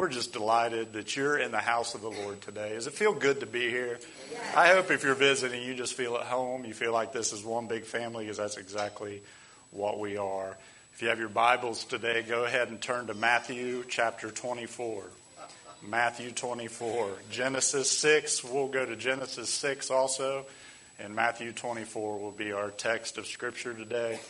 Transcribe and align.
We're 0.00 0.08
just 0.08 0.32
delighted 0.32 0.92
that 0.92 1.16
you're 1.16 1.36
in 1.36 1.50
the 1.50 1.58
house 1.58 1.96
of 1.96 2.02
the 2.02 2.08
Lord 2.08 2.40
today. 2.40 2.74
Does 2.74 2.86
it 2.86 2.92
feel 2.92 3.12
good 3.12 3.40
to 3.40 3.46
be 3.46 3.68
here? 3.68 3.98
I 4.54 4.68
hope 4.68 4.92
if 4.92 5.02
you're 5.02 5.16
visiting, 5.16 5.60
you 5.60 5.74
just 5.74 5.94
feel 5.94 6.14
at 6.14 6.22
home. 6.22 6.64
You 6.64 6.72
feel 6.72 6.92
like 6.92 7.12
this 7.12 7.32
is 7.32 7.42
one 7.42 7.66
big 7.66 7.82
family 7.82 8.22
because 8.22 8.36
that's 8.36 8.58
exactly 8.58 9.22
what 9.72 9.98
we 9.98 10.16
are. 10.16 10.56
If 10.94 11.02
you 11.02 11.08
have 11.08 11.18
your 11.18 11.28
Bibles 11.28 11.82
today, 11.82 12.22
go 12.22 12.44
ahead 12.44 12.68
and 12.68 12.80
turn 12.80 13.08
to 13.08 13.14
Matthew 13.14 13.82
chapter 13.88 14.30
24. 14.30 15.02
Matthew 15.82 16.30
24. 16.30 17.10
Genesis 17.32 17.90
6, 17.90 18.44
we'll 18.44 18.68
go 18.68 18.86
to 18.86 18.94
Genesis 18.94 19.50
6 19.50 19.90
also. 19.90 20.46
And 21.00 21.12
Matthew 21.12 21.50
24 21.50 22.20
will 22.20 22.30
be 22.30 22.52
our 22.52 22.70
text 22.70 23.18
of 23.18 23.26
Scripture 23.26 23.74
today. 23.74 24.20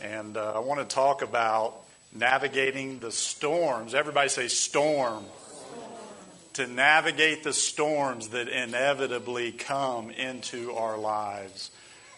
And 0.00 0.36
uh, 0.36 0.52
I 0.54 0.60
want 0.60 0.78
to 0.78 0.94
talk 0.94 1.22
about 1.22 1.87
navigating 2.12 2.98
the 2.98 3.12
storms. 3.12 3.94
Everybody 3.94 4.28
say 4.28 4.48
storm. 4.48 5.24
To 6.54 6.66
navigate 6.66 7.44
the 7.44 7.52
storms 7.52 8.28
that 8.30 8.48
inevitably 8.48 9.52
come 9.52 10.10
into 10.10 10.72
our 10.72 10.98
lives. 10.98 11.70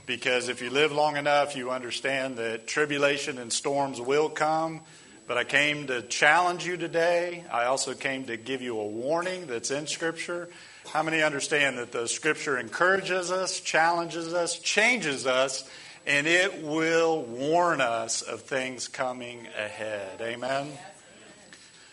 Because 0.07 0.49
if 0.49 0.63
you 0.63 0.71
live 0.71 0.93
long 0.93 1.19
enough, 1.19 1.55
you 1.57 1.71
understand 1.71 2.37
that 2.39 2.67
tribulation 2.67 3.37
and 3.37 3.53
storms 3.53 4.01
will 4.01 4.31
come. 4.31 4.81
But 5.27 5.37
I 5.37 5.45
came 5.45 5.87
to 5.89 6.03
challenge 6.03 6.67
you 6.67 6.77
today. 6.77 7.45
I 7.53 7.67
also 7.67 7.95
came 7.95 8.25
to 8.25 8.37
give 8.37 8.63
you 8.63 8.81
a 8.81 8.87
warning 8.87 9.47
that's 9.47 9.71
in 9.71 9.87
Scripture. 9.87 10.49
How 10.89 11.03
many 11.03 11.23
understand 11.23 11.79
that 11.79 11.93
the 11.93 12.09
Scripture 12.09 12.59
encourages 12.59 13.31
us, 13.31 13.61
challenges 13.61 14.35
us, 14.35 14.59
changes 14.59 15.27
us, 15.27 15.71
and 16.07 16.27
it 16.27 16.63
will 16.63 17.23
warn 17.23 17.81
us 17.81 18.23
of 18.23 18.43
things 18.43 18.89
coming 18.89 19.47
ahead. 19.57 20.21
Amen? 20.21 20.69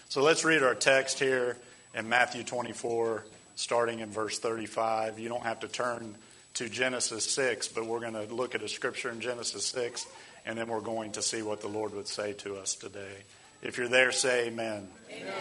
So 0.10 0.22
let's 0.22 0.46
read 0.46 0.64
our 0.64 0.76
text 0.76 1.20
here 1.20 1.58
in 1.94 2.08
Matthew 2.08 2.44
24, 2.44 3.26
starting 3.56 4.00
in 4.00 4.10
verse 4.10 4.40
35. 4.40 5.20
You 5.20 5.30
don't 5.30 5.44
have 5.44 5.60
to 5.62 5.68
turn 5.68 6.16
to 6.56 6.70
Genesis 6.70 7.30
6, 7.32 7.68
but 7.70 7.86
we're 7.86 8.00
going 8.00 8.14
to 8.14 8.34
look 8.34 8.56
at 8.56 8.64
a 8.64 8.70
scripture 8.70 9.10
in 9.10 9.20
Genesis 9.20 9.66
6, 9.66 10.08
and 10.46 10.58
then 10.58 10.68
we're 10.68 10.80
going 10.80 11.12
to 11.14 11.22
see 11.22 11.42
what 11.42 11.62
the 11.62 11.68
Lord 11.68 11.94
would 11.94 12.08
say 12.08 12.34
to 12.34 12.56
us 12.56 12.76
today. 12.76 13.24
If 13.62 13.78
you're 13.78 13.88
there, 13.90 14.12
say 14.12 14.48
amen. 14.48 14.88
amen. 15.12 15.34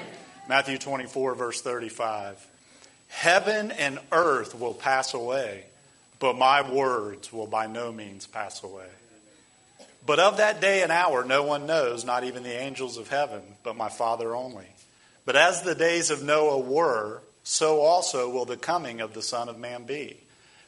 Matthew 0.48 0.78
24, 0.78 1.34
verse 1.34 1.62
35. 1.62 2.46
Heaven 3.08 3.70
and 3.70 3.98
earth 4.10 4.58
will 4.58 4.74
pass 4.74 5.14
away 5.14 5.66
but 6.18 6.36
my 6.36 6.70
words 6.70 7.32
will 7.32 7.46
by 7.46 7.66
no 7.66 7.92
means 7.92 8.26
pass 8.26 8.62
away. 8.62 8.88
But 10.04 10.20
of 10.20 10.36
that 10.36 10.60
day 10.60 10.82
and 10.82 10.92
hour 10.92 11.24
no 11.24 11.42
one 11.42 11.66
knows, 11.66 12.04
not 12.04 12.24
even 12.24 12.42
the 12.42 12.60
angels 12.60 12.96
of 12.96 13.08
heaven, 13.08 13.42
but 13.62 13.76
my 13.76 13.88
Father 13.88 14.34
only. 14.34 14.68
But 15.24 15.34
as 15.34 15.62
the 15.62 15.74
days 15.74 16.10
of 16.10 16.22
Noah 16.22 16.60
were, 16.60 17.22
so 17.42 17.80
also 17.80 18.30
will 18.30 18.44
the 18.44 18.56
coming 18.56 19.00
of 19.00 19.14
the 19.14 19.22
Son 19.22 19.48
of 19.48 19.58
Man 19.58 19.84
be. 19.84 20.16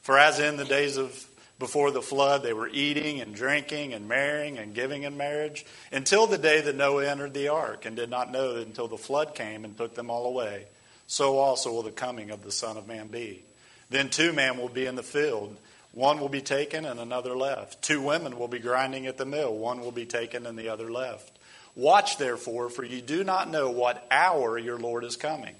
For 0.02 0.18
as 0.18 0.40
in 0.40 0.56
the 0.56 0.64
days 0.64 0.96
of 0.96 1.28
before 1.58 1.90
the 1.90 2.02
flood, 2.02 2.42
they 2.42 2.52
were 2.52 2.68
eating 2.68 3.20
and 3.20 3.34
drinking 3.34 3.92
and 3.92 4.06
marrying 4.06 4.58
and 4.58 4.74
giving 4.74 5.02
in 5.02 5.16
marriage 5.16 5.66
until 5.90 6.26
the 6.26 6.38
day 6.38 6.60
that 6.60 6.76
Noah 6.76 7.06
entered 7.06 7.34
the 7.34 7.48
ark 7.48 7.84
and 7.84 7.96
did 7.96 8.10
not 8.10 8.30
know 8.30 8.56
until 8.56 8.86
the 8.86 8.96
flood 8.96 9.34
came 9.34 9.64
and 9.64 9.76
took 9.76 9.94
them 9.94 10.10
all 10.10 10.26
away. 10.26 10.66
So 11.08 11.38
also 11.38 11.72
will 11.72 11.82
the 11.82 11.90
coming 11.90 12.30
of 12.30 12.42
the 12.44 12.52
Son 12.52 12.76
of 12.76 12.86
Man 12.86 13.08
be. 13.08 13.44
Then 13.90 14.10
two 14.10 14.32
men 14.32 14.58
will 14.58 14.68
be 14.68 14.86
in 14.86 14.96
the 14.96 15.02
field. 15.02 15.56
One 15.92 16.20
will 16.20 16.28
be 16.28 16.42
taken 16.42 16.84
and 16.84 17.00
another 17.00 17.36
left. 17.36 17.82
Two 17.82 18.02
women 18.02 18.38
will 18.38 18.48
be 18.48 18.58
grinding 18.58 19.06
at 19.06 19.16
the 19.16 19.24
mill. 19.24 19.54
One 19.54 19.80
will 19.80 19.92
be 19.92 20.04
taken 20.06 20.46
and 20.46 20.58
the 20.58 20.68
other 20.68 20.90
left. 20.90 21.38
Watch 21.74 22.18
therefore, 22.18 22.70
for 22.70 22.84
you 22.84 23.00
do 23.00 23.24
not 23.24 23.50
know 23.50 23.70
what 23.70 24.06
hour 24.10 24.58
your 24.58 24.78
Lord 24.78 25.04
is 25.04 25.16
coming. 25.16 25.54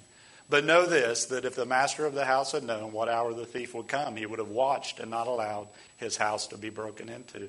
But 0.50 0.64
know 0.64 0.86
this 0.86 1.26
that 1.26 1.44
if 1.44 1.54
the 1.54 1.66
master 1.66 2.06
of 2.06 2.14
the 2.14 2.24
house 2.24 2.52
had 2.52 2.64
known 2.64 2.92
what 2.92 3.08
hour 3.08 3.34
the 3.34 3.44
thief 3.44 3.74
would 3.74 3.88
come, 3.88 4.16
he 4.16 4.26
would 4.26 4.38
have 4.38 4.48
watched 4.48 4.98
and 4.98 5.10
not 5.10 5.26
allowed 5.26 5.68
his 5.98 6.16
house 6.16 6.46
to 6.48 6.58
be 6.58 6.70
broken 6.70 7.08
into. 7.08 7.48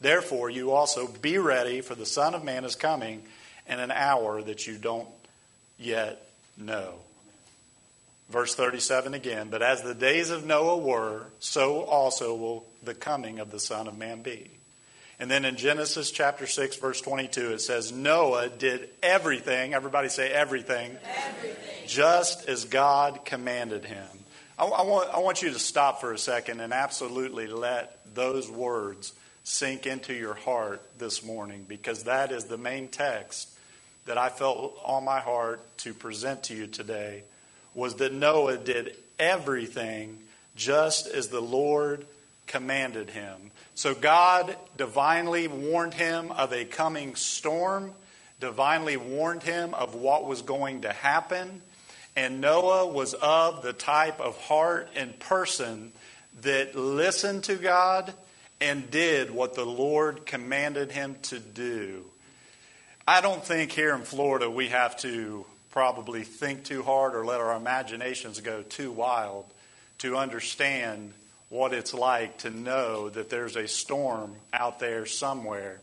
Therefore, 0.00 0.48
you 0.48 0.70
also 0.70 1.08
be 1.08 1.38
ready, 1.38 1.80
for 1.80 1.94
the 1.94 2.06
Son 2.06 2.34
of 2.34 2.44
Man 2.44 2.64
is 2.64 2.74
coming 2.74 3.22
in 3.68 3.80
an 3.80 3.90
hour 3.90 4.42
that 4.42 4.66
you 4.66 4.78
don't 4.78 5.08
yet 5.78 6.26
know. 6.56 6.94
Verse 8.30 8.54
37 8.54 9.14
again, 9.14 9.48
but 9.50 9.62
as 9.62 9.82
the 9.82 9.94
days 9.94 10.28
of 10.28 10.44
Noah 10.44 10.76
were, 10.76 11.24
so 11.38 11.82
also 11.84 12.34
will 12.34 12.66
the 12.82 12.92
coming 12.92 13.38
of 13.38 13.50
the 13.50 13.58
Son 13.58 13.88
of 13.88 13.96
Man 13.96 14.22
be. 14.22 14.50
And 15.18 15.30
then 15.30 15.44
in 15.44 15.56
Genesis 15.56 16.10
chapter 16.10 16.46
6, 16.46 16.76
verse 16.76 17.00
22, 17.00 17.52
it 17.52 17.60
says, 17.60 17.90
Noah 17.90 18.50
did 18.50 18.88
everything, 19.02 19.74
everybody 19.74 20.08
say 20.10 20.30
everything, 20.30 20.96
everything. 21.04 21.88
just 21.88 22.48
as 22.48 22.66
God 22.66 23.24
commanded 23.24 23.84
him. 23.84 24.06
I, 24.58 24.66
I, 24.66 24.82
want, 24.82 25.08
I 25.12 25.18
want 25.20 25.42
you 25.42 25.50
to 25.50 25.58
stop 25.58 26.00
for 26.00 26.12
a 26.12 26.18
second 26.18 26.60
and 26.60 26.72
absolutely 26.72 27.46
let 27.46 27.98
those 28.14 28.50
words 28.50 29.12
sink 29.42 29.86
into 29.86 30.12
your 30.12 30.34
heart 30.34 30.82
this 30.98 31.24
morning 31.24 31.64
because 31.66 32.04
that 32.04 32.30
is 32.30 32.44
the 32.44 32.58
main 32.58 32.88
text 32.88 33.48
that 34.04 34.18
I 34.18 34.28
felt 34.28 34.78
on 34.84 35.04
my 35.04 35.20
heart 35.20 35.60
to 35.78 35.94
present 35.94 36.44
to 36.44 36.54
you 36.54 36.66
today 36.66 37.22
was 37.78 37.94
that 37.94 38.12
Noah 38.12 38.56
did 38.56 38.96
everything 39.20 40.18
just 40.56 41.06
as 41.06 41.28
the 41.28 41.40
Lord 41.40 42.04
commanded 42.48 43.08
him. 43.08 43.52
So 43.76 43.94
God 43.94 44.56
divinely 44.76 45.46
warned 45.46 45.94
him 45.94 46.32
of 46.32 46.52
a 46.52 46.64
coming 46.64 47.14
storm, 47.14 47.92
divinely 48.40 48.96
warned 48.96 49.44
him 49.44 49.74
of 49.74 49.94
what 49.94 50.26
was 50.26 50.42
going 50.42 50.80
to 50.80 50.92
happen. 50.92 51.62
And 52.16 52.40
Noah 52.40 52.88
was 52.88 53.14
of 53.14 53.62
the 53.62 53.72
type 53.72 54.18
of 54.18 54.36
heart 54.40 54.88
and 54.96 55.16
person 55.20 55.92
that 56.40 56.74
listened 56.74 57.44
to 57.44 57.54
God 57.54 58.12
and 58.60 58.90
did 58.90 59.30
what 59.30 59.54
the 59.54 59.64
Lord 59.64 60.26
commanded 60.26 60.90
him 60.90 61.14
to 61.22 61.38
do. 61.38 62.04
I 63.06 63.20
don't 63.20 63.44
think 63.44 63.70
here 63.70 63.94
in 63.94 64.02
Florida 64.02 64.50
we 64.50 64.70
have 64.70 64.96
to 64.98 65.46
probably 65.70 66.22
think 66.22 66.64
too 66.64 66.82
hard 66.82 67.14
or 67.14 67.24
let 67.24 67.40
our 67.40 67.56
imaginations 67.56 68.40
go 68.40 68.62
too 68.62 68.92
wild 68.92 69.44
to 69.98 70.16
understand 70.16 71.12
what 71.48 71.72
it's 71.72 71.94
like 71.94 72.38
to 72.38 72.50
know 72.50 73.08
that 73.08 73.30
there's 73.30 73.56
a 73.56 73.66
storm 73.66 74.34
out 74.52 74.78
there 74.78 75.06
somewhere 75.06 75.80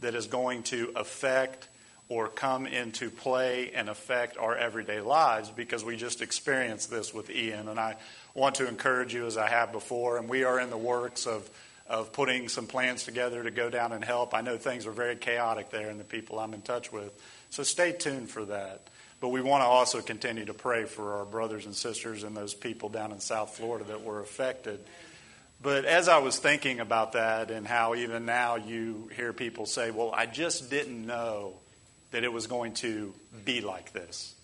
that 0.00 0.14
is 0.14 0.26
going 0.26 0.62
to 0.62 0.92
affect 0.96 1.68
or 2.08 2.28
come 2.28 2.66
into 2.66 3.08
play 3.08 3.70
and 3.72 3.88
affect 3.88 4.36
our 4.36 4.56
everyday 4.56 5.00
lives 5.00 5.48
because 5.48 5.84
we 5.84 5.96
just 5.96 6.22
experienced 6.22 6.90
this 6.90 7.14
with 7.14 7.30
Ian. 7.30 7.68
And 7.68 7.78
I 7.78 7.96
want 8.34 8.56
to 8.56 8.68
encourage 8.68 9.14
you, 9.14 9.26
as 9.26 9.36
I 9.36 9.48
have 9.48 9.70
before, 9.70 10.18
and 10.18 10.28
we 10.28 10.42
are 10.42 10.58
in 10.58 10.70
the 10.70 10.76
works 10.76 11.26
of, 11.26 11.48
of 11.88 12.12
putting 12.12 12.48
some 12.48 12.66
plans 12.66 13.04
together 13.04 13.44
to 13.44 13.52
go 13.52 13.70
down 13.70 13.92
and 13.92 14.04
help. 14.04 14.34
I 14.34 14.40
know 14.40 14.56
things 14.56 14.86
are 14.86 14.92
very 14.92 15.14
chaotic 15.16 15.70
there 15.70 15.88
and 15.88 16.00
the 16.00 16.04
people 16.04 16.40
I'm 16.40 16.52
in 16.52 16.62
touch 16.62 16.92
with. 16.92 17.12
So 17.50 17.62
stay 17.62 17.92
tuned 17.92 18.28
for 18.28 18.44
that. 18.46 18.80
But 19.20 19.28
we 19.28 19.42
want 19.42 19.62
to 19.62 19.66
also 19.66 20.00
continue 20.00 20.46
to 20.46 20.54
pray 20.54 20.84
for 20.84 21.18
our 21.18 21.24
brothers 21.24 21.66
and 21.66 21.74
sisters 21.74 22.24
and 22.24 22.36
those 22.36 22.54
people 22.54 22.88
down 22.88 23.12
in 23.12 23.20
South 23.20 23.56
Florida 23.56 23.84
that 23.88 24.02
were 24.02 24.20
affected. 24.20 24.80
But 25.62 25.84
as 25.84 26.08
I 26.08 26.18
was 26.18 26.38
thinking 26.38 26.80
about 26.80 27.12
that 27.12 27.50
and 27.50 27.66
how 27.66 27.94
even 27.94 28.24
now 28.24 28.56
you 28.56 29.10
hear 29.14 29.34
people 29.34 29.66
say, 29.66 29.90
well, 29.90 30.10
I 30.10 30.24
just 30.24 30.70
didn't 30.70 31.06
know 31.06 31.54
that 32.12 32.24
it 32.24 32.32
was 32.32 32.46
going 32.46 32.72
to 32.74 33.12
be 33.44 33.60
like 33.60 33.92
this. 33.92 34.34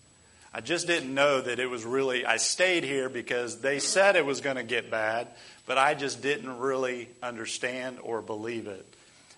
I 0.53 0.60
just 0.60 0.87
didn't 0.87 1.12
know 1.12 1.41
that 1.41 1.58
it 1.58 1.69
was 1.69 1.84
really, 1.84 2.25
I 2.25 2.37
stayed 2.37 2.84
here 2.84 3.08
because 3.08 3.60
they 3.60 3.78
said 3.78 4.16
it 4.16 4.25
was 4.25 4.41
going 4.41 4.56
to 4.56 4.62
get 4.62 4.91
bad, 4.91 5.28
but 5.66 5.76
I 5.76 5.94
just 5.94 6.22
didn't 6.22 6.58
really 6.58 7.08
understand 7.22 7.98
or 8.03 8.22
believe 8.22 8.66
it. 8.66 8.87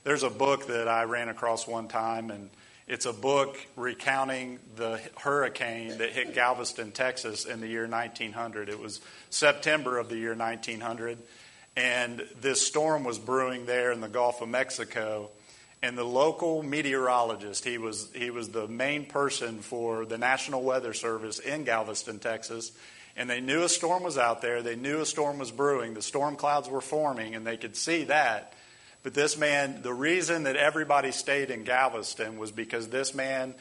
There's 0.04 0.22
a 0.22 0.30
book 0.30 0.68
that 0.68 0.86
I 0.86 1.04
ran 1.04 1.28
across 1.28 1.66
one 1.66 1.88
time, 1.88 2.30
and 2.30 2.50
it's 2.88 3.04
a 3.04 3.12
book 3.12 3.58
recounting 3.76 4.58
the 4.76 4.98
hurricane 5.18 5.98
that 5.98 6.10
hit 6.10 6.34
Galveston, 6.34 6.90
Texas 6.90 7.44
in 7.44 7.60
the 7.60 7.66
year 7.66 7.86
1900. 7.86 8.70
It 8.70 8.80
was 8.80 9.02
September 9.28 9.98
of 9.98 10.08
the 10.08 10.16
year 10.16 10.34
1900, 10.34 11.18
and 11.76 12.24
this 12.40 12.66
storm 12.66 13.04
was 13.04 13.18
brewing 13.18 13.66
there 13.66 13.92
in 13.92 14.00
the 14.00 14.08
Gulf 14.08 14.40
of 14.40 14.48
Mexico. 14.48 15.30
And 15.82 15.96
the 15.96 16.04
local 16.04 16.62
meteorologist, 16.62 17.62
he 17.64 17.76
was, 17.76 18.10
he 18.14 18.30
was 18.30 18.48
the 18.48 18.66
main 18.66 19.04
person 19.04 19.58
for 19.58 20.06
the 20.06 20.18
National 20.18 20.62
Weather 20.62 20.94
Service 20.94 21.38
in 21.38 21.64
Galveston, 21.64 22.18
Texas. 22.18 22.72
And 23.16 23.28
they 23.28 23.40
knew 23.40 23.62
a 23.62 23.68
storm 23.68 24.02
was 24.02 24.16
out 24.16 24.40
there. 24.40 24.62
They 24.62 24.76
knew 24.76 25.00
a 25.00 25.06
storm 25.06 25.38
was 25.38 25.52
brewing. 25.52 25.92
The 25.92 26.02
storm 26.02 26.36
clouds 26.36 26.68
were 26.68 26.80
forming, 26.80 27.34
and 27.34 27.46
they 27.46 27.58
could 27.58 27.76
see 27.76 28.04
that. 28.04 28.54
But 29.08 29.14
this 29.14 29.38
man, 29.38 29.80
the 29.80 29.94
reason 29.94 30.42
that 30.42 30.56
everybody 30.56 31.12
stayed 31.12 31.50
in 31.50 31.64
Galveston 31.64 32.38
was 32.38 32.52
because 32.52 32.88
this 32.88 33.14
man 33.14 33.54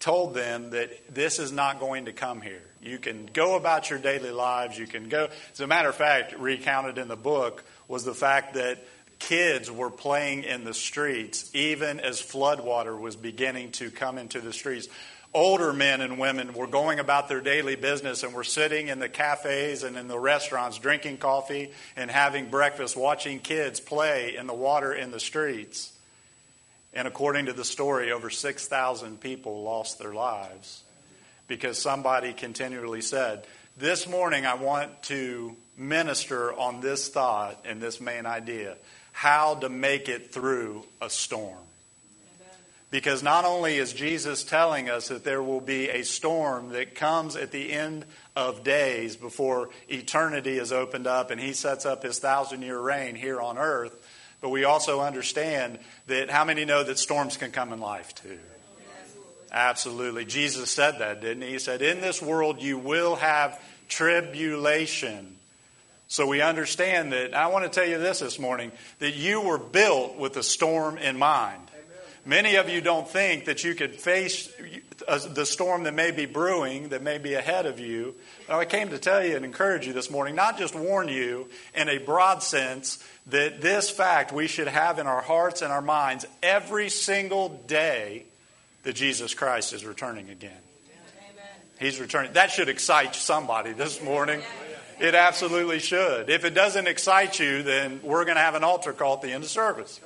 told 0.00 0.32
them 0.32 0.70
that 0.70 1.14
this 1.14 1.38
is 1.38 1.52
not 1.52 1.80
going 1.80 2.06
to 2.06 2.14
come 2.14 2.40
here. 2.40 2.62
You 2.80 2.96
can 2.96 3.28
go 3.30 3.56
about 3.56 3.90
your 3.90 3.98
daily 3.98 4.30
lives. 4.30 4.78
You 4.78 4.86
can 4.86 5.10
go. 5.10 5.28
As 5.52 5.60
a 5.60 5.66
matter 5.66 5.90
of 5.90 5.96
fact, 5.96 6.32
recounted 6.38 6.96
in 6.96 7.08
the 7.08 7.16
book 7.16 7.62
was 7.88 8.06
the 8.06 8.14
fact 8.14 8.54
that 8.54 8.82
kids 9.18 9.70
were 9.70 9.90
playing 9.90 10.44
in 10.44 10.64
the 10.64 10.72
streets 10.72 11.54
even 11.54 12.00
as 12.00 12.22
floodwater 12.22 12.98
was 12.98 13.16
beginning 13.16 13.72
to 13.72 13.90
come 13.90 14.16
into 14.16 14.40
the 14.40 14.54
streets. 14.54 14.88
Older 15.36 15.74
men 15.74 16.00
and 16.00 16.18
women 16.18 16.54
were 16.54 16.66
going 16.66 16.98
about 16.98 17.28
their 17.28 17.42
daily 17.42 17.76
business 17.76 18.22
and 18.22 18.32
were 18.32 18.42
sitting 18.42 18.88
in 18.88 18.98
the 18.98 19.08
cafes 19.08 19.82
and 19.82 19.96
in 19.98 20.08
the 20.08 20.18
restaurants 20.18 20.78
drinking 20.78 21.18
coffee 21.18 21.70
and 21.94 22.10
having 22.10 22.48
breakfast, 22.48 22.96
watching 22.96 23.38
kids 23.38 23.78
play 23.78 24.34
in 24.34 24.46
the 24.46 24.54
water 24.54 24.94
in 24.94 25.10
the 25.10 25.20
streets. 25.20 25.92
And 26.94 27.06
according 27.06 27.46
to 27.46 27.52
the 27.52 27.66
story, 27.66 28.12
over 28.12 28.30
6,000 28.30 29.20
people 29.20 29.62
lost 29.62 29.98
their 29.98 30.14
lives 30.14 30.82
because 31.46 31.78
somebody 31.78 32.32
continually 32.32 33.02
said, 33.02 33.44
This 33.76 34.08
morning 34.08 34.46
I 34.46 34.54
want 34.54 35.02
to 35.04 35.54
minister 35.76 36.54
on 36.54 36.80
this 36.80 37.10
thought 37.10 37.66
and 37.66 37.78
this 37.78 38.00
main 38.00 38.24
idea 38.24 38.78
how 39.12 39.56
to 39.56 39.68
make 39.68 40.08
it 40.08 40.32
through 40.32 40.86
a 41.02 41.10
storm. 41.10 41.65
Because 42.96 43.22
not 43.22 43.44
only 43.44 43.76
is 43.76 43.92
Jesus 43.92 44.42
telling 44.42 44.88
us 44.88 45.08
that 45.08 45.22
there 45.22 45.42
will 45.42 45.60
be 45.60 45.90
a 45.90 46.02
storm 46.02 46.70
that 46.70 46.94
comes 46.94 47.36
at 47.36 47.50
the 47.50 47.70
end 47.70 48.06
of 48.34 48.64
days 48.64 49.16
before 49.16 49.68
eternity 49.86 50.56
is 50.56 50.72
opened 50.72 51.06
up 51.06 51.30
and 51.30 51.38
he 51.38 51.52
sets 51.52 51.84
up 51.84 52.02
his 52.02 52.18
thousand 52.20 52.62
year 52.62 52.80
reign 52.80 53.14
here 53.14 53.38
on 53.38 53.58
earth, 53.58 53.94
but 54.40 54.48
we 54.48 54.64
also 54.64 55.02
understand 55.02 55.78
that 56.06 56.30
how 56.30 56.46
many 56.46 56.64
know 56.64 56.82
that 56.84 56.98
storms 56.98 57.36
can 57.36 57.50
come 57.50 57.74
in 57.74 57.80
life 57.80 58.14
too? 58.14 58.38
Absolutely. 59.52 60.24
Jesus 60.24 60.70
said 60.70 61.00
that, 61.00 61.20
didn't 61.20 61.42
he? 61.42 61.50
He 61.50 61.58
said, 61.58 61.82
In 61.82 62.00
this 62.00 62.22
world 62.22 62.62
you 62.62 62.78
will 62.78 63.16
have 63.16 63.60
tribulation. 63.90 65.36
So 66.08 66.26
we 66.26 66.40
understand 66.40 67.12
that. 67.12 67.34
I 67.34 67.48
want 67.48 67.70
to 67.70 67.70
tell 67.70 67.86
you 67.86 67.98
this 67.98 68.20
this 68.20 68.38
morning 68.38 68.72
that 69.00 69.16
you 69.16 69.42
were 69.42 69.58
built 69.58 70.16
with 70.16 70.34
a 70.38 70.42
storm 70.42 70.96
in 70.96 71.18
mind. 71.18 71.65
Many 72.26 72.56
of 72.56 72.68
you 72.68 72.80
don't 72.80 73.08
think 73.08 73.44
that 73.44 73.62
you 73.62 73.76
could 73.76 73.94
face 73.94 74.52
the 75.06 75.46
storm 75.46 75.84
that 75.84 75.94
may 75.94 76.10
be 76.10 76.26
brewing, 76.26 76.88
that 76.88 77.00
may 77.00 77.18
be 77.18 77.34
ahead 77.34 77.66
of 77.66 77.78
you. 77.78 78.16
I 78.48 78.64
came 78.64 78.90
to 78.90 78.98
tell 78.98 79.24
you 79.24 79.36
and 79.36 79.44
encourage 79.44 79.86
you 79.86 79.92
this 79.92 80.10
morning, 80.10 80.34
not 80.34 80.58
just 80.58 80.74
warn 80.74 81.06
you 81.06 81.48
in 81.72 81.88
a 81.88 81.98
broad 81.98 82.42
sense, 82.42 82.98
that 83.28 83.60
this 83.60 83.90
fact 83.90 84.32
we 84.32 84.48
should 84.48 84.66
have 84.66 84.98
in 84.98 85.06
our 85.06 85.22
hearts 85.22 85.62
and 85.62 85.70
our 85.70 85.80
minds 85.80 86.26
every 86.42 86.88
single 86.88 87.48
day 87.68 88.24
that 88.82 88.96
Jesus 88.96 89.32
Christ 89.32 89.72
is 89.72 89.84
returning 89.84 90.28
again. 90.28 90.50
He's 91.78 92.00
returning. 92.00 92.32
That 92.32 92.50
should 92.50 92.68
excite 92.68 93.14
somebody 93.14 93.72
this 93.72 94.02
morning. 94.02 94.42
It 94.98 95.14
absolutely 95.14 95.78
should. 95.78 96.30
If 96.30 96.44
it 96.44 96.54
doesn't 96.54 96.88
excite 96.88 97.38
you, 97.38 97.62
then 97.62 98.00
we're 98.02 98.24
going 98.24 98.36
to 98.36 98.42
have 98.42 98.54
an 98.54 98.64
altar 98.64 98.92
call 98.92 99.14
at 99.14 99.22
the 99.22 99.30
end 99.30 99.44
of 99.44 99.50
service. 99.50 100.00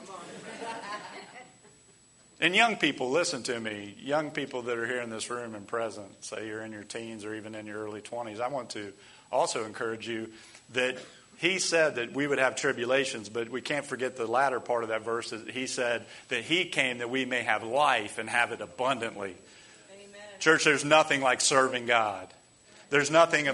And 2.41 2.57
young 2.57 2.77
people, 2.77 3.11
listen 3.11 3.43
to 3.45 3.61
me. 3.61 3.95
Young 4.01 4.31
people 4.31 4.63
that 4.63 4.79
are 4.79 4.87
here 4.87 5.03
in 5.03 5.11
this 5.11 5.29
room 5.29 5.55
and 5.55 5.67
present, 5.67 6.25
say 6.25 6.47
you're 6.47 6.63
in 6.63 6.73
your 6.73 6.85
teens 6.85 7.25
or 7.25 7.35
even 7.35 7.55
in 7.55 7.67
your 7.67 7.85
early 7.85 8.01
20s, 8.01 8.41
I 8.41 8.49
want 8.49 8.71
to 8.71 8.93
also 9.31 9.65
encourage 9.67 10.09
you 10.09 10.31
that 10.73 10.97
he 11.37 11.59
said 11.59 11.97
that 11.97 12.15
we 12.15 12.27
would 12.27 12.39
have 12.39 12.57
tribulations, 12.57 13.29
but 13.29 13.51
we 13.51 13.61
can't 13.61 13.85
forget 13.85 14.17
the 14.17 14.27
latter 14.27 14.59
part 14.59 14.85
of 14.85 14.89
that 14.89 15.05
verse. 15.05 15.31
That 15.31 15.51
he 15.51 15.67
said 15.67 16.07
that 16.29 16.43
he 16.45 16.65
came 16.65 16.99
that 16.99 17.11
we 17.11 17.27
may 17.27 17.43
have 17.43 17.63
life 17.63 18.19
and 18.19 18.29
have 18.29 18.53
it 18.53 18.61
abundantly. 18.61 19.37
Amen. 19.93 20.21
Church, 20.39 20.65
there's 20.65 20.85
nothing 20.85 21.21
like 21.21 21.43
serving 21.43 21.87
God. 21.87 22.29
There's 22.89 23.11
nothing, 23.11 23.49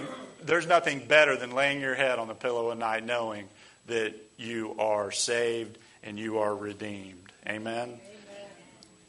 there's 0.45 0.67
nothing 0.67 1.01
better 1.07 1.37
than 1.37 1.51
laying 1.51 1.81
your 1.81 1.95
head 1.95 2.19
on 2.19 2.29
the 2.29 2.35
pillow 2.35 2.71
at 2.71 2.79
night 2.79 3.05
knowing 3.05 3.49
that 3.87 4.15
you 4.37 4.77
are 4.79 5.11
saved 5.11 5.77
and 6.03 6.19
you 6.19 6.39
are 6.39 6.55
redeemed. 6.55 7.33
Amen. 7.49 8.01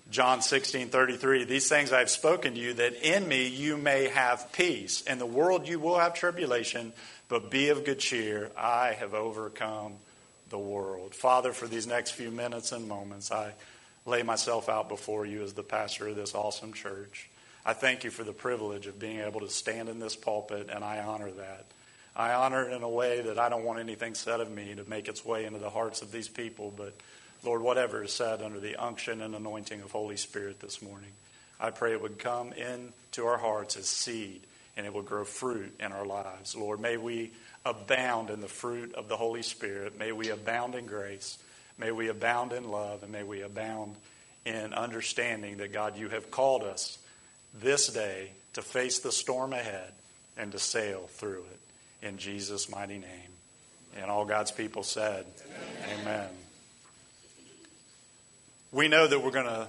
John 0.09 0.42
16, 0.42 0.89
33, 0.89 1.44
these 1.44 1.68
things 1.68 1.92
I 1.92 2.00
have 2.00 2.09
spoken 2.09 2.54
to 2.54 2.59
you, 2.59 2.74
that 2.75 2.94
in 2.94 3.27
me 3.27 3.48
you 3.48 3.75
may 3.77 4.07
have 4.07 4.51
peace. 4.54 5.01
In 5.01 5.19
the 5.19 5.25
world 5.25 5.68
you 5.68 5.80
will 5.80 6.00
have 6.00 6.13
tribulation, 6.13 6.94
but 7.27 7.51
be 7.51 7.69
of 7.69 7.83
good 7.83 8.00
cheer. 8.00 8.50
I 8.57 8.94
have 8.94 9.13
overcome 9.13 9.94
the 10.50 10.57
world. 10.57 11.13
Father, 11.13 11.51
for 11.51 11.68
these 11.68 11.88
next 11.88 12.12
few 12.12 12.31
minutes 12.31 12.71
and 12.71 12.88
moments, 12.88 13.31
I 13.31 13.54
lay 14.06 14.24
myself 14.24 14.69
out 14.69 14.88
before 14.88 15.25
you 15.25 15.44
as 15.44 15.54
the 15.54 15.63
pastor 15.63 16.07
of 16.07 16.15
this 16.15 16.33
awesome 16.33 16.71
church. 16.71 17.30
I 17.65 17.74
thank 17.74 18.06
you 18.06 18.10
for 18.10 18.24
the 18.24 18.31
privilege 18.31 18.88
of 18.88 18.98
being 18.98 19.19
able 19.19 19.42
to 19.42 19.50
stand 19.50 19.89
in 19.89 20.00
this 20.00 20.15
pulpit, 20.15 20.69
and 20.74 20.86
I 20.86 21.00
honor 21.00 21.31
that. 21.31 21.65
I 22.15 22.33
honor 22.33 22.69
it 22.69 22.74
in 22.74 22.81
a 22.81 22.89
way 22.89 23.21
that 23.21 23.38
I 23.38 23.50
don't 23.50 23.65
want 23.65 23.80
anything 23.80 24.15
said 24.15 24.39
of 24.39 24.50
me 24.50 24.74
to 24.75 24.89
make 24.89 25.10
its 25.10 25.25
way 25.25 25.45
into 25.45 25.60
the 25.60 25.69
hearts 25.69 26.01
of 26.01 26.13
these 26.13 26.30
people, 26.30 26.74
but 26.75 26.95
Lord, 27.44 27.62
whatever 27.62 28.04
is 28.04 28.13
said 28.13 28.42
under 28.42 28.60
the 28.60 28.75
unction 28.75 29.22
and 29.22 29.36
anointing 29.36 29.81
of 29.81 29.92
Holy 29.92 30.18
Spirit 30.18 30.60
this 30.60 30.81
morning, 30.81 31.12
I 31.60 31.72
pray 31.72 31.94
it 31.94 32.01
would 32.01 32.19
come 32.19 32.54
into 32.54 33.25
our 33.25 33.38
hearts 33.38 33.78
as 33.78 33.88
seed 33.88 34.42
and 34.75 34.86
it 34.86 34.94
would 34.94 35.06
grow 35.06 35.24
fruit 35.24 35.74
in 35.80 35.92
our 35.92 36.06
lives. 36.06 36.56
Lord, 36.56 36.80
may 36.80 36.98
we 36.98 37.31
abound 37.66 38.30
in 38.30 38.42
the 38.42 38.48
fruit 38.48 38.94
of 38.94 39.07
the 39.07 39.18
Holy 39.18 39.42
Spirit. 39.42 39.98
May 39.98 40.12
we 40.12 40.30
abound 40.30 40.75
in 40.75 40.86
grace. 40.86 41.38
May 41.78 41.92
we 41.92 42.10
abound 42.10 42.54
in 42.54 42.69
love. 42.69 43.04
And 43.04 43.12
may 43.12 43.24
we 43.24 43.42
abound 43.42 43.95
in 44.45 44.74
understanding 44.74 45.57
that, 45.57 45.74
God, 45.74 45.98
you 45.98 46.10
have 46.10 46.30
called 46.30 46.63
us 46.63 47.00
this 47.56 47.88
day 47.88 48.31
to 48.54 48.62
face 48.62 49.00
the 49.00 49.12
storm 49.12 49.51
ahead 49.51 49.92
and 50.38 50.51
to 50.51 50.60
sail 50.60 51.07
through 51.10 51.44
it. 51.51 52.07
In 52.07 52.18
Jesus' 52.18 52.69
mighty 52.69 53.00
name. 53.00 53.31
And 54.00 54.12
all 54.12 54.25
God's 54.25 54.51
people 54.51 54.84
said, 54.84 55.25
Amen. 55.84 56.00
Amen. 56.01 56.30
We 58.74 58.90
know 58.90 59.08
that 59.08 59.24
we're 59.24 59.31
going 59.31 59.46
to 59.46 59.68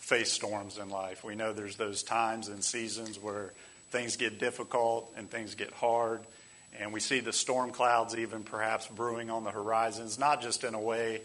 face 0.00 0.32
storms 0.32 0.78
in 0.78 0.90
life. 0.90 1.22
We 1.22 1.36
know 1.36 1.52
there's 1.52 1.76
those 1.76 2.02
times 2.02 2.48
and 2.48 2.62
seasons 2.62 3.16
where 3.16 3.52
things 3.90 4.16
get 4.16 4.40
difficult 4.40 5.12
and 5.16 5.30
things 5.30 5.54
get 5.54 5.70
hard. 5.72 6.22
And 6.80 6.92
we 6.92 6.98
see 6.98 7.20
the 7.20 7.32
storm 7.32 7.70
clouds 7.70 8.16
even 8.16 8.42
perhaps 8.42 8.88
brewing 8.88 9.30
on 9.30 9.44
the 9.44 9.52
horizons, 9.52 10.18
not 10.18 10.42
just 10.42 10.64
in 10.64 10.74
a 10.74 10.80
way 10.80 11.20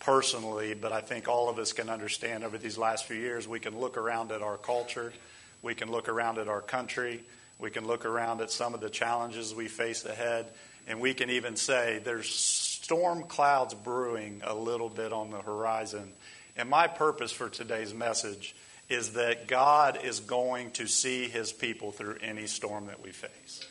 personally, 0.00 0.74
but 0.74 0.92
I 0.92 1.00
think 1.00 1.28
all 1.28 1.48
of 1.48 1.58
us 1.58 1.72
can 1.72 1.88
understand 1.88 2.44
over 2.44 2.58
these 2.58 2.76
last 2.76 3.06
few 3.06 3.16
years. 3.16 3.48
We 3.48 3.60
can 3.60 3.78
look 3.78 3.96
around 3.96 4.30
at 4.30 4.42
our 4.42 4.58
culture, 4.58 5.14
we 5.62 5.74
can 5.74 5.90
look 5.90 6.10
around 6.10 6.36
at 6.36 6.48
our 6.48 6.60
country, 6.60 7.22
we 7.58 7.70
can 7.70 7.86
look 7.86 8.04
around 8.04 8.42
at 8.42 8.50
some 8.50 8.74
of 8.74 8.80
the 8.80 8.90
challenges 8.90 9.54
we 9.54 9.68
face 9.68 10.04
ahead, 10.04 10.46
and 10.86 11.00
we 11.00 11.14
can 11.14 11.30
even 11.30 11.56
say 11.56 12.00
there's 12.04 12.28
storm 12.28 13.22
clouds 13.22 13.72
brewing 13.72 14.42
a 14.44 14.54
little 14.54 14.88
bit 14.90 15.12
on 15.12 15.30
the 15.30 15.40
horizon. 15.40 16.10
And 16.60 16.68
my 16.68 16.88
purpose 16.88 17.32
for 17.32 17.48
today's 17.48 17.94
message 17.94 18.54
is 18.90 19.14
that 19.14 19.48
God 19.48 19.98
is 20.04 20.20
going 20.20 20.72
to 20.72 20.86
see 20.86 21.26
his 21.26 21.52
people 21.52 21.90
through 21.90 22.18
any 22.20 22.46
storm 22.46 22.88
that 22.88 23.02
we 23.02 23.12
face. 23.12 23.66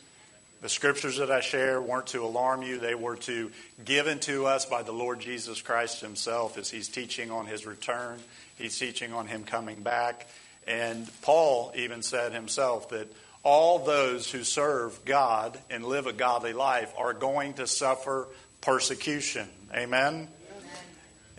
The 0.60 0.68
scriptures 0.68 1.18
that 1.18 1.30
I 1.30 1.38
share 1.38 1.80
weren't 1.80 2.08
to 2.08 2.24
alarm 2.24 2.62
you, 2.62 2.80
they 2.80 2.96
were 2.96 3.14
to 3.18 3.52
given 3.84 4.18
to 4.20 4.46
us 4.46 4.66
by 4.66 4.82
the 4.82 4.90
Lord 4.90 5.20
Jesus 5.20 5.62
Christ 5.62 6.00
himself 6.00 6.58
as 6.58 6.68
he's 6.68 6.88
teaching 6.88 7.30
on 7.30 7.46
his 7.46 7.64
return. 7.64 8.18
He's 8.56 8.76
teaching 8.76 9.12
on 9.12 9.28
him 9.28 9.44
coming 9.44 9.84
back. 9.84 10.26
And 10.66 11.08
Paul 11.22 11.72
even 11.76 12.02
said 12.02 12.32
himself 12.32 12.88
that 12.88 13.06
all 13.44 13.78
those 13.78 14.28
who 14.28 14.42
serve 14.42 15.04
God 15.04 15.56
and 15.70 15.84
live 15.84 16.08
a 16.08 16.12
godly 16.12 16.54
life 16.54 16.92
are 16.98 17.14
going 17.14 17.54
to 17.54 17.68
suffer 17.68 18.26
persecution. 18.60 19.48
Amen. 19.72 20.26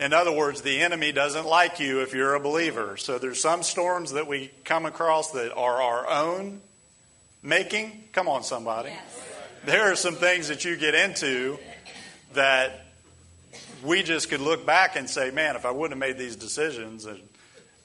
In 0.02 0.12
other 0.12 0.32
words, 0.32 0.62
the 0.62 0.80
enemy 0.80 1.12
doesn't 1.12 1.46
like 1.46 1.78
you 1.78 2.00
if 2.00 2.12
you're 2.12 2.34
a 2.34 2.40
believer. 2.40 2.96
So 2.96 3.18
there's 3.18 3.40
some 3.40 3.62
storms 3.62 4.12
that 4.12 4.26
we 4.26 4.50
come 4.64 4.84
across 4.84 5.30
that 5.30 5.54
are 5.54 5.80
our 5.80 6.10
own 6.10 6.60
making. 7.40 8.08
Come 8.10 8.26
on, 8.26 8.42
somebody. 8.42 8.88
Yes. 8.88 9.28
There 9.64 9.92
are 9.92 9.94
some 9.94 10.16
things 10.16 10.48
that 10.48 10.64
you 10.64 10.76
get 10.76 10.96
into 10.96 11.56
that 12.32 12.84
we 13.84 14.02
just 14.02 14.28
could 14.28 14.40
look 14.40 14.66
back 14.66 14.96
and 14.96 15.08
say, 15.08 15.30
man, 15.30 15.54
if 15.54 15.64
I 15.64 15.70
wouldn't 15.70 15.92
have 15.92 16.10
made 16.10 16.18
these 16.18 16.34
decisions. 16.34 17.06
And, 17.06 17.20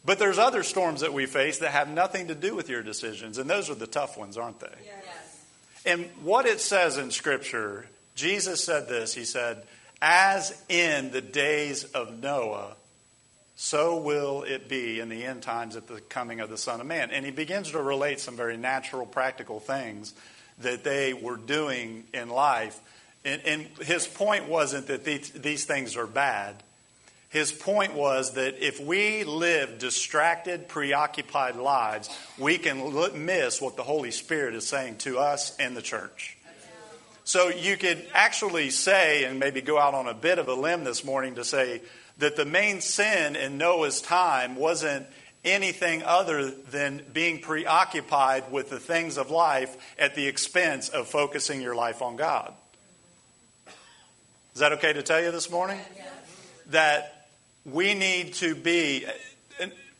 but 0.04 0.18
there's 0.18 0.40
other 0.40 0.64
storms 0.64 1.02
that 1.02 1.14
we 1.14 1.28
face 1.28 1.60
that 1.60 1.70
have 1.70 1.88
nothing 1.88 2.30
to 2.30 2.36
do 2.36 2.56
with 2.56 2.68
your 2.68 2.82
decisions, 2.82 3.38
and 3.38 3.48
those 3.48 3.70
are 3.70 3.76
the 3.76 3.86
tough 3.86 4.18
ones, 4.18 4.38
aren't 4.38 4.60
they? 4.60 4.74
Yes. 4.84 5.46
And 5.86 6.10
what 6.24 6.48
it 6.48 6.62
says 6.62 6.98
in 6.98 7.12
Scripture, 7.12 7.86
Jesus 8.16 8.64
said 8.64 8.88
this 8.88 9.14
He 9.14 9.24
said, 9.24 9.62
as 10.02 10.62
in 10.70 11.12
the 11.12 11.22
days 11.22 11.84
of 11.84 12.22
Noah, 12.22 12.76
so 13.56 13.98
will 13.98 14.44
it 14.44 14.70
be 14.70 15.00
in 15.00 15.10
the 15.10 15.26
end 15.26 15.42
times 15.42 15.76
at 15.76 15.88
the 15.88 16.00
coming 16.00 16.40
of 16.40 16.50
the 16.50 16.58
Son 16.58 16.80
of 16.80 16.86
Man. 16.86 17.10
And 17.10 17.26
he 17.26 17.32
begins 17.32 17.72
to 17.72 17.82
relate 17.82 18.20
some 18.20 18.36
very 18.36 18.56
natural, 18.56 19.06
practical 19.08 19.60
things 19.60 20.14
that 20.60 20.84
they 20.84 21.14
were 21.14 21.38
doing 21.38 22.04
in 22.14 22.30
life. 22.30 22.80
And, 23.26 23.42
and 23.46 23.68
his 23.82 24.06
point 24.06 24.48
wasn't 24.48 24.88
that 24.88 25.04
these, 25.04 25.32
these 25.32 25.66
things 25.66 25.98
are 25.98 26.06
bad. 26.06 26.62
His 27.30 27.52
point 27.52 27.94
was 27.94 28.36
that 28.36 28.64
if 28.64 28.80
we 28.80 29.24
live 29.24 29.80
distracted, 29.80 30.68
preoccupied 30.68 31.56
lives, 31.56 32.10
we 32.38 32.58
can 32.58 33.26
miss 33.26 33.60
what 33.60 33.76
the 33.76 33.84
Holy 33.84 34.12
Spirit 34.12 34.56
is 34.56 34.66
saying 34.68 34.98
to 35.00 35.18
us 35.18 35.58
and 35.58 35.76
the 35.76 35.82
church. 35.82 36.37
So 37.28 37.50
you 37.50 37.76
could 37.76 38.08
actually 38.14 38.70
say, 38.70 39.26
and 39.26 39.38
maybe 39.38 39.60
go 39.60 39.78
out 39.78 39.94
on 39.94 40.08
a 40.08 40.14
bit 40.14 40.40
of 40.40 40.48
a 40.48 40.54
limb 40.54 40.86
this 40.86 41.04
morning 41.04 41.36
to 41.36 41.44
say 41.44 41.82
that 42.20 42.38
the 42.38 42.46
main 42.46 42.80
sin 42.80 43.36
in 43.36 43.58
Noah's 43.58 44.00
time 44.00 44.56
wasn't 44.56 45.06
anything 45.44 46.04
other 46.04 46.50
than 46.50 47.02
being 47.12 47.42
preoccupied 47.42 48.50
with 48.50 48.70
the 48.70 48.80
things 48.80 49.18
of 49.18 49.30
life 49.30 49.76
at 50.00 50.16
the 50.16 50.26
expense 50.26 50.88
of 50.88 51.10
focusing 51.10 51.60
your 51.60 51.76
life 51.76 52.02
on 52.02 52.16
God. 52.16 52.54
Is 54.54 54.62
that 54.62 54.72
okay 54.72 54.94
to 54.94 55.04
tell 55.04 55.22
you 55.22 55.32
this 55.32 55.52
morning? 55.52 55.82
That 56.68 57.28
we 57.66 57.94
need 57.94 58.36
to 58.36 58.56
be, 58.56 59.06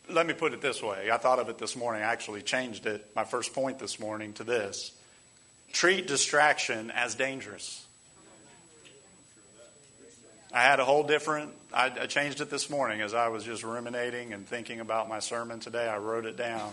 let 0.10 0.26
me 0.26 0.34
put 0.34 0.54
it 0.54 0.62
this 0.62 0.82
way. 0.82 1.12
I 1.12 1.18
thought 1.18 1.40
of 1.40 1.50
it 1.50 1.58
this 1.58 1.76
morning. 1.76 2.04
I 2.04 2.06
actually 2.06 2.42
changed 2.42 2.86
it, 2.86 3.06
my 3.18 3.26
first 3.26 3.54
point 3.54 3.80
this 3.80 4.00
morning, 4.00 4.32
to 4.36 4.46
this 4.46 4.94
treat 5.78 6.08
distraction 6.08 6.90
as 6.90 7.14
dangerous. 7.14 7.86
I 10.52 10.64
had 10.64 10.80
a 10.80 10.86
whole 10.86 11.04
different, 11.04 11.52
I, 11.72 11.86
I, 11.86 12.08
changed 12.08 12.42
it 12.42 12.50
this 12.50 12.68
morning 12.68 13.02
as 13.02 13.14
I 13.14 13.28
was 13.28 13.44
just 13.44 13.64
ruminating 13.64 14.34
and 14.34 14.48
thinking 14.48 14.80
about 14.80 15.08
my 15.08 15.20
sermon 15.20 15.60
today. 15.60 15.88
I 15.88 16.00
wrote 16.00 16.26
it 16.26 16.36
down. 16.36 16.72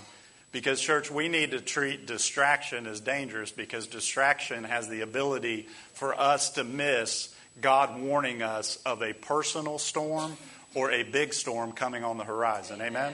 Because, 0.52 0.80
church, 0.80 1.10
we 1.10 1.28
need 1.28 1.50
to 1.50 1.60
treat 1.60 2.06
distraction 2.06 2.86
as 2.86 3.00
dangerous 3.00 3.50
because 3.50 3.88
distraction 3.88 4.64
has 4.64 4.88
the 4.88 5.02
ability 5.02 5.68
for 5.92 6.18
us 6.18 6.52
to 6.52 6.64
miss 6.64 7.34
God 7.60 8.00
warning 8.00 8.40
us 8.40 8.76
of 8.86 9.02
a 9.02 9.12
personal 9.12 9.78
storm 9.78 10.34
or 10.74 10.90
a 10.90 11.02
big 11.02 11.34
storm 11.34 11.72
coming 11.72 12.04
on 12.04 12.16
the 12.16 12.24
horizon. 12.24 12.80
Amen? 12.80 13.12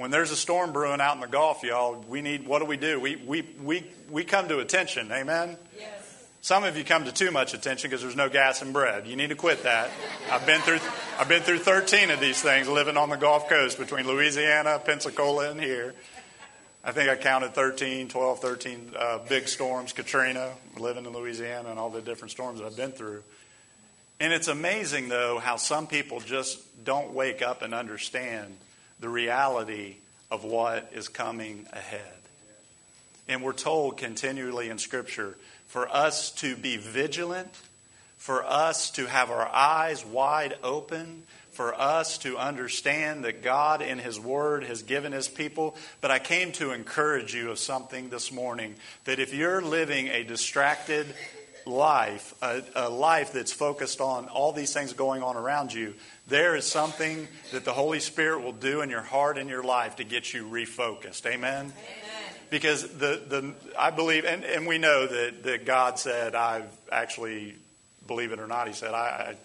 When 0.00 0.10
there's 0.10 0.30
a 0.30 0.36
storm 0.36 0.72
brewing 0.72 1.02
out 1.02 1.16
in 1.16 1.20
the 1.20 1.26
Gulf, 1.26 1.62
y'all, 1.62 2.02
we 2.08 2.22
need, 2.22 2.46
what 2.46 2.60
do 2.60 2.64
we 2.64 2.78
do? 2.78 2.98
We, 2.98 3.16
we, 3.16 3.42
we, 3.62 3.84
we 4.10 4.24
come 4.24 4.48
to 4.48 4.60
attention. 4.60 5.12
Amen? 5.12 5.58
Yes. 5.78 6.24
Some 6.40 6.64
of 6.64 6.74
you 6.78 6.84
come 6.84 7.04
to 7.04 7.12
too 7.12 7.30
much 7.30 7.52
attention 7.52 7.90
because 7.90 8.00
there's 8.00 8.16
no 8.16 8.30
gas 8.30 8.62
and 8.62 8.72
bread. 8.72 9.06
You 9.06 9.14
need 9.14 9.28
to 9.28 9.34
quit 9.34 9.64
that. 9.64 9.90
I've 10.30 10.46
been 10.46 10.62
through, 10.62 10.78
I've 11.18 11.28
been 11.28 11.42
through 11.42 11.58
13 11.58 12.08
of 12.08 12.18
these 12.18 12.40
things 12.40 12.66
living 12.66 12.96
on 12.96 13.10
the 13.10 13.16
Gulf 13.16 13.50
Coast 13.50 13.78
between 13.78 14.06
Louisiana, 14.06 14.80
Pensacola, 14.82 15.50
and 15.50 15.60
here. 15.60 15.94
I 16.82 16.92
think 16.92 17.10
I 17.10 17.16
counted 17.16 17.52
13, 17.52 18.08
12, 18.08 18.40
13 18.40 18.92
uh, 18.98 19.18
big 19.28 19.48
storms, 19.48 19.92
Katrina, 19.92 20.54
living 20.78 21.04
in 21.04 21.12
Louisiana, 21.12 21.68
and 21.68 21.78
all 21.78 21.90
the 21.90 22.00
different 22.00 22.30
storms 22.30 22.60
that 22.60 22.64
I've 22.64 22.74
been 22.74 22.92
through. 22.92 23.22
And 24.18 24.32
it's 24.32 24.48
amazing, 24.48 25.10
though, 25.10 25.38
how 25.38 25.56
some 25.56 25.86
people 25.86 26.20
just 26.20 26.58
don't 26.86 27.12
wake 27.12 27.42
up 27.42 27.60
and 27.60 27.74
understand 27.74 28.56
the 29.00 29.08
reality 29.08 29.96
of 30.30 30.44
what 30.44 30.90
is 30.94 31.08
coming 31.08 31.66
ahead. 31.72 32.00
And 33.28 33.42
we're 33.42 33.52
told 33.52 33.96
continually 33.96 34.68
in 34.68 34.78
Scripture 34.78 35.36
for 35.66 35.88
us 35.88 36.32
to 36.32 36.56
be 36.56 36.76
vigilant, 36.76 37.54
for 38.16 38.44
us 38.44 38.90
to 38.92 39.06
have 39.06 39.30
our 39.30 39.48
eyes 39.48 40.04
wide 40.04 40.56
open, 40.62 41.22
for 41.52 41.74
us 41.74 42.18
to 42.18 42.38
understand 42.38 43.24
that 43.24 43.42
God 43.42 43.82
in 43.82 43.98
His 43.98 44.18
Word 44.18 44.64
has 44.64 44.82
given 44.82 45.12
His 45.12 45.28
people. 45.28 45.76
But 46.00 46.10
I 46.10 46.18
came 46.18 46.52
to 46.52 46.72
encourage 46.72 47.34
you 47.34 47.50
of 47.50 47.58
something 47.58 48.10
this 48.10 48.32
morning 48.32 48.74
that 49.04 49.18
if 49.18 49.32
you're 49.32 49.62
living 49.62 50.08
a 50.08 50.24
distracted 50.24 51.06
life, 51.66 52.34
a, 52.42 52.62
a, 52.74 52.88
life 52.88 53.32
that's 53.32 53.52
focused 53.52 54.00
on 54.00 54.28
all 54.28 54.52
these 54.52 54.72
things 54.72 54.92
going 54.92 55.22
on 55.22 55.36
around 55.36 55.72
you, 55.72 55.94
there 56.26 56.56
is 56.56 56.64
something 56.64 57.28
that 57.52 57.64
the 57.64 57.72
Holy 57.72 58.00
Spirit 58.00 58.42
will 58.42 58.52
do 58.52 58.80
in 58.82 58.90
your 58.90 59.02
heart 59.02 59.38
and 59.38 59.48
your 59.48 59.62
life 59.62 59.96
to 59.96 60.04
get 60.04 60.32
you 60.32 60.44
refocused. 60.44 61.26
Amen? 61.26 61.66
Amen 61.66 62.10
because 62.50 62.82
the, 62.98 63.22
the 63.28 63.54
I 63.78 63.90
believe, 63.90 64.24
and, 64.24 64.44
and 64.44 64.66
we 64.66 64.78
know 64.78 65.06
that, 65.06 65.44
that 65.44 65.64
God 65.64 65.98
said, 65.98 66.34
I've 66.34 66.70
actually, 66.90 67.54
believe 68.06 68.32
it 68.32 68.40
or 68.40 68.46
not, 68.46 68.66
He 68.66 68.74
said, 68.74 68.92
I, 68.92 69.30
I 69.30 69.36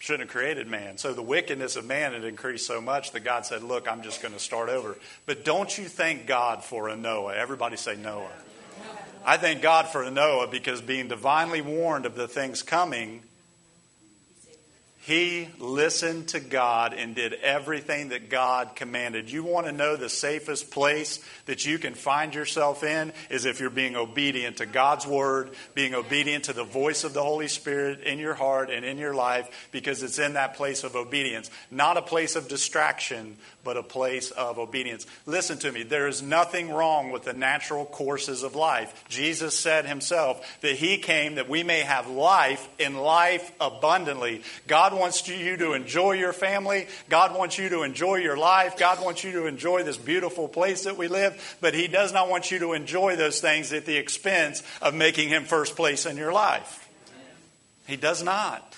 shouldn't 0.00 0.28
have 0.28 0.30
created 0.30 0.66
man. 0.66 0.98
So 0.98 1.14
the 1.14 1.22
wickedness 1.22 1.76
of 1.76 1.86
man 1.86 2.12
had 2.12 2.24
increased 2.24 2.66
so 2.66 2.80
much 2.80 3.12
that 3.12 3.20
God 3.20 3.46
said, 3.46 3.62
Look, 3.62 3.90
I'm 3.90 4.02
just 4.02 4.20
going 4.20 4.34
to 4.34 4.40
start 4.40 4.68
over. 4.68 4.98
But 5.24 5.44
don't 5.44 5.78
you 5.78 5.84
thank 5.84 6.26
God 6.26 6.62
for 6.62 6.88
a 6.88 6.96
Noah? 6.96 7.36
Everybody 7.36 7.76
say 7.76 7.96
Noah. 7.96 8.28
I 9.26 9.38
thank 9.38 9.62
God 9.62 9.88
for 9.88 10.08
Noah 10.10 10.48
because 10.48 10.82
being 10.82 11.08
divinely 11.08 11.62
warned 11.62 12.04
of 12.04 12.14
the 12.14 12.28
things 12.28 12.62
coming, 12.62 13.22
he 15.06 15.48
listened 15.58 16.28
to 16.28 16.40
God 16.40 16.94
and 16.94 17.14
did 17.14 17.34
everything 17.34 18.08
that 18.08 18.30
God 18.30 18.74
commanded. 18.74 19.30
You 19.30 19.44
want 19.44 19.66
to 19.66 19.72
know 19.72 19.96
the 19.96 20.08
safest 20.08 20.70
place 20.70 21.22
that 21.44 21.66
you 21.66 21.78
can 21.78 21.92
find 21.92 22.34
yourself 22.34 22.82
in 22.82 23.12
is 23.28 23.44
if 23.44 23.60
you're 23.60 23.68
being 23.68 23.96
obedient 23.96 24.56
to 24.58 24.66
God's 24.66 25.06
word, 25.06 25.50
being 25.74 25.94
obedient 25.94 26.44
to 26.44 26.54
the 26.54 26.64
voice 26.64 27.04
of 27.04 27.12
the 27.12 27.22
Holy 27.22 27.48
Spirit 27.48 28.00
in 28.00 28.18
your 28.18 28.32
heart 28.32 28.70
and 28.70 28.82
in 28.82 28.96
your 28.96 29.14
life, 29.14 29.68
because 29.72 30.02
it's 30.02 30.18
in 30.18 30.34
that 30.34 30.54
place 30.54 30.84
of 30.84 30.96
obedience. 30.96 31.50
Not 31.70 31.98
a 31.98 32.02
place 32.02 32.34
of 32.34 32.48
distraction, 32.48 33.36
but 33.62 33.76
a 33.76 33.82
place 33.82 34.30
of 34.30 34.58
obedience. 34.58 35.06
Listen 35.26 35.58
to 35.58 35.72
me, 35.72 35.82
there 35.82 36.08
is 36.08 36.22
nothing 36.22 36.70
wrong 36.70 37.10
with 37.10 37.24
the 37.24 37.34
natural 37.34 37.84
courses 37.84 38.42
of 38.42 38.54
life. 38.54 39.04
Jesus 39.10 39.58
said 39.58 39.84
himself 39.84 40.60
that 40.62 40.76
he 40.76 40.96
came 40.96 41.34
that 41.34 41.48
we 41.50 41.62
may 41.62 41.80
have 41.80 42.08
life 42.08 42.66
in 42.78 42.96
life 42.96 43.52
abundantly. 43.60 44.42
God 44.66 44.93
wants 44.96 45.26
you 45.28 45.56
to 45.56 45.72
enjoy 45.72 46.12
your 46.12 46.32
family. 46.32 46.86
God 47.08 47.36
wants 47.36 47.58
you 47.58 47.68
to 47.70 47.82
enjoy 47.82 48.16
your 48.16 48.36
life. 48.36 48.76
God 48.78 49.04
wants 49.04 49.24
you 49.24 49.32
to 49.32 49.46
enjoy 49.46 49.82
this 49.82 49.96
beautiful 49.96 50.48
place 50.48 50.84
that 50.84 50.96
we 50.96 51.08
live, 51.08 51.56
but 51.60 51.74
he 51.74 51.88
does 51.88 52.12
not 52.12 52.28
want 52.28 52.50
you 52.50 52.58
to 52.60 52.72
enjoy 52.72 53.16
those 53.16 53.40
things 53.40 53.72
at 53.72 53.86
the 53.86 53.96
expense 53.96 54.62
of 54.80 54.94
making 54.94 55.28
him 55.28 55.44
first 55.44 55.76
place 55.76 56.06
in 56.06 56.16
your 56.16 56.32
life. 56.32 56.88
He 57.86 57.96
does 57.96 58.22
not. 58.22 58.76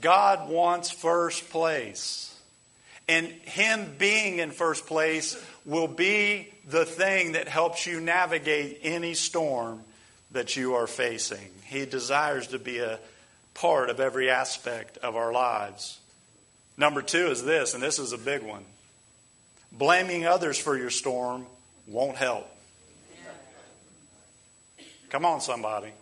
God 0.00 0.48
wants 0.48 0.90
first 0.90 1.50
place. 1.50 2.34
And 3.08 3.26
Him 3.26 3.94
being 3.98 4.38
in 4.38 4.50
first 4.50 4.86
place 4.86 5.42
will 5.64 5.88
be 5.88 6.52
the 6.68 6.84
thing 6.84 7.32
that 7.32 7.48
helps 7.48 7.86
you 7.86 8.00
navigate 8.00 8.80
any 8.82 9.14
storm 9.14 9.82
that 10.32 10.56
you 10.56 10.74
are 10.74 10.86
facing. 10.86 11.50
He 11.64 11.86
desires 11.86 12.48
to 12.48 12.58
be 12.58 12.78
a 12.78 12.98
part 13.60 13.90
of 13.90 14.00
every 14.00 14.30
aspect 14.30 14.98
of 14.98 15.16
our 15.16 15.32
lives. 15.32 15.98
Number 16.76 17.02
two 17.02 17.26
is 17.26 17.44
this, 17.44 17.74
and 17.74 17.82
this 17.82 17.98
is 17.98 18.12
a 18.12 18.18
big 18.18 18.42
one 18.42 18.64
blaming 19.72 20.26
others 20.26 20.58
for 20.58 20.76
your 20.76 20.90
storm 20.90 21.46
won't 21.86 22.16
help. 22.16 22.48
Come 25.10 25.24
on, 25.24 25.40
somebody. 25.40 25.92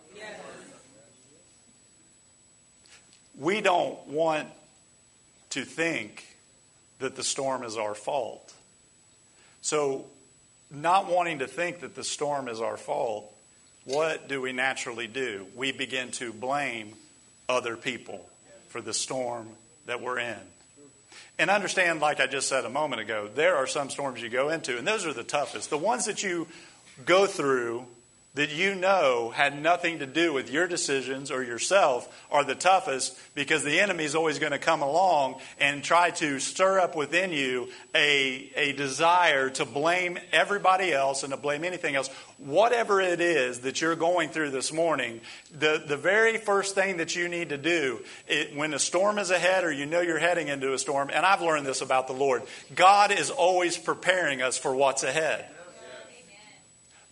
We 3.37 3.61
don't 3.61 4.05
want 4.07 4.47
to 5.51 5.63
think 5.63 6.25
that 6.99 7.15
the 7.15 7.23
storm 7.23 7.63
is 7.63 7.77
our 7.77 7.93
fault. 7.93 8.53
So, 9.61 10.05
not 10.71 11.07
wanting 11.07 11.39
to 11.39 11.47
think 11.47 11.81
that 11.81 11.95
the 11.95 12.03
storm 12.03 12.47
is 12.47 12.59
our 12.59 12.77
fault, 12.77 13.31
what 13.85 14.27
do 14.27 14.41
we 14.41 14.51
naturally 14.51 15.07
do? 15.07 15.47
We 15.55 15.71
begin 15.71 16.11
to 16.13 16.33
blame 16.33 16.93
other 17.49 17.77
people 17.77 18.27
for 18.69 18.81
the 18.81 18.93
storm 18.93 19.47
that 19.85 20.01
we're 20.01 20.19
in. 20.19 20.37
And 21.39 21.49
understand, 21.49 21.99
like 21.99 22.19
I 22.19 22.27
just 22.27 22.47
said 22.47 22.65
a 22.65 22.69
moment 22.69 23.01
ago, 23.01 23.29
there 23.33 23.55
are 23.57 23.67
some 23.67 23.89
storms 23.89 24.21
you 24.21 24.29
go 24.29 24.49
into, 24.49 24.77
and 24.77 24.87
those 24.87 25.05
are 25.05 25.13
the 25.13 25.23
toughest. 25.23 25.69
The 25.69 25.77
ones 25.77 26.05
that 26.05 26.23
you 26.23 26.47
go 27.05 27.27
through 27.27 27.85
that 28.37 28.51
you 28.51 28.75
know 28.75 29.31
had 29.33 29.59
nothing 29.59 29.97
to 29.97 30.05
do 30.05 30.31
with 30.31 30.51
your 30.51 30.67
decisions 30.67 31.31
or 31.31 31.43
yourself 31.43 32.07
are 32.29 32.43
the 32.43 32.53
toughest 32.53 33.17
because 33.33 33.63
the 33.63 33.79
enemy 33.79 34.03
is 34.03 34.13
always 34.13 34.37
going 34.37 34.51
to 34.51 34.59
come 34.59 34.83
along 34.83 35.39
and 35.59 35.83
try 35.83 36.11
to 36.11 36.39
stir 36.39 36.79
up 36.79 36.95
within 36.95 37.31
you 37.31 37.67
a, 37.95 38.51
a 38.55 38.73
desire 38.73 39.49
to 39.49 39.65
blame 39.65 40.19
everybody 40.31 40.93
else 40.93 41.23
and 41.23 41.33
to 41.33 41.37
blame 41.37 41.63
anything 41.63 41.95
else. 41.95 42.09
Whatever 42.37 43.01
it 43.01 43.21
is 43.21 43.61
that 43.61 43.81
you're 43.81 43.95
going 43.95 44.29
through 44.29 44.51
this 44.51 44.71
morning, 44.71 45.19
the, 45.51 45.83
the 45.85 45.97
very 45.97 46.37
first 46.37 46.75
thing 46.75 46.97
that 46.97 47.15
you 47.15 47.27
need 47.29 47.49
to 47.49 47.57
do 47.57 48.03
it, 48.27 48.55
when 48.55 48.75
a 48.75 48.79
storm 48.79 49.17
is 49.17 49.31
ahead 49.31 49.63
or 49.63 49.71
you 49.71 49.87
know 49.87 50.01
you're 50.01 50.19
heading 50.19 50.47
into 50.47 50.73
a 50.73 50.77
storm, 50.77 51.09
and 51.11 51.25
I've 51.25 51.41
learned 51.41 51.65
this 51.65 51.81
about 51.81 52.05
the 52.05 52.13
Lord, 52.13 52.43
God 52.75 53.11
is 53.11 53.31
always 53.31 53.77
preparing 53.77 54.43
us 54.43 54.59
for 54.59 54.75
what's 54.75 55.01
ahead. 55.01 55.49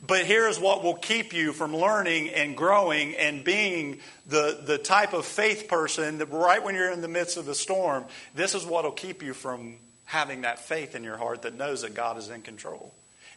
But 0.06 0.26
here's 0.26 0.60
what 0.60 0.84
will 0.84 0.96
keep 0.96 1.34
you 1.34 1.54
from 1.54 1.76
learning 1.76 2.30
and 2.30 2.56
growing 2.56 3.16
and 3.16 3.44
being 3.44 4.00
the, 4.28 4.60
the 4.64 4.78
type 4.78 5.14
of 5.14 5.26
faith 5.26 5.68
person 5.68 6.18
that 6.18 6.32
right 6.32 6.62
when 6.62 6.76
you're 6.76 6.92
in 6.92 7.02
the 7.02 7.08
midst 7.08 7.38
of 7.38 7.46
the 7.46 7.56
storm, 7.56 8.06
this 8.36 8.54
is 8.56 8.66
what 8.66 8.84
will 8.84 8.92
keep 8.92 9.24
you 9.24 9.34
from 9.34 9.78
having 10.04 10.42
that 10.42 10.60
faith 10.60 10.96
in 10.96 11.04
your 11.04 11.18
heart 11.18 11.44
that 11.44 11.56
knows 11.56 11.82
that 11.82 11.94
God 11.94 12.18
is 12.18 12.30
in 12.30 12.42
control. 12.42 12.94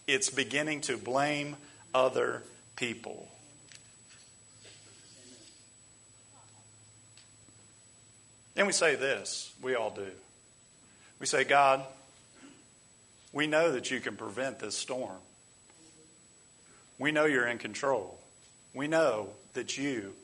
It's 0.07 0.31
beginning 0.31 0.83
to 0.83 0.97
blame 0.97 1.57
other 1.95 2.43
people. 2.77 3.29
And 8.57 8.67
we 8.67 8.73
say 8.73 8.97
this, 8.97 9.53
we 9.63 9.77
all 9.77 9.91
do. 9.91 10.11
We 11.21 11.27
say, 11.27 11.45
God, 11.45 11.83
we 13.33 13.47
know 13.47 13.71
that 13.73 13.91
you 13.91 14.01
can 14.01 14.17
prevent 14.17 14.59
this 14.59 14.77
storm. 14.77 15.17
We 16.99 17.13
know 17.13 17.25
you're 17.25 17.47
in 17.47 17.59
control. 17.59 18.19
We 18.75 18.89
know 18.89 19.31
that 19.55 19.79
you 19.79 20.15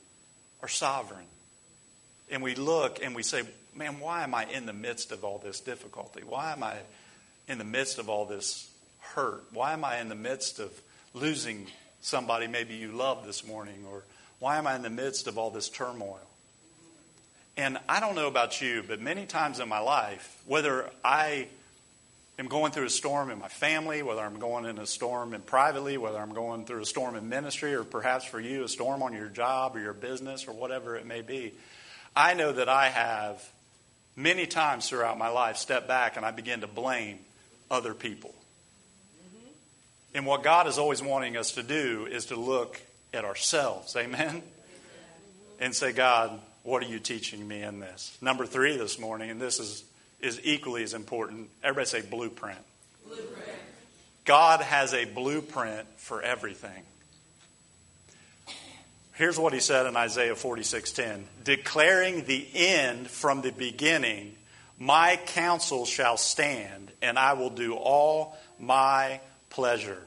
are 0.62 0.68
sovereign. 0.68 1.26
And 2.30 2.42
we 2.42 2.54
look 2.54 3.02
and 3.02 3.14
we 3.14 3.22
say, 3.22 3.42
man, 3.74 4.00
why 4.00 4.22
am 4.22 4.34
I 4.34 4.46
in 4.46 4.66
the 4.66 4.72
midst 4.72 5.12
of 5.12 5.24
all 5.24 5.38
this 5.38 5.60
difficulty? 5.60 6.22
Why 6.26 6.52
am 6.52 6.62
I 6.62 6.76
in 7.48 7.58
the 7.58 7.64
midst 7.64 7.98
of 7.98 8.08
all 8.08 8.24
this 8.24 8.70
hurt? 9.00 9.44
Why 9.52 9.72
am 9.72 9.84
I 9.84 9.98
in 9.98 10.08
the 10.08 10.14
midst 10.14 10.58
of 10.58 10.72
losing 11.12 11.66
somebody 12.00 12.46
maybe 12.46 12.74
you 12.74 12.92
love 12.92 13.26
this 13.26 13.46
morning? 13.46 13.84
Or 13.90 14.04
why 14.38 14.56
am 14.58 14.66
I 14.66 14.74
in 14.74 14.82
the 14.82 14.90
midst 14.90 15.26
of 15.26 15.38
all 15.38 15.50
this 15.50 15.68
turmoil? 15.68 16.20
And 17.56 17.78
I 17.88 18.00
don't 18.00 18.16
know 18.16 18.26
about 18.26 18.60
you, 18.60 18.82
but 18.86 19.00
many 19.00 19.26
times 19.26 19.60
in 19.60 19.68
my 19.68 19.78
life, 19.78 20.42
whether 20.46 20.90
I 21.04 21.48
am 22.38 22.48
going 22.48 22.72
through 22.72 22.86
a 22.86 22.90
storm 22.90 23.30
in 23.30 23.38
my 23.38 23.48
family, 23.48 24.02
whether 24.02 24.20
I'm 24.20 24.38
going 24.38 24.64
in 24.64 24.78
a 24.78 24.86
storm 24.86 25.34
in 25.34 25.40
privately, 25.40 25.96
whether 25.96 26.18
I'm 26.18 26.34
going 26.34 26.64
through 26.64 26.82
a 26.82 26.86
storm 26.86 27.16
in 27.16 27.28
ministry, 27.28 27.74
or 27.74 27.84
perhaps 27.84 28.24
for 28.24 28.40
you, 28.40 28.64
a 28.64 28.68
storm 28.68 29.02
on 29.02 29.12
your 29.12 29.28
job 29.28 29.76
or 29.76 29.80
your 29.80 29.92
business 29.92 30.48
or 30.48 30.52
whatever 30.52 30.96
it 30.96 31.06
may 31.06 31.22
be, 31.22 31.52
I 32.16 32.34
know 32.34 32.52
that 32.52 32.68
I 32.68 32.88
have 32.88 33.42
many 34.16 34.46
times 34.46 34.88
throughout 34.88 35.18
my 35.18 35.28
life 35.28 35.56
stepped 35.56 35.88
back 35.88 36.16
and 36.16 36.24
I 36.24 36.30
begin 36.30 36.60
to 36.60 36.66
blame 36.66 37.18
other 37.70 37.94
people. 37.94 38.34
Mm-hmm. 39.18 39.48
And 40.16 40.26
what 40.26 40.42
God 40.42 40.66
is 40.66 40.78
always 40.78 41.02
wanting 41.02 41.36
us 41.36 41.52
to 41.52 41.62
do 41.62 42.06
is 42.10 42.26
to 42.26 42.36
look 42.36 42.80
at 43.12 43.24
ourselves. 43.24 43.96
Amen? 43.96 44.42
And 45.60 45.74
say, 45.74 45.92
God, 45.92 46.40
what 46.62 46.82
are 46.82 46.86
you 46.86 46.98
teaching 46.98 47.46
me 47.46 47.62
in 47.62 47.78
this? 47.78 48.16
Number 48.20 48.46
three 48.46 48.76
this 48.76 48.98
morning, 48.98 49.30
and 49.30 49.40
this 49.40 49.60
is, 49.60 49.84
is 50.24 50.40
equally 50.42 50.82
as 50.82 50.94
important. 50.94 51.50
Everybody 51.62 51.86
say 51.86 52.00
blueprint. 52.00 52.58
blueprint. 53.06 53.58
God 54.24 54.60
has 54.60 54.94
a 54.94 55.04
blueprint 55.04 55.86
for 55.96 56.22
everything. 56.22 56.82
Here's 59.12 59.38
what 59.38 59.52
he 59.52 59.60
said 59.60 59.86
in 59.86 59.96
Isaiah 59.96 60.34
46:10, 60.34 61.24
declaring 61.44 62.24
the 62.24 62.48
end 62.54 63.08
from 63.08 63.42
the 63.42 63.52
beginning, 63.52 64.34
my 64.78 65.20
counsel 65.26 65.86
shall 65.86 66.16
stand, 66.16 66.90
and 67.00 67.18
I 67.18 67.34
will 67.34 67.50
do 67.50 67.74
all 67.74 68.36
my 68.58 69.20
pleasure. 69.50 70.02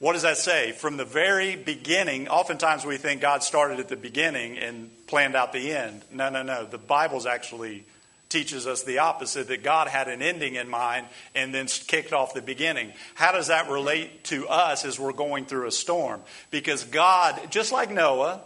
What 0.00 0.14
does 0.14 0.22
that 0.22 0.38
say? 0.38 0.72
From 0.72 0.96
the 0.96 1.04
very 1.04 1.56
beginning, 1.56 2.28
oftentimes 2.28 2.86
we 2.86 2.96
think 2.96 3.20
God 3.20 3.44
started 3.44 3.78
at 3.80 3.88
the 3.88 3.96
beginning 3.96 4.58
and 4.58 4.90
planned 5.06 5.36
out 5.36 5.52
the 5.52 5.72
end. 5.72 6.02
No, 6.10 6.30
no, 6.30 6.42
no. 6.42 6.64
The 6.64 6.78
Bible's 6.78 7.26
actually 7.26 7.84
teaches 8.30 8.66
us 8.66 8.84
the 8.84 9.00
opposite 9.00 9.48
that 9.48 9.62
God 9.62 9.88
had 9.88 10.08
an 10.08 10.22
ending 10.22 10.54
in 10.54 10.68
mind 10.68 11.06
and 11.34 11.54
then 11.54 11.66
kicked 11.66 12.12
off 12.12 12.32
the 12.32 12.40
beginning. 12.40 12.92
How 13.14 13.32
does 13.32 13.48
that 13.48 13.68
relate 13.68 14.24
to 14.24 14.48
us 14.48 14.84
as 14.84 14.98
we're 14.98 15.12
going 15.12 15.44
through 15.44 15.66
a 15.66 15.72
storm? 15.72 16.22
Because 16.50 16.84
God, 16.84 17.50
just 17.50 17.72
like 17.72 17.90
Noah, 17.90 18.40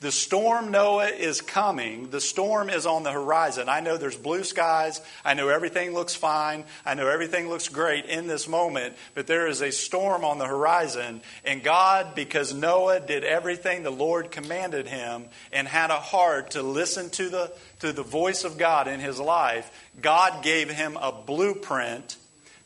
the 0.00 0.12
storm, 0.12 0.70
Noah, 0.70 1.08
is 1.08 1.40
coming. 1.40 2.10
The 2.10 2.20
storm 2.20 2.70
is 2.70 2.86
on 2.86 3.02
the 3.02 3.10
horizon. 3.10 3.68
I 3.68 3.80
know 3.80 3.96
there's 3.96 4.16
blue 4.16 4.44
skies. 4.44 5.00
I 5.24 5.34
know 5.34 5.48
everything 5.48 5.92
looks 5.92 6.14
fine. 6.14 6.64
I 6.86 6.94
know 6.94 7.08
everything 7.08 7.48
looks 7.48 7.68
great 7.68 8.04
in 8.04 8.28
this 8.28 8.46
moment, 8.46 8.94
but 9.14 9.26
there 9.26 9.48
is 9.48 9.60
a 9.60 9.72
storm 9.72 10.24
on 10.24 10.38
the 10.38 10.46
horizon. 10.46 11.20
And 11.44 11.64
God, 11.64 12.14
because 12.14 12.54
Noah 12.54 13.00
did 13.00 13.24
everything 13.24 13.82
the 13.82 13.90
Lord 13.90 14.30
commanded 14.30 14.86
him 14.86 15.24
and 15.52 15.66
had 15.66 15.90
a 15.90 15.96
heart 15.96 16.52
to 16.52 16.62
listen 16.62 17.10
to 17.10 17.28
the, 17.28 17.52
to 17.80 17.92
the 17.92 18.04
voice 18.04 18.44
of 18.44 18.56
God 18.56 18.86
in 18.86 19.00
his 19.00 19.18
life, 19.18 19.68
God 20.00 20.44
gave 20.44 20.70
him 20.70 20.96
a 20.96 21.10
blueprint 21.10 22.16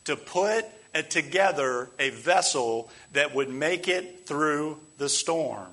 to 0.05 0.15
put 0.15 0.65
together 1.09 1.89
a 1.97 2.11
vessel 2.11 2.91
that 3.13 3.33
would 3.33 3.49
make 3.49 3.87
it 3.87 4.27
through 4.27 4.77
the 4.99 5.09
storm. 5.09 5.65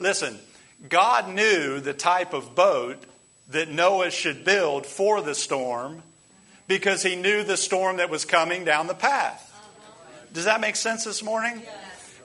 Listen, 0.00 0.36
God 0.88 1.28
knew 1.28 1.80
the 1.80 1.94
type 1.94 2.32
of 2.32 2.54
boat 2.54 3.02
that 3.50 3.68
Noah 3.68 4.10
should 4.10 4.44
build 4.44 4.86
for 4.86 5.20
the 5.20 5.34
storm 5.34 6.02
because 6.66 7.02
he 7.02 7.16
knew 7.16 7.44
the 7.44 7.56
storm 7.56 7.98
that 7.98 8.10
was 8.10 8.24
coming 8.24 8.64
down 8.64 8.86
the 8.86 8.94
path. 8.94 9.48
Does 10.32 10.46
that 10.46 10.60
make 10.60 10.76
sense 10.76 11.04
this 11.04 11.22
morning? 11.22 11.62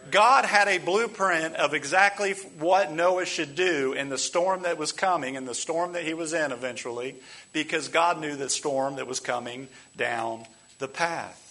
God 0.10 0.46
had 0.46 0.70
a 0.70 0.78
blueprint 0.78 1.56
of 1.56 1.74
exactly 1.74 2.34
what 2.60 2.94
Noah 2.94 3.26
should 3.26 3.56
do 3.56 3.92
in 3.92 4.08
the 4.08 4.18
storm 4.18 4.64
that 4.64 4.78
was 4.78 4.94
coming, 4.94 5.36
and 5.36 5.46
the 5.46 5.54
storm 5.54 5.92
that 5.94 6.06
he 6.06 6.14
was 6.14 6.32
in 6.32 6.54
eventually, 6.54 7.16
because 7.52 7.90
God 7.90 8.22
knew 8.22 8.38
the 8.38 8.50
storm 8.50 8.96
that 8.96 9.08
was 9.08 9.20
coming 9.20 9.68
down 9.98 10.46
the 10.80 10.88
path. 10.88 11.44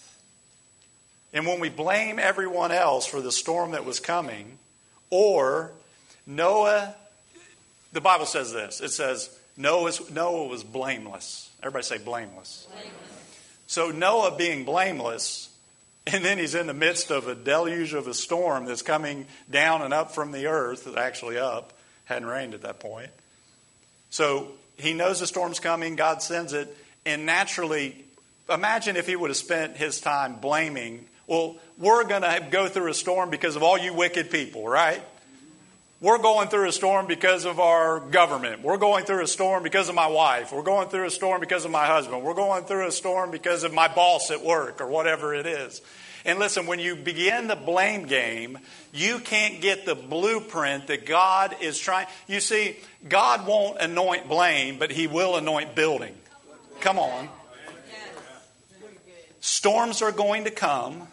And 1.34 1.46
when 1.46 1.60
we 1.60 1.68
blame 1.68 2.18
everyone 2.18 2.72
else 2.72 3.04
for 3.04 3.20
the 3.20 3.32
storm 3.32 3.72
that 3.72 3.84
was 3.84 4.00
coming, 4.00 4.56
or 5.10 5.72
Noah, 6.26 6.94
the 7.92 8.00
Bible 8.00 8.26
says 8.26 8.52
this 8.52 8.80
it 8.80 8.90
says, 8.90 9.30
Noah, 9.56 9.92
Noah 10.12 10.48
was 10.48 10.64
blameless. 10.64 11.50
Everybody 11.60 11.84
say 11.84 11.98
blameless. 11.98 12.66
blameless. 12.70 12.92
So, 13.66 13.90
Noah 13.90 14.36
being 14.36 14.64
blameless, 14.64 15.48
and 16.06 16.24
then 16.24 16.38
he's 16.38 16.54
in 16.54 16.66
the 16.66 16.74
midst 16.74 17.10
of 17.10 17.26
a 17.26 17.34
deluge 17.34 17.94
of 17.94 18.06
a 18.06 18.14
storm 18.14 18.66
that's 18.66 18.82
coming 18.82 19.26
down 19.50 19.82
and 19.82 19.92
up 19.92 20.12
from 20.12 20.30
the 20.30 20.46
earth, 20.46 20.94
actually 20.96 21.38
up, 21.38 21.72
hadn't 22.04 22.28
rained 22.28 22.54
at 22.54 22.62
that 22.62 22.78
point. 22.78 23.10
So, 24.10 24.48
he 24.76 24.92
knows 24.92 25.20
the 25.20 25.26
storm's 25.26 25.58
coming, 25.58 25.96
God 25.96 26.22
sends 26.22 26.52
it, 26.52 26.74
and 27.04 27.26
naturally, 27.26 28.04
imagine 28.48 28.96
if 28.96 29.06
he 29.06 29.16
would 29.16 29.30
have 29.30 29.36
spent 29.36 29.76
his 29.76 30.00
time 30.00 30.36
blaming, 30.36 31.06
well, 31.26 31.56
we're 31.78 32.04
going 32.04 32.22
to 32.22 32.46
go 32.50 32.68
through 32.68 32.90
a 32.90 32.94
storm 32.94 33.30
because 33.30 33.56
of 33.56 33.62
all 33.62 33.78
you 33.78 33.94
wicked 33.94 34.30
people, 34.30 34.68
right? 34.68 35.02
We're 35.98 36.18
going 36.18 36.48
through 36.48 36.68
a 36.68 36.72
storm 36.72 37.06
because 37.06 37.46
of 37.46 37.58
our 37.58 38.00
government. 38.00 38.62
We're 38.62 38.76
going 38.76 39.06
through 39.06 39.22
a 39.24 39.26
storm 39.26 39.62
because 39.62 39.88
of 39.88 39.94
my 39.94 40.08
wife. 40.08 40.52
We're 40.52 40.62
going 40.62 40.88
through 40.88 41.06
a 41.06 41.10
storm 41.10 41.40
because 41.40 41.64
of 41.64 41.70
my 41.70 41.86
husband. 41.86 42.22
We're 42.22 42.34
going 42.34 42.64
through 42.64 42.86
a 42.86 42.92
storm 42.92 43.30
because 43.30 43.62
of 43.62 43.72
my 43.72 43.88
boss 43.88 44.30
at 44.30 44.44
work 44.44 44.82
or 44.82 44.88
whatever 44.88 45.34
it 45.34 45.46
is. 45.46 45.80
And 46.26 46.38
listen, 46.38 46.66
when 46.66 46.80
you 46.80 46.96
begin 46.96 47.46
the 47.46 47.56
blame 47.56 48.06
game, 48.06 48.58
you 48.92 49.20
can't 49.20 49.62
get 49.62 49.86
the 49.86 49.94
blueprint 49.94 50.88
that 50.88 51.06
God 51.06 51.56
is 51.62 51.78
trying. 51.78 52.08
You 52.26 52.40
see, 52.40 52.76
God 53.08 53.46
won't 53.46 53.80
anoint 53.80 54.28
blame, 54.28 54.78
but 54.78 54.90
He 54.90 55.06
will 55.06 55.36
anoint 55.36 55.74
building. 55.74 56.14
Come 56.80 56.98
on. 56.98 57.30
Storms 59.40 60.02
are 60.02 60.12
going 60.12 60.44
to 60.44 60.50
come. 60.50 61.08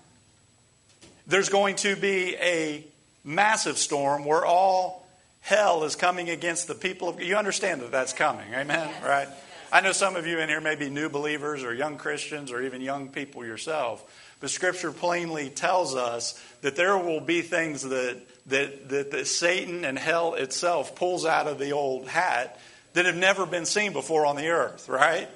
There's 1.26 1.48
going 1.48 1.78
to 1.78 1.96
be 1.96 2.36
a 2.36 2.84
massive 3.24 3.78
storm 3.78 4.26
where 4.26 4.46
all 4.46 5.08
hell 5.42 5.84
is 5.84 5.96
coming 5.96 6.30
against 6.30 6.68
the 6.68 6.76
people 6.76 7.10
of 7.10 7.22
you 7.22 7.36
understand 7.36 7.82
that 7.82 7.92
that's 7.92 8.14
coming 8.14 8.54
amen 8.54 8.88
yes. 8.88 9.04
right 9.04 9.28
i 9.72 9.82
know 9.82 9.92
some 9.92 10.16
of 10.16 10.28
you 10.28 10.40
in 10.40 10.50
here 10.50 10.62
may 10.62 10.76
be 10.76 10.90
new 10.90 11.10
believers 11.10 11.64
or 11.64 11.74
young 11.74 11.98
christians 11.98 12.52
or 12.52 12.62
even 12.62 12.82
young 12.82 13.10
people 13.10 13.46
yourself 13.46 14.04
but 14.40 14.50
scripture 14.50 14.92
plainly 14.92 15.50
tells 15.50 15.96
us 15.96 16.42
that 16.62 16.76
there 16.76 16.98
will 16.98 17.22
be 17.22 17.42
things 17.42 17.84
that 17.84 18.22
that, 18.46 18.90
that, 18.90 19.12
that 19.12 19.28
satan 19.28 19.86
and 19.86 19.98
hell 19.98 20.34
itself 20.34 20.96
pulls 20.96 21.26
out 21.26 21.48
of 21.48 21.60
the 21.60 21.72
old 21.72 22.08
hat 22.08 22.60
that 22.94 23.06
have 23.06 23.16
never 23.16 23.46
been 23.46 23.66
seen 23.66 23.94
before 23.94 24.26
on 24.26 24.36
the 24.36 24.48
earth 24.48 24.90
right 24.90 25.30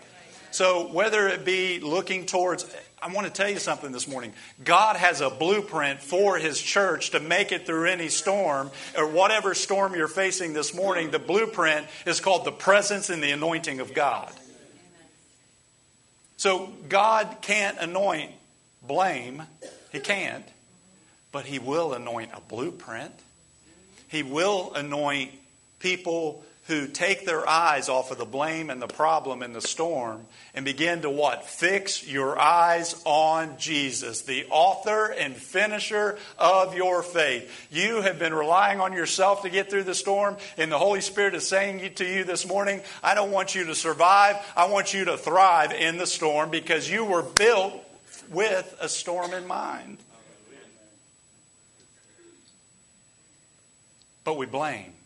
so 0.51 0.87
whether 0.91 1.27
it 1.27 1.45
be 1.45 1.79
looking 1.79 2.25
towards 2.25 2.65
I 2.99 3.13
want 3.13 3.27
to 3.27 3.33
tell 3.33 3.49
you 3.49 3.59
something 3.59 3.91
this 3.91 4.07
morning. 4.07 4.33
God 4.63 4.95
has 4.95 5.21
a 5.21 5.29
blueprint 5.29 6.01
for 6.01 6.37
His 6.37 6.59
church 6.59 7.11
to 7.11 7.19
make 7.19 7.51
it 7.51 7.67
through 7.67 7.89
any 7.89 8.09
storm 8.09 8.71
or 8.97 9.07
whatever 9.07 9.53
storm 9.53 9.93
you're 9.93 10.07
facing 10.07 10.53
this 10.53 10.73
morning. 10.73 11.11
The 11.11 11.19
blueprint 11.19 11.85
is 12.07 12.19
called 12.19 12.43
the 12.43 12.51
presence 12.51 13.11
and 13.11 13.21
the 13.21 13.31
anointing 13.31 13.81
of 13.81 13.93
God. 13.93 14.31
So 16.37 16.71
God 16.89 17.37
can't 17.41 17.77
anoint 17.77 18.31
blame, 18.81 19.43
He 19.91 19.99
can't, 19.99 20.45
but 21.31 21.45
He 21.45 21.59
will 21.59 21.93
anoint 21.93 22.31
a 22.33 22.41
blueprint. 22.41 23.13
He 24.07 24.23
will 24.23 24.73
anoint 24.73 25.31
people 25.79 26.43
who 26.67 26.85
take 26.85 27.25
their 27.25 27.47
eyes 27.47 27.87
off 27.87 28.11
of 28.11 28.17
the 28.17 28.25
blame 28.25 28.69
and 28.69 28.81
the 28.81 28.87
problem 28.87 29.41
and 29.41 29.55
the 29.55 29.61
storm 29.61 30.25
and 30.53 30.65
begin 30.65 31.01
to 31.01 31.09
what? 31.09 31.45
Fix 31.45 32.05
your 32.05 32.37
eyes 32.37 33.01
on 33.05 33.57
Jesus, 33.57 34.23
the 34.23 34.45
author 34.49 35.05
and 35.05 35.35
finisher 35.35 36.17
of 36.37 36.75
your 36.75 37.03
faith. 37.03 37.67
You 37.71 38.01
have 38.01 38.19
been 38.19 38.33
relying 38.33 38.81
on 38.81 38.91
yourself 38.91 39.43
to 39.43 39.49
get 39.49 39.69
through 39.69 39.83
the 39.83 39.95
storm, 39.95 40.35
and 40.57 40.69
the 40.69 40.77
Holy 40.77 41.01
Spirit 41.01 41.35
is 41.35 41.47
saying 41.47 41.93
to 41.95 42.05
you 42.05 42.25
this 42.25 42.45
morning, 42.45 42.81
I 43.01 43.13
don't 43.13 43.31
want 43.31 43.55
you 43.55 43.65
to 43.65 43.75
survive, 43.75 44.35
I 44.55 44.67
want 44.67 44.93
you 44.93 45.05
to 45.05 45.17
thrive 45.17 45.71
in 45.71 45.97
the 45.97 46.07
storm 46.07 46.49
because 46.49 46.89
you 46.89 47.05
were 47.05 47.23
built 47.23 47.73
with 48.29 48.75
a 48.81 48.89
storm 48.89 49.33
in 49.33 49.47
mind. 49.47 49.99
But 54.25 54.37
we 54.37 54.45
blame. 54.45 54.96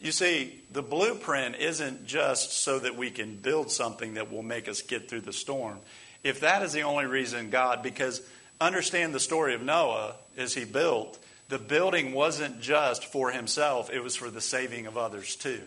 You 0.00 0.12
see, 0.12 0.58
the 0.72 0.82
blueprint 0.82 1.56
isn't 1.56 2.06
just 2.06 2.52
so 2.52 2.78
that 2.78 2.96
we 2.96 3.10
can 3.10 3.36
build 3.36 3.70
something 3.70 4.14
that 4.14 4.32
will 4.32 4.42
make 4.42 4.66
us 4.66 4.80
get 4.80 5.08
through 5.10 5.20
the 5.20 5.32
storm. 5.32 5.78
If 6.24 6.40
that 6.40 6.62
is 6.62 6.72
the 6.72 6.82
only 6.82 7.06
reason 7.06 7.50
God, 7.50 7.82
because 7.82 8.22
understand 8.60 9.14
the 9.14 9.20
story 9.20 9.54
of 9.54 9.62
Noah 9.62 10.14
as 10.38 10.54
he 10.54 10.64
built, 10.64 11.18
the 11.50 11.58
building 11.58 12.12
wasn't 12.12 12.62
just 12.62 13.04
for 13.04 13.30
himself, 13.30 13.90
it 13.90 14.02
was 14.02 14.16
for 14.16 14.30
the 14.30 14.40
saving 14.40 14.86
of 14.86 14.96
others 14.96 15.36
too. 15.36 15.60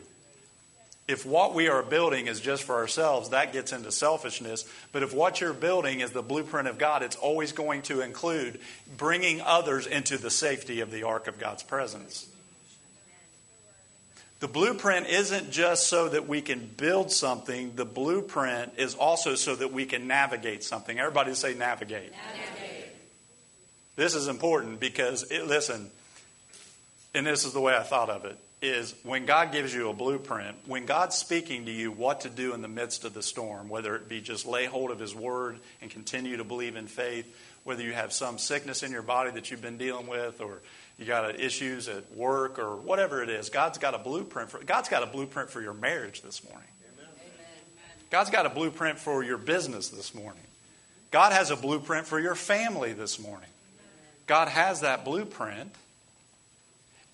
If 1.07 1.25
what 1.25 1.53
we 1.53 1.67
are 1.67 1.83
building 1.83 2.27
is 2.27 2.39
just 2.39 2.63
for 2.63 2.75
ourselves, 2.75 3.29
that 3.29 3.51
gets 3.51 3.73
into 3.73 3.91
selfishness. 3.91 4.65
But 4.93 5.03
if 5.03 5.13
what 5.13 5.41
you're 5.41 5.53
building 5.53 5.99
is 5.99 6.11
the 6.11 6.23
blueprint 6.23 6.69
of 6.69 6.77
God, 6.77 7.03
it's 7.03 7.17
always 7.17 7.51
going 7.51 7.81
to 7.83 7.99
include 7.99 8.61
bringing 8.95 9.41
others 9.41 9.85
into 9.85 10.17
the 10.17 10.31
safety 10.31 10.79
of 10.79 10.91
the 10.91 11.03
ark 11.03 11.27
of 11.27 11.39
God's 11.39 11.61
presence. 11.61 12.27
The 14.43 14.49
blueprint 14.49 15.07
isn't 15.07 15.51
just 15.51 15.87
so 15.87 16.09
that 16.09 16.27
we 16.27 16.41
can 16.41 16.69
build 16.75 17.13
something, 17.13 17.77
the 17.77 17.85
blueprint 17.85 18.73
is 18.75 18.93
also 18.93 19.35
so 19.35 19.55
that 19.55 19.71
we 19.71 19.85
can 19.85 20.05
navigate 20.05 20.65
something. 20.65 20.99
Everybody 20.99 21.33
say 21.33 21.53
navigate. 21.53 22.11
navigate. 22.11 22.89
This 23.95 24.15
is 24.15 24.27
important 24.27 24.81
because, 24.81 25.23
it, 25.31 25.47
listen, 25.47 25.89
and 27.13 27.25
this 27.25 27.45
is 27.45 27.53
the 27.53 27.61
way 27.61 27.73
I 27.73 27.83
thought 27.83 28.09
of 28.09 28.25
it 28.25 28.37
is 28.61 28.93
when 29.03 29.25
God 29.25 29.53
gives 29.53 29.73
you 29.73 29.89
a 29.89 29.93
blueprint, 29.93 30.57
when 30.65 30.85
God's 30.85 31.15
speaking 31.15 31.67
to 31.67 31.71
you 31.71 31.93
what 31.93 32.19
to 32.21 32.29
do 32.29 32.53
in 32.53 32.61
the 32.61 32.67
midst 32.67 33.05
of 33.05 33.13
the 33.13 33.23
storm, 33.23 33.69
whether 33.69 33.95
it 33.95 34.09
be 34.09 34.19
just 34.19 34.45
lay 34.45 34.65
hold 34.65 34.91
of 34.91 34.99
His 34.99 35.15
word 35.15 35.57
and 35.81 35.89
continue 35.89 36.35
to 36.35 36.43
believe 36.43 36.75
in 36.75 36.87
faith, 36.87 37.33
whether 37.63 37.81
you 37.81 37.93
have 37.93 38.11
some 38.11 38.37
sickness 38.37 38.83
in 38.83 38.91
your 38.91 39.03
body 39.03 39.31
that 39.31 39.51
you've 39.51 39.61
been 39.61 39.77
dealing 39.77 40.07
with, 40.07 40.41
or 40.41 40.59
you 40.97 41.05
got 41.05 41.39
issues 41.39 41.87
at 41.87 42.11
work, 42.15 42.59
or 42.59 42.75
whatever 42.75 43.23
it 43.23 43.29
is, 43.29 43.49
God's 43.49 43.77
got 43.77 43.93
a 43.95 43.97
blueprint 43.97 44.49
for 44.51 44.63
God's 44.63 44.89
got 44.89 45.03
a 45.03 45.07
blueprint 45.07 45.49
for 45.49 45.61
your 45.61 45.73
marriage 45.73 46.21
this 46.21 46.43
morning. 46.43 46.67
Amen. 46.95 47.09
God's 48.09 48.29
got 48.29 48.45
a 48.45 48.49
blueprint 48.49 48.99
for 48.99 49.23
your 49.23 49.37
business 49.37 49.89
this 49.89 50.13
morning. 50.13 50.43
God 51.11 51.31
has 51.31 51.51
a 51.51 51.55
blueprint 51.55 52.07
for 52.07 52.19
your 52.19 52.35
family 52.35 52.93
this 52.93 53.19
morning. 53.19 53.49
God 54.27 54.47
has 54.47 54.81
that 54.81 55.05
blueprint. 55.05 55.71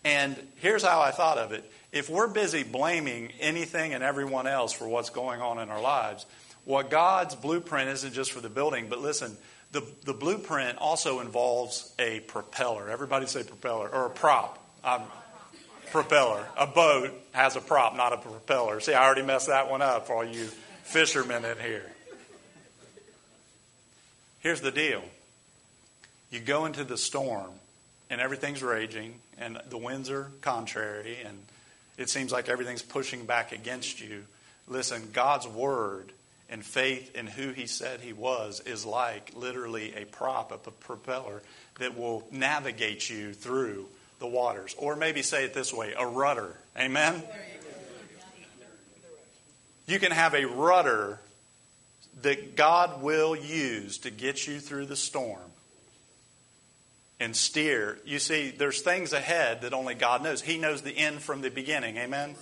And 0.06 0.38
here's 0.58 0.84
how 0.84 1.02
I 1.02 1.12
thought 1.12 1.38
of 1.38 1.52
it. 1.52 1.70
If 1.92 2.10
we're 2.10 2.28
busy 2.28 2.64
blaming 2.64 3.32
anything 3.40 3.94
and 3.94 4.04
everyone 4.04 4.48
else 4.48 4.72
for 4.72 4.88
what's 4.88 5.10
going 5.10 5.42
on 5.42 5.60
in 5.60 5.70
our 5.70 5.82
lives, 5.82 6.26
what 6.66 6.90
God's 6.90 7.36
blueprint 7.36 7.90
isn't 7.90 8.14
just 8.14 8.32
for 8.32 8.42
the 8.42 8.50
building, 8.50 8.88
but 8.90 9.00
listen, 9.00 9.36
the, 9.72 9.84
the 10.06 10.14
blueprint 10.14 10.78
also 10.80 11.20
involves 11.20 11.94
a 12.00 12.22
propeller. 12.22 12.90
Everybody 12.90 13.28
say 13.28 13.44
propeller, 13.44 13.90
or 13.90 14.08
a 14.08 14.10
prop. 14.10 14.58
Um, 14.84 15.04
propeller. 15.92 16.46
A 16.58 16.68
boat 16.68 17.12
has 17.34 17.56
a 17.56 17.62
prop, 17.62 17.96
not 17.96 18.14
a 18.14 18.18
propeller. 18.18 18.80
See, 18.80 18.94
I 18.94 19.06
already 19.06 19.24
messed 19.24 19.48
that 19.48 19.70
one 19.70 19.82
up 19.82 20.08
for 20.08 20.16
all 20.16 20.26
you 20.26 20.48
fishermen 20.84 21.46
in 21.46 21.58
here. 21.58 21.86
Here's 24.40 24.62
the 24.62 24.72
deal 24.72 25.04
you 26.32 26.40
go 26.40 26.66
into 26.66 26.84
the 26.84 26.98
storm, 26.98 27.52
and 28.10 28.22
everything's 28.22 28.64
raging, 28.64 29.16
and 29.38 29.60
the 29.70 29.78
winds 29.78 30.10
are 30.10 30.32
contrary, 30.42 31.18
and 31.26 31.38
it 31.98 32.10
seems 32.10 32.32
like 32.32 32.50
everything's 32.50 32.82
pushing 32.82 33.26
back 33.26 33.52
against 33.52 34.00
you. 34.02 34.26
Listen, 34.68 35.10
God's 35.12 35.48
word 35.48 36.12
and 36.50 36.64
faith 36.64 37.16
in 37.16 37.28
who 37.28 37.52
He 37.52 37.68
said 37.68 38.02
He 38.02 38.14
was 38.14 38.62
is 38.62 38.86
like 38.86 39.32
literally 39.36 39.94
a 39.96 40.06
prop, 40.06 40.52
a 40.52 40.72
propeller 40.72 41.42
that 41.80 41.98
will 41.98 42.28
navigate 42.32 43.10
you 43.10 43.34
through 43.34 43.88
the 44.20 44.28
waters. 44.28 44.76
Or 44.78 44.96
maybe 44.96 45.22
say 45.22 45.46
it 45.46 45.54
this 45.54 45.74
way 45.74 45.94
a 45.98 46.06
rudder. 46.06 46.56
Amen? 46.78 47.24
You 49.88 50.00
can 50.00 50.12
have 50.12 50.36
a 50.36 50.46
rudder 50.46 51.20
that 52.22 52.56
God 52.56 53.02
will 53.02 53.36
use 53.36 54.00
to 54.00 54.12
get 54.12 54.46
you 54.46 54.60
through 54.60 54.86
the 54.86 54.96
storm 54.96 55.40
and 57.20 57.36
steer. 57.36 57.98
You 58.06 58.20
see, 58.20 58.52
there's 58.52 58.82
things 58.82 59.14
ahead 59.14 59.62
that 59.62 59.74
only 59.74 59.96
God 59.96 60.24
knows. 60.24 60.42
He 60.42 60.58
knows 60.58 60.82
the 60.82 60.96
end 60.96 61.22
from 61.22 61.42
the 61.42 61.50
beginning. 61.50 61.98
Amen? 61.98 62.36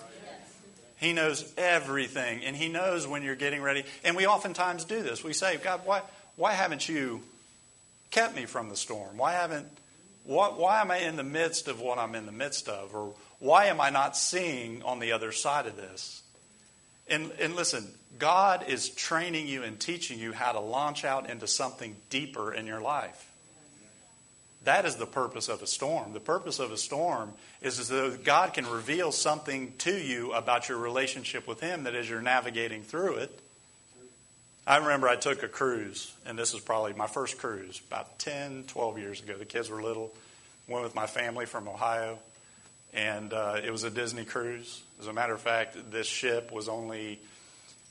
He 0.97 1.13
knows 1.13 1.53
everything, 1.57 2.43
and 2.43 2.55
He 2.55 2.69
knows 2.69 3.07
when 3.07 3.23
you're 3.23 3.35
getting 3.35 3.61
ready. 3.61 3.85
And 4.03 4.15
we 4.15 4.25
oftentimes 4.27 4.83
do 4.85 5.01
this. 5.03 5.23
We 5.23 5.33
say, 5.33 5.57
God, 5.57 5.81
why, 5.85 6.01
why 6.35 6.53
haven't 6.53 6.89
you 6.89 7.21
kept 8.11 8.35
me 8.35 8.45
from 8.45 8.69
the 8.69 8.75
storm? 8.75 9.17
Why 9.17 9.33
haven't 9.33 9.67
why, 10.27 10.49
why 10.49 10.81
am 10.81 10.91
I 10.91 10.97
in 10.97 11.15
the 11.15 11.23
midst 11.23 11.69
of 11.69 11.79
what 11.79 11.97
I'm 11.97 12.13
in 12.13 12.25
the 12.25 12.33
midst 12.33 12.67
of? 12.67 12.93
Or 12.93 13.13
why 13.39 13.67
am 13.67 13.79
I 13.79 13.89
not 13.89 14.17
seeing 14.17 14.83
on 14.83 14.99
the 14.99 15.13
other 15.13 15.31
side 15.31 15.67
of 15.67 15.77
this? 15.77 16.21
And, 17.07 17.31
and 17.39 17.55
listen, 17.55 17.87
God 18.19 18.65
is 18.67 18.89
training 18.89 19.47
you 19.47 19.63
and 19.63 19.79
teaching 19.79 20.19
you 20.19 20.33
how 20.33 20.51
to 20.51 20.59
launch 20.59 21.05
out 21.05 21.29
into 21.29 21.47
something 21.47 21.95
deeper 22.09 22.53
in 22.53 22.67
your 22.67 22.81
life. 22.81 23.26
That 24.67 24.85
is 24.85 24.97
the 24.97 25.05
purpose 25.05 25.47
of 25.47 25.61
a 25.61 25.65
storm. 25.65 26.11
The 26.11 26.19
purpose 26.19 26.59
of 26.59 26.73
a 26.73 26.77
storm 26.77 27.31
is 27.61 27.79
as 27.79 27.87
though 27.87 28.17
God 28.17 28.53
can 28.53 28.67
reveal 28.67 29.13
something 29.13 29.71
to 29.77 29.95
you 29.95 30.33
about 30.33 30.67
your 30.67 30.77
relationship 30.77 31.47
with 31.47 31.61
Him 31.61 31.85
that 31.85 31.95
as 31.95 32.09
you're 32.09 32.21
navigating 32.21 32.83
through 32.83 33.15
it. 33.15 33.39
I 34.67 34.79
remember 34.79 35.07
I 35.07 35.15
took 35.15 35.41
a 35.41 35.47
cruise, 35.47 36.13
and 36.25 36.37
this 36.37 36.53
is 36.53 36.59
probably 36.59 36.91
my 36.91 37.07
first 37.07 37.37
cruise, 37.37 37.81
about 37.87 38.19
10, 38.19 38.65
12 38.67 38.99
years 38.99 39.21
ago. 39.21 39.37
The 39.37 39.45
kids 39.45 39.69
were 39.69 39.81
little. 39.81 40.13
Went 40.67 40.83
with 40.83 40.95
my 40.95 41.07
family 41.07 41.45
from 41.45 41.69
Ohio, 41.69 42.19
and 42.93 43.31
uh, 43.31 43.61
it 43.63 43.71
was 43.71 43.85
a 43.85 43.89
Disney 43.89 44.25
cruise. 44.25 44.83
As 44.99 45.07
a 45.07 45.13
matter 45.13 45.33
of 45.33 45.39
fact, 45.39 45.77
this 45.91 46.07
ship 46.07 46.51
was 46.51 46.67
only 46.67 47.21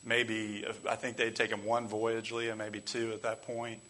maybe, 0.04 0.66
I 0.86 0.96
think 0.96 1.16
they'd 1.16 1.34
taken 1.34 1.64
one 1.64 1.88
voyage, 1.88 2.32
Leah, 2.32 2.54
maybe 2.54 2.80
two 2.80 3.14
at 3.14 3.22
that 3.22 3.46
point. 3.46 3.80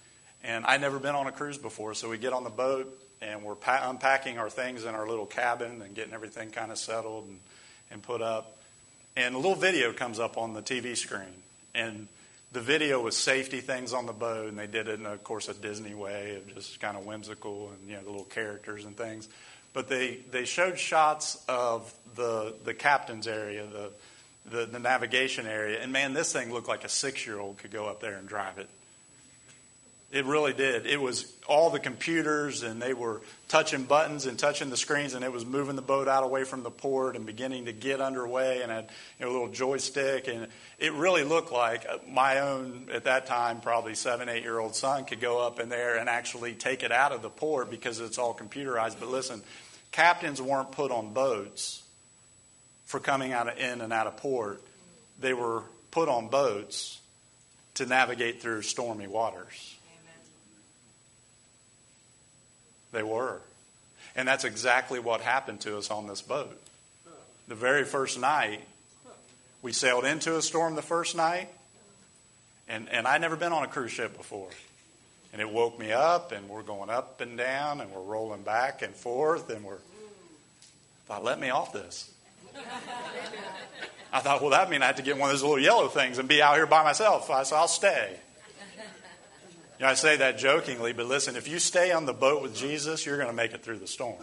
And 0.45 0.65
I'd 0.65 0.81
never 0.81 0.99
been 0.99 1.15
on 1.15 1.27
a 1.27 1.33
cruise 1.33 1.59
before, 1.59 1.95
so 1.95 2.09
we 2.09 2.19
get 2.19 2.33
on 2.33 2.45
the 2.45 2.51
boat 2.51 3.03
and 3.21 3.43
we're 3.43 3.55
pa- 3.55 3.89
unpacking 3.89 4.39
our 4.39 4.51
things 4.51 4.85
in 4.85 4.95
our 4.95 5.09
little 5.09 5.27
cabin 5.27 5.83
and 5.83 5.95
getting 5.95 6.13
everything 6.13 6.51
kind 6.51 6.71
of 6.71 6.79
settled 6.79 7.27
and, 7.27 7.39
and 7.91 8.03
put 8.03 8.23
up. 8.23 8.57
And 9.17 9.35
a 9.35 9.39
little 9.39 9.55
video 9.55 9.93
comes 9.93 10.21
up 10.21 10.37
on 10.37 10.53
the 10.53 10.63
TV 10.63 10.97
screen. 10.97 11.43
And 11.75 12.07
the 12.53 12.61
video 12.61 13.03
was 13.03 13.17
safety 13.17 13.61
things 13.61 13.93
on 13.93 14.07
the 14.07 14.13
boat, 14.13 14.49
and 14.49 14.59
they 14.59 14.67
did 14.67 14.89
it 14.89 15.01
in, 15.01 15.07
of 15.07 15.25
course, 15.25 15.49
a 15.49 15.55
Disney 15.55 15.95
way 15.95 16.37
of 16.37 16.55
just 16.55 16.81
kind 16.81 16.97
of 16.97 17.05
whimsical 17.05 17.71
and, 17.71 17.89
you 17.89 17.97
know, 17.97 18.03
the 18.03 18.11
little 18.11 18.25
characters 18.25 18.85
and 18.85 18.97
things. 18.97 19.29
But 19.73 19.89
they, 19.89 20.19
they 20.31 20.45
showed 20.45 20.79
shots 20.79 21.43
of 21.49 21.93
the, 22.15 22.55
the 22.65 22.73
captain's 22.73 23.27
area, 23.27 23.67
the, 23.67 23.91
the, 24.51 24.67
the 24.67 24.79
navigation 24.79 25.47
area. 25.47 25.83
And 25.83 25.93
man, 25.93 26.15
this 26.15 26.33
thing 26.33 26.53
looked 26.53 26.69
like 26.69 26.85
a 26.85 26.89
six 26.89 27.27
year 27.27 27.39
old 27.39 27.59
could 27.59 27.71
go 27.71 27.87
up 27.87 28.01
there 28.01 28.17
and 28.17 28.27
drive 28.27 28.59
it. 28.59 28.69
It 30.13 30.25
really 30.25 30.53
did. 30.53 30.87
It 30.87 31.01
was 31.01 31.33
all 31.49 31.71
the 31.71 31.81
computers, 31.81 32.63
and 32.63 32.81
they 32.81 32.95
were 32.95 33.23
touching 33.49 33.83
buttons 33.85 34.27
and 34.27 34.39
touching 34.39 34.71
the 34.71 34.77
screens, 34.77 35.15
and 35.15 35.25
it 35.25 35.33
was 35.33 35.45
moving 35.45 35.75
the 35.75 35.83
boat 35.83 36.07
out 36.07 36.23
away 36.23 36.45
from 36.45 36.63
the 36.63 36.71
port 36.71 37.17
and 37.17 37.27
beginning 37.27 37.65
to 37.65 37.73
get 37.73 38.01
underway, 38.01 38.63
and 38.63 38.71
had 38.71 38.89
you 39.19 39.27
know, 39.27 39.33
a 39.33 39.35
little 39.35 39.49
joystick, 39.49 40.29
and 40.29 40.47
it 40.79 40.93
really 40.93 41.25
looked 41.25 41.51
like 41.51 41.87
uh, 41.89 41.99
my 42.09 42.39
own 42.39 42.89
at 42.93 43.05
that 43.05 43.27
time 43.27 43.61
probably 43.61 43.97
seven, 43.97 44.29
eight 44.29 44.45
year 44.45 44.61
old 44.61 44.77
son 44.77 45.05
could 45.05 45.21
go 45.21 45.45
up 45.45 45.59
in 45.59 45.69
there 45.69 45.97
and 45.97 46.09
actually 46.09 46.55
take 46.55 46.85
it 46.85 46.93
out 46.93 47.11
of 47.11 47.21
the 47.21 47.31
port 47.31 47.69
because 47.69 47.99
it's 47.99 48.17
all 48.17 48.33
computerized. 48.33 49.01
But 49.01 49.09
listen, 49.09 49.43
captains 49.91 50.41
weren't 50.41 50.71
put 50.71 50.93
on 50.93 51.15
boats 51.15 51.83
for 52.85 53.01
coming 53.01 53.33
out 53.33 53.49
of 53.49 53.59
in 53.59 53.81
and 53.81 53.93
out 53.93 54.07
of 54.07 54.19
port; 54.19 54.63
they 55.19 55.35
were 55.35 55.65
put 55.91 56.09
on 56.09 56.29
boats 56.29 57.01
to 57.75 57.87
navigate 57.87 58.41
through 58.41 58.63
stormy 58.63 59.09
waters. 59.09 59.76
They 62.93 63.03
were. 63.03 63.41
And 64.15 64.27
that's 64.27 64.45
exactly 64.45 64.99
what 64.99 65.21
happened 65.21 65.61
to 65.63 65.77
us 65.77 65.91
on 65.91 66.07
this 66.07 66.23
boat. 66.23 66.61
The 67.49 67.55
very 67.55 67.85
first 67.85 68.19
night, 68.19 68.61
we 69.63 69.73
sailed 69.73 70.05
into 70.05 70.37
a 70.37 70.43
storm 70.43 70.75
the 70.75 70.83
first 70.83 71.17
night, 71.17 71.49
and, 72.69 72.89
and 72.89 73.07
I'd 73.07 73.21
never 73.21 73.37
been 73.37 73.53
on 73.53 73.63
a 73.63 73.69
cruise 73.69 73.93
ship 73.93 74.17
before. 74.17 74.49
And 75.33 75.43
it 75.43 75.51
woke 75.51 75.79
me 75.79 75.93
up, 75.93 76.33
and 76.33 76.49
we're 76.49 76.63
going 76.63 76.89
up 76.89 77.21
and 77.21 77.37
down, 77.37 77.81
and 77.81 77.93
we're 77.93 78.01
rolling 78.01 78.43
back 78.43 78.83
and 78.83 78.95
forth, 78.95 79.51
and 79.51 79.65
we're. 79.65 79.75
I 79.75 81.09
thought, 81.09 81.25
let 81.25 81.39
me 81.39 81.51
off 81.51 81.73
this. 81.73 82.11
I 84.13 84.21
thought, 84.21 84.41
well, 84.41 84.51
that 84.51 84.71
means 84.71 84.83
I 84.83 84.87
have 84.87 84.97
to 84.97 85.03
get 85.03 85.19
one 85.19 85.29
of 85.29 85.35
those 85.35 85.43
little 85.43 85.59
yellow 85.59 85.89
things 85.89 86.19
and 86.19 86.29
be 86.29 86.41
out 86.41 86.57
here 86.57 86.67
by 86.67 86.83
myself. 86.83 87.31
I 87.31 87.43
said, 87.43 87.57
I'll 87.57 87.69
stay. 87.69 88.19
You 89.79 89.85
know, 89.85 89.91
I 89.91 89.95
say 89.95 90.17
that 90.17 90.39
jokingly, 90.39 90.95
but 90.95 91.05
listen, 91.05 91.37
if 91.37 91.49
you 91.49 91.59
stay 91.59 91.93
on 91.93 92.07
the 92.07 92.15
boat 92.15 92.41
with 92.41 92.57
Jesus, 92.57 93.05
you're 93.05 93.19
going 93.19 93.29
to 93.29 93.35
make 93.35 93.53
it 93.53 93.63
through 93.63 93.79
the 93.79 93.87
storm. 93.87 94.17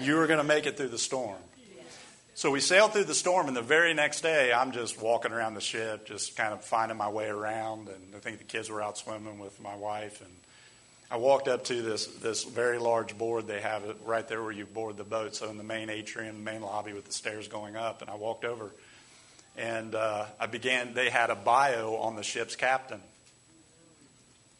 You 0.00 0.18
are 0.18 0.26
going 0.26 0.38
to 0.38 0.44
make 0.44 0.66
it 0.66 0.76
through 0.76 0.88
the 0.88 0.98
storm. 0.98 1.38
So 2.34 2.50
we 2.50 2.58
sailed 2.58 2.92
through 2.92 3.04
the 3.04 3.14
storm, 3.14 3.46
and 3.46 3.56
the 3.56 3.62
very 3.62 3.94
next 3.94 4.22
day, 4.22 4.52
I'm 4.52 4.72
just 4.72 5.00
walking 5.00 5.30
around 5.30 5.54
the 5.54 5.60
ship, 5.60 6.04
just 6.04 6.36
kind 6.36 6.52
of 6.52 6.64
finding 6.64 6.96
my 6.96 7.08
way 7.08 7.28
around. 7.28 7.88
And 7.88 8.14
I 8.16 8.18
think 8.18 8.38
the 8.38 8.44
kids 8.44 8.68
were 8.68 8.82
out 8.82 8.98
swimming 8.98 9.38
with 9.38 9.60
my 9.60 9.76
wife. 9.76 10.20
And 10.20 10.30
I 11.12 11.18
walked 11.18 11.46
up 11.46 11.64
to 11.66 11.82
this, 11.82 12.06
this 12.06 12.42
very 12.42 12.78
large 12.78 13.16
board 13.16 13.46
they 13.46 13.60
have 13.60 13.84
it 13.84 13.98
right 14.04 14.26
there 14.26 14.42
where 14.42 14.52
you 14.52 14.66
board 14.66 14.96
the 14.96 15.04
boat. 15.04 15.36
So 15.36 15.48
in 15.48 15.58
the 15.58 15.64
main 15.64 15.90
atrium, 15.90 16.42
main 16.42 16.62
lobby 16.62 16.92
with 16.92 17.04
the 17.04 17.12
stairs 17.12 17.46
going 17.46 17.76
up. 17.76 18.00
And 18.00 18.10
I 18.10 18.16
walked 18.16 18.44
over, 18.44 18.72
and 19.56 19.94
uh, 19.94 20.26
I 20.40 20.46
began, 20.46 20.94
they 20.94 21.08
had 21.08 21.30
a 21.30 21.36
bio 21.36 21.96
on 21.96 22.16
the 22.16 22.24
ship's 22.24 22.56
captain. 22.56 23.00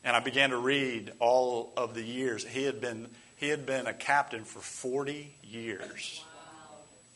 And 0.04 0.16
I 0.16 0.20
began 0.20 0.50
to 0.50 0.58
read 0.58 1.12
all 1.18 1.72
of 1.76 1.94
the 1.94 2.02
years. 2.02 2.44
He 2.44 2.64
had 2.64 2.80
been, 2.80 3.08
he 3.36 3.48
had 3.48 3.66
been 3.66 3.86
a 3.86 3.92
captain 3.92 4.44
for 4.44 4.60
40 4.60 5.34
years. 5.44 6.24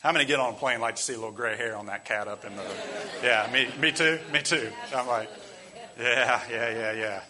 How 0.05 0.11
many 0.11 0.25
get 0.25 0.39
on 0.39 0.53
a 0.53 0.57
plane 0.57 0.81
like 0.81 0.97
to 0.97 1.01
see 1.01 1.13
a 1.13 1.15
little 1.15 1.31
gray 1.31 1.57
hair 1.57 1.75
on 1.75 1.87
that 1.87 2.05
cat 2.05 2.27
up 2.27 2.45
in 2.45 2.55
the. 2.55 2.63
Yeah, 3.23 3.49
me, 3.51 3.67
me 3.79 3.91
too, 3.91 4.19
me 4.31 4.39
too. 4.39 4.71
I'm 4.95 5.07
like, 5.07 5.29
yeah, 5.99 6.41
yeah, 6.47 6.69
yeah, 6.69 6.91
yeah. 6.91 7.21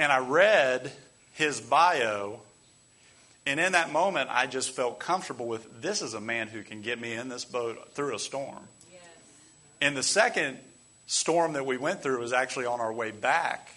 And 0.00 0.10
I 0.10 0.18
read 0.18 0.90
his 1.34 1.60
bio, 1.60 2.40
and 3.46 3.60
in 3.60 3.72
that 3.72 3.92
moment, 3.92 4.30
I 4.32 4.48
just 4.48 4.70
felt 4.70 4.98
comfortable 4.98 5.46
with 5.46 5.80
this 5.80 6.02
is 6.02 6.14
a 6.14 6.20
man 6.20 6.48
who 6.48 6.64
can 6.64 6.82
get 6.82 7.00
me 7.00 7.12
in 7.12 7.28
this 7.28 7.44
boat 7.44 7.92
through 7.92 8.16
a 8.16 8.18
storm. 8.18 8.66
Yes. 8.90 9.02
And 9.80 9.96
the 9.96 10.02
second 10.02 10.58
storm 11.06 11.54
that 11.54 11.64
we 11.64 11.76
went 11.76 12.02
through 12.02 12.20
was 12.20 12.32
actually 12.32 12.66
on 12.66 12.80
our 12.80 12.92
way 12.92 13.10
back, 13.10 13.70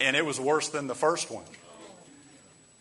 and 0.00 0.16
it 0.16 0.24
was 0.24 0.40
worse 0.40 0.68
than 0.68 0.86
the 0.86 0.94
first 0.94 1.30
one. 1.30 1.44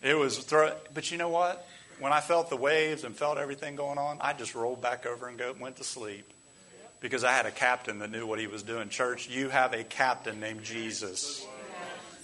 It 0.02 0.18
was, 0.18 0.46
but 0.94 1.12
you 1.12 1.18
know 1.18 1.30
what? 1.30 1.68
When 2.00 2.13
I 2.13 2.22
felt 2.22 2.50
the 2.50 2.56
waves 2.56 3.04
and 3.04 3.15
felt 3.15 3.38
everything 3.38 3.76
going 3.76 3.98
on, 3.98 4.18
I 4.22 4.32
just 4.34 4.56
rolled 4.56 4.82
back 4.82 5.06
over 5.06 5.28
and 5.28 5.38
go, 5.38 5.54
went 5.60 5.76
to 5.78 5.84
sleep 5.84 6.32
because 7.02 7.24
I 7.24 7.34
had 7.34 7.46
a 7.46 7.52
captain 7.52 8.00
that 8.00 8.10
knew 8.10 8.26
what 8.26 8.39
he 8.39 8.48
was 8.48 8.63
doing. 8.63 8.89
Church, 8.89 9.30
you 9.30 9.50
have 9.50 9.74
a 9.74 9.84
captain 9.84 10.39
named 10.39 10.63
Jesus 10.63 11.46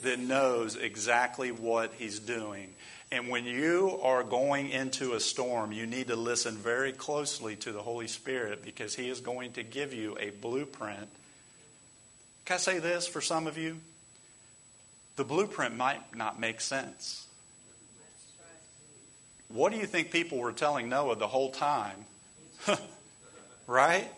that 0.03 0.19
knows 0.19 0.75
exactly 0.75 1.51
what 1.51 1.93
he's 1.97 2.19
doing. 2.19 2.73
And 3.15 3.29
when 3.29 3.45
you 3.45 3.97
are 4.03 4.23
going 4.25 4.71
into 4.71 5.13
a 5.13 5.21
storm, 5.21 5.71
you 5.71 5.85
need 5.85 6.07
to 6.07 6.17
listen 6.17 6.57
very 6.57 6.91
closely 6.91 7.55
to 7.55 7.71
the 7.71 7.81
Holy 7.81 8.07
Spirit 8.07 8.61
because 8.61 8.93
he 8.93 9.07
is 9.07 9.21
going 9.21 9.53
to 9.53 9.63
give 9.63 9.93
you 9.93 10.17
a 10.19 10.31
blueprint. 10.31 11.07
Can 12.43 12.55
I 12.55 12.57
say 12.57 12.79
this 12.79 13.07
for 13.07 13.21
some 13.21 13.47
of 13.47 13.57
you? 13.57 13.77
The 15.15 15.23
blueprint 15.23 15.77
might 15.77 16.13
not 16.13 16.41
make 16.41 16.59
sense. 16.59 17.25
What 19.47 19.71
do 19.71 19.77
you 19.77 19.85
think 19.85 20.11
people 20.11 20.39
were 20.39 20.51
telling 20.51 20.89
Noah 20.89 21.15
the 21.15 21.27
whole 21.27 21.51
time? 21.51 22.05
right? 23.65 24.11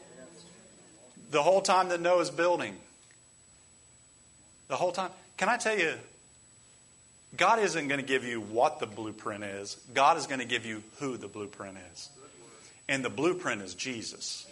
The 1.29 1.43
whole 1.43 1.61
time 1.61 1.89
that 1.89 2.01
Noah's 2.01 2.31
building. 2.31 2.75
The 4.69 4.75
whole 4.75 4.91
time. 4.91 5.11
Can 5.37 5.49
I 5.49 5.57
tell 5.57 5.77
you, 5.77 5.93
God 7.35 7.59
isn't 7.59 7.87
going 7.87 7.99
to 7.99 8.05
give 8.05 8.23
you 8.23 8.39
what 8.39 8.79
the 8.79 8.87
blueprint 8.87 9.43
is, 9.43 9.77
God 9.93 10.17
is 10.17 10.27
going 10.27 10.39
to 10.39 10.45
give 10.45 10.65
you 10.65 10.83
who 10.99 11.17
the 11.17 11.27
blueprint 11.27 11.77
is. 11.93 12.09
And 12.87 13.03
the 13.03 13.09
blueprint 13.09 13.61
is 13.61 13.75
Jesus. 13.75 14.45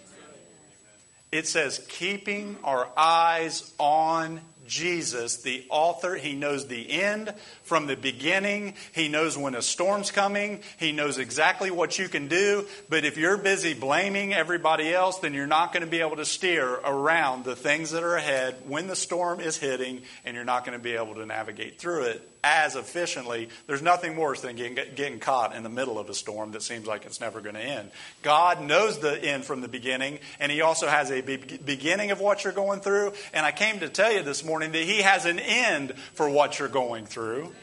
It 1.32 1.48
says, 1.48 1.86
keeping 1.90 2.58
our 2.64 2.88
eyes 2.98 3.74
on 3.80 4.42
Jesus, 4.68 5.38
the 5.38 5.66
author. 5.70 6.16
He 6.16 6.34
knows 6.34 6.68
the 6.68 6.92
end 6.92 7.34
from 7.64 7.88
the 7.88 7.96
beginning. 7.96 8.76
He 8.94 9.08
knows 9.08 9.38
when 9.38 9.56
a 9.56 9.62
storm's 9.62 10.12
coming. 10.12 10.62
He 10.78 10.92
knows 10.92 11.18
exactly 11.18 11.72
what 11.72 11.98
you 11.98 12.08
can 12.08 12.28
do. 12.28 12.66
But 12.90 13.06
if 13.06 13.18
you're 13.18 13.38
busy 13.38 13.74
blaming 13.74 14.34
everybody 14.34 14.94
else, 14.94 15.20
then 15.20 15.34
you're 15.34 15.48
not 15.48 15.74
going 15.74 15.84
to 15.84 15.90
be 15.90 16.02
able 16.02 16.18
to 16.18 16.26
steer 16.26 16.68
around 16.68 17.44
the 17.44 17.56
things 17.56 17.92
that 17.92 18.04
are 18.04 18.16
ahead 18.16 18.56
when 18.68 18.88
the 18.88 18.96
storm 18.96 19.40
is 19.40 19.58
hitting, 19.58 20.02
and 20.24 20.36
you're 20.36 20.46
not 20.46 20.66
going 20.66 20.78
to 20.78 20.84
be 20.84 20.94
able 20.94 21.16
to 21.16 21.26
navigate 21.26 21.80
through 21.80 22.04
it 22.04 22.30
as 22.46 22.76
efficiently. 22.76 23.50
There's 23.66 23.82
nothing 23.82 24.16
worse 24.16 24.42
than 24.42 24.56
getting, 24.56 24.76
getting 24.96 25.20
caught 25.20 25.56
in 25.56 25.64
the 25.64 25.70
middle 25.70 25.98
of 25.98 26.12
a 26.12 26.14
storm 26.14 26.52
that 26.52 26.62
seems 26.62 26.86
like 26.86 27.06
it's 27.06 27.20
never 27.20 27.42
going 27.42 27.56
to 27.56 27.62
end. 27.62 27.90
God 28.22 28.62
knows 28.62 29.00
the 29.00 29.22
end 29.22 29.46
from 29.46 29.62
the 29.62 29.68
beginning, 29.68 30.20
and 30.40 30.52
He 30.52 30.62
also 30.62 30.88
has 30.88 31.10
a 31.10 31.22
be- 31.22 31.38
beginning 31.38 32.12
of 32.12 32.20
what 32.20 32.44
you're 32.44 32.54
going 32.54 32.82
through. 32.82 33.14
And 33.34 33.46
I 33.46 33.52
came 33.52 33.80
to 33.80 33.90
tell 33.90 34.14
you 34.14 34.22
this 34.22 34.46
morning 34.46 34.55
that 34.60 34.84
He 34.84 35.02
has 35.02 35.26
an 35.26 35.40
end 35.40 35.94
for 36.14 36.30
what 36.30 36.60
you're 36.60 36.68
going 36.68 37.06
through, 37.06 37.54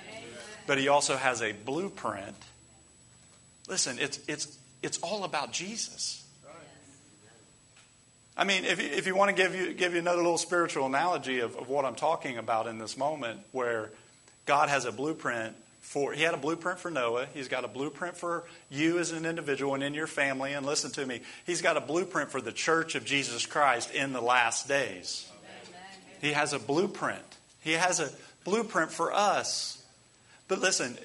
but 0.67 0.79
He 0.79 0.89
also 0.89 1.17
has 1.17 1.43
a 1.43 1.53
blueprint. 1.53 2.37
Listen, 3.69 3.99
it's, 3.99 4.19
it's, 4.29 4.59
it's 4.83 4.99
all 4.99 5.25
about 5.25 5.53
Jesus. 5.53 6.23
I 8.37 8.45
mean, 8.45 8.65
if, 8.65 8.81
if 8.81 9.07
you 9.07 9.15
want 9.15 9.35
to 9.35 9.43
give 9.43 9.55
you, 9.55 9.75
give 9.75 9.93
you 9.93 9.99
another 9.99 10.23
little 10.23 10.39
spiritual 10.39 10.87
analogy 10.87 11.41
of, 11.41 11.57
of 11.57 11.69
what 11.69 11.85
I'm 11.85 11.95
talking 11.95 12.39
about 12.39 12.67
in 12.67 12.79
this 12.79 12.97
moment, 12.97 13.41
where 13.53 13.91
God 14.47 14.69
has 14.69 14.85
a 14.87 14.93
blueprint 14.93 15.55
for, 15.81 16.13
he 16.13 16.23
had 16.23 16.33
a 16.33 16.39
blueprint 16.39 16.79
for 16.79 16.91
Noah. 16.91 17.27
He's 17.35 17.49
got 17.49 17.65
a 17.65 17.69
blueprint 17.69 18.17
for 18.17 18.45
you 18.71 18.99
as 18.99 19.11
an 19.11 19.27
individual 19.27 19.75
and 19.75 19.83
in 19.83 19.95
your 19.95 20.07
family. 20.07 20.55
And 20.55 20.65
listen 20.65 20.91
to 20.93 21.05
me, 21.05 21.21
he's 21.45 21.61
got 21.61 21.77
a 21.77 21.81
blueprint 21.81 22.31
for 22.31 22.41
the 22.41 22.53
church 22.53 22.95
of 22.95 23.05
Jesus 23.05 23.45
Christ 23.45 23.93
in 23.93 24.13
the 24.13 24.21
last 24.21 24.67
days. 24.67 25.29
He 26.23 26.33
has 26.33 26.55
a 26.55 26.59
blueprint. 26.59 27.21
He 27.61 27.73
has 27.73 28.01
a 28.01 28.09
blueprint 28.45 28.93
for 28.93 29.13
us. 29.13 29.85
But 30.49 30.61
listen, 30.61 30.97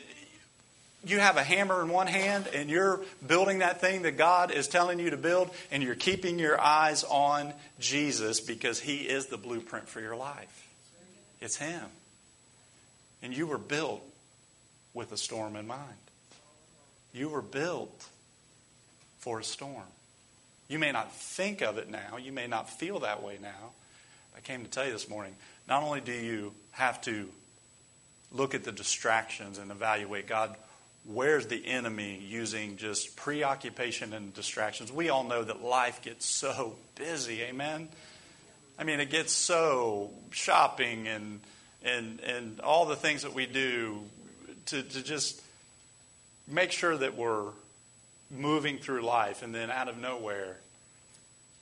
you 1.04 1.20
have 1.20 1.38
a 1.38 1.44
hammer 1.44 1.82
in 1.82 1.90
one 1.90 2.08
hand 2.08 2.48
and 2.54 2.70
you're 2.70 3.02
building 3.26 3.60
that 3.60 3.82
thing 3.82 4.04
that 4.04 4.18
God 4.18 4.52
is 4.52 4.68
telling 4.68 5.00
you 5.00 5.10
to 5.10 5.18
build, 5.18 5.50
and 5.72 5.82
you're 5.82 5.96
keeping 5.96 6.38
your 6.38 6.62
eyes 6.62 7.04
on 7.04 7.54
Jesus 7.80 8.40
because 8.40 8.80
He 8.80 8.98
is 8.98 9.26
the 9.26 9.38
blueprint 9.38 9.90
for 9.90 10.00
your 10.00 10.16
life. 10.16 10.68
It's 11.42 11.56
Him. 11.56 11.84
And 13.24 13.36
you 13.36 13.48
were 13.48 13.58
built 13.58 14.04
with 14.94 15.12
a 15.12 15.18
storm 15.18 15.56
in 15.56 15.66
mind. 15.66 15.82
You 17.12 17.30
were 17.30 17.42
built 17.42 18.08
for 19.18 19.40
a 19.40 19.44
storm. 19.44 19.84
You 20.68 20.78
may 20.78 20.92
not 20.92 21.12
think 21.12 21.62
of 21.62 21.80
it 21.80 21.90
now, 21.90 22.18
you 22.18 22.32
may 22.32 22.46
not 22.46 22.70
feel 22.70 23.00
that 23.00 23.24
way 23.24 23.40
now. 23.42 23.72
I 24.38 24.39
came 24.41 24.63
to 24.63 24.69
tell 24.69 24.86
you 24.86 24.91
this 24.91 25.10
morning 25.10 25.36
not 25.67 25.82
only 25.84 26.00
do 26.00 26.12
you 26.12 26.54
have 26.71 27.02
to 27.02 27.28
look 28.32 28.54
at 28.54 28.63
the 28.63 28.71
distractions 28.71 29.58
and 29.58 29.71
evaluate 29.71 30.28
God, 30.28 30.56
where's 31.06 31.47
the 31.47 31.65
enemy 31.65 32.21
using 32.23 32.78
just 32.78 33.15
preoccupation 33.15 34.13
and 34.13 34.34
distractions? 34.34 34.91
We 34.91 35.10
all 35.10 35.23
know 35.23 35.43
that 35.43 35.63
life 35.63 36.04
gets 36.04 36.26
so 36.26 36.76
busy, 36.95 37.41
amen? 37.41 37.89
I 38.78 38.84
mean, 38.84 39.00
it 39.00 39.10
gets 39.10 39.34
so 39.34 40.12
shopping 40.32 41.08
and 41.08 41.39
and, 41.84 42.19
and 42.21 42.60
all 42.60 42.86
the 42.86 42.95
things 42.95 43.23
that 43.23 43.34
we 43.34 43.45
do 43.45 44.02
to, 44.67 44.82
to 44.82 45.04
just 45.04 45.41
make 46.47 46.71
sure 46.71 46.97
that 46.97 47.15
we're 47.15 47.52
moving 48.30 48.78
through 48.78 49.02
life 49.02 49.41
and 49.41 49.54
then 49.54 49.71
out 49.71 49.88
of 49.88 49.97
nowhere 49.97 50.58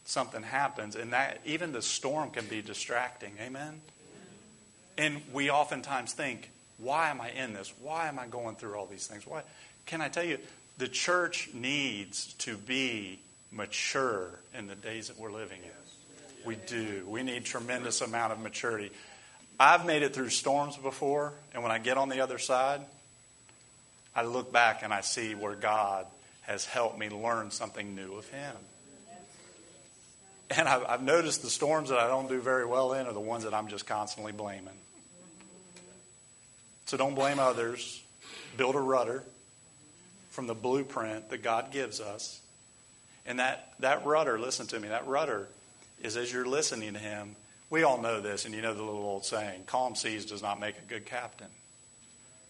something 0.05 0.43
happens 0.43 0.95
and 0.95 1.13
that 1.13 1.41
even 1.45 1.71
the 1.71 1.81
storm 1.81 2.31
can 2.31 2.45
be 2.45 2.61
distracting. 2.61 3.33
Amen? 3.41 3.81
And 4.97 5.21
we 5.33 5.49
oftentimes 5.49 6.13
think 6.13 6.49
why 6.77 7.09
am 7.09 7.21
i 7.21 7.29
in 7.29 7.53
this? 7.53 7.73
Why 7.81 8.07
am 8.07 8.19
i 8.19 8.27
going 8.27 8.55
through 8.55 8.75
all 8.75 8.85
these 8.85 9.07
things? 9.07 9.25
Why? 9.25 9.43
Can 9.85 10.01
i 10.01 10.09
tell 10.09 10.23
you 10.23 10.39
the 10.77 10.87
church 10.87 11.49
needs 11.53 12.33
to 12.39 12.57
be 12.57 13.19
mature 13.55 14.39
in 14.57 14.67
the 14.67 14.75
days 14.75 15.07
that 15.07 15.17
we're 15.17 15.31
living 15.31 15.61
in. 15.63 16.45
We 16.45 16.55
do. 16.55 17.05
We 17.07 17.23
need 17.23 17.45
tremendous 17.45 18.01
amount 18.01 18.33
of 18.33 18.39
maturity. 18.39 18.91
I've 19.59 19.85
made 19.85 20.03
it 20.03 20.13
through 20.13 20.29
storms 20.29 20.77
before, 20.77 21.33
and 21.53 21.63
when 21.63 21.71
I 21.71 21.79
get 21.79 21.97
on 21.97 22.09
the 22.09 22.19
other 22.19 22.37
side, 22.37 22.81
I 24.15 24.23
look 24.23 24.51
back 24.51 24.83
and 24.83 24.93
I 24.93 25.01
see 25.01 25.33
where 25.33 25.55
God 25.55 26.05
has 26.41 26.65
helped 26.65 26.99
me 26.99 27.09
learn 27.09 27.51
something 27.51 27.95
new 27.95 28.15
of 28.15 28.27
Him. 28.29 28.55
And 30.49 30.67
I've, 30.67 31.01
noticed 31.01 31.41
the 31.41 31.49
storms 31.49 31.89
that 31.89 31.97
I 31.97 32.07
don't 32.07 32.29
do 32.29 32.39
very 32.39 32.65
well 32.65 32.93
in 32.93 33.07
are 33.07 33.13
the 33.13 33.19
ones 33.19 33.45
that 33.45 33.53
I'm 33.53 33.67
just 33.67 33.87
constantly 33.87 34.31
blaming. 34.31 34.77
So 36.85 36.97
don't 36.97 37.15
blame 37.15 37.39
others. 37.39 38.03
Build 38.55 38.75
a 38.75 38.79
rudder 38.79 39.23
from 40.29 40.47
the 40.47 40.53
blueprint 40.53 41.29
that 41.29 41.41
God 41.41 41.71
gives 41.71 41.99
us. 41.99 42.41
And 43.25 43.39
that, 43.39 43.73
that 43.79 44.05
rudder, 44.05 44.39
listen 44.39 44.67
to 44.67 44.79
me, 44.79 44.89
that 44.89 45.07
rudder 45.07 45.47
is 46.01 46.15
as 46.15 46.31
you're 46.31 46.45
listening 46.45 46.93
to 46.93 46.99
Him, 46.99 47.35
we 47.69 47.83
all 47.83 47.99
know 47.99 48.21
this, 48.21 48.45
and 48.45 48.53
you 48.53 48.61
know 48.61 48.73
the 48.73 48.83
little 48.83 49.01
old 49.01 49.25
saying 49.25 49.63
calm 49.65 49.95
seas 49.95 50.25
does 50.25 50.43
not 50.43 50.59
make 50.59 50.77
a 50.77 50.81
good 50.87 51.05
captain. 51.05 51.47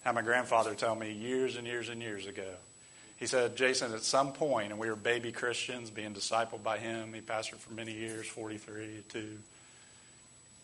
Had 0.04 0.16
my 0.16 0.22
grandfather 0.22 0.76
tell 0.76 0.96
me 0.96 1.12
years 1.14 1.56
and 1.56 1.66
years 1.66 1.88
and 1.88 2.02
years 2.02 2.28
ago. 2.28 2.56
He 3.18 3.28
said, 3.28 3.56
Jason, 3.56 3.94
at 3.94 4.02
some 4.02 4.34
point, 4.34 4.72
and 4.72 4.80
we 4.80 4.90
were 4.90 4.96
baby 4.96 5.32
Christians 5.32 5.90
being 5.90 6.14
discipled 6.14 6.64
by 6.64 6.78
him, 6.78 7.14
he 7.14 7.22
pastored 7.22 7.60
for 7.60 7.74
many 7.74 7.94
years 7.94 8.28
43, 8.28 9.04
2. 9.08 9.38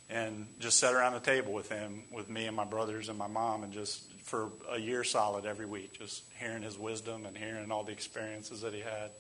And 0.09 0.47
just 0.59 0.77
sat 0.77 0.93
around 0.93 1.13
the 1.13 1.21
table 1.21 1.53
with 1.53 1.69
him, 1.69 2.03
with 2.11 2.29
me 2.29 2.45
and 2.45 2.55
my 2.55 2.65
brothers 2.65 3.07
and 3.07 3.17
my 3.17 3.27
mom, 3.27 3.63
and 3.63 3.71
just 3.71 4.03
for 4.23 4.49
a 4.69 4.77
year 4.77 5.05
solid 5.05 5.45
every 5.45 5.65
week, 5.65 5.97
just 5.97 6.23
hearing 6.37 6.61
his 6.61 6.77
wisdom 6.77 7.25
and 7.25 7.37
hearing 7.37 7.71
all 7.71 7.83
the 7.83 7.93
experiences 7.93 8.61
that 8.61 8.73
he 8.73 8.81
had. 8.81 9.11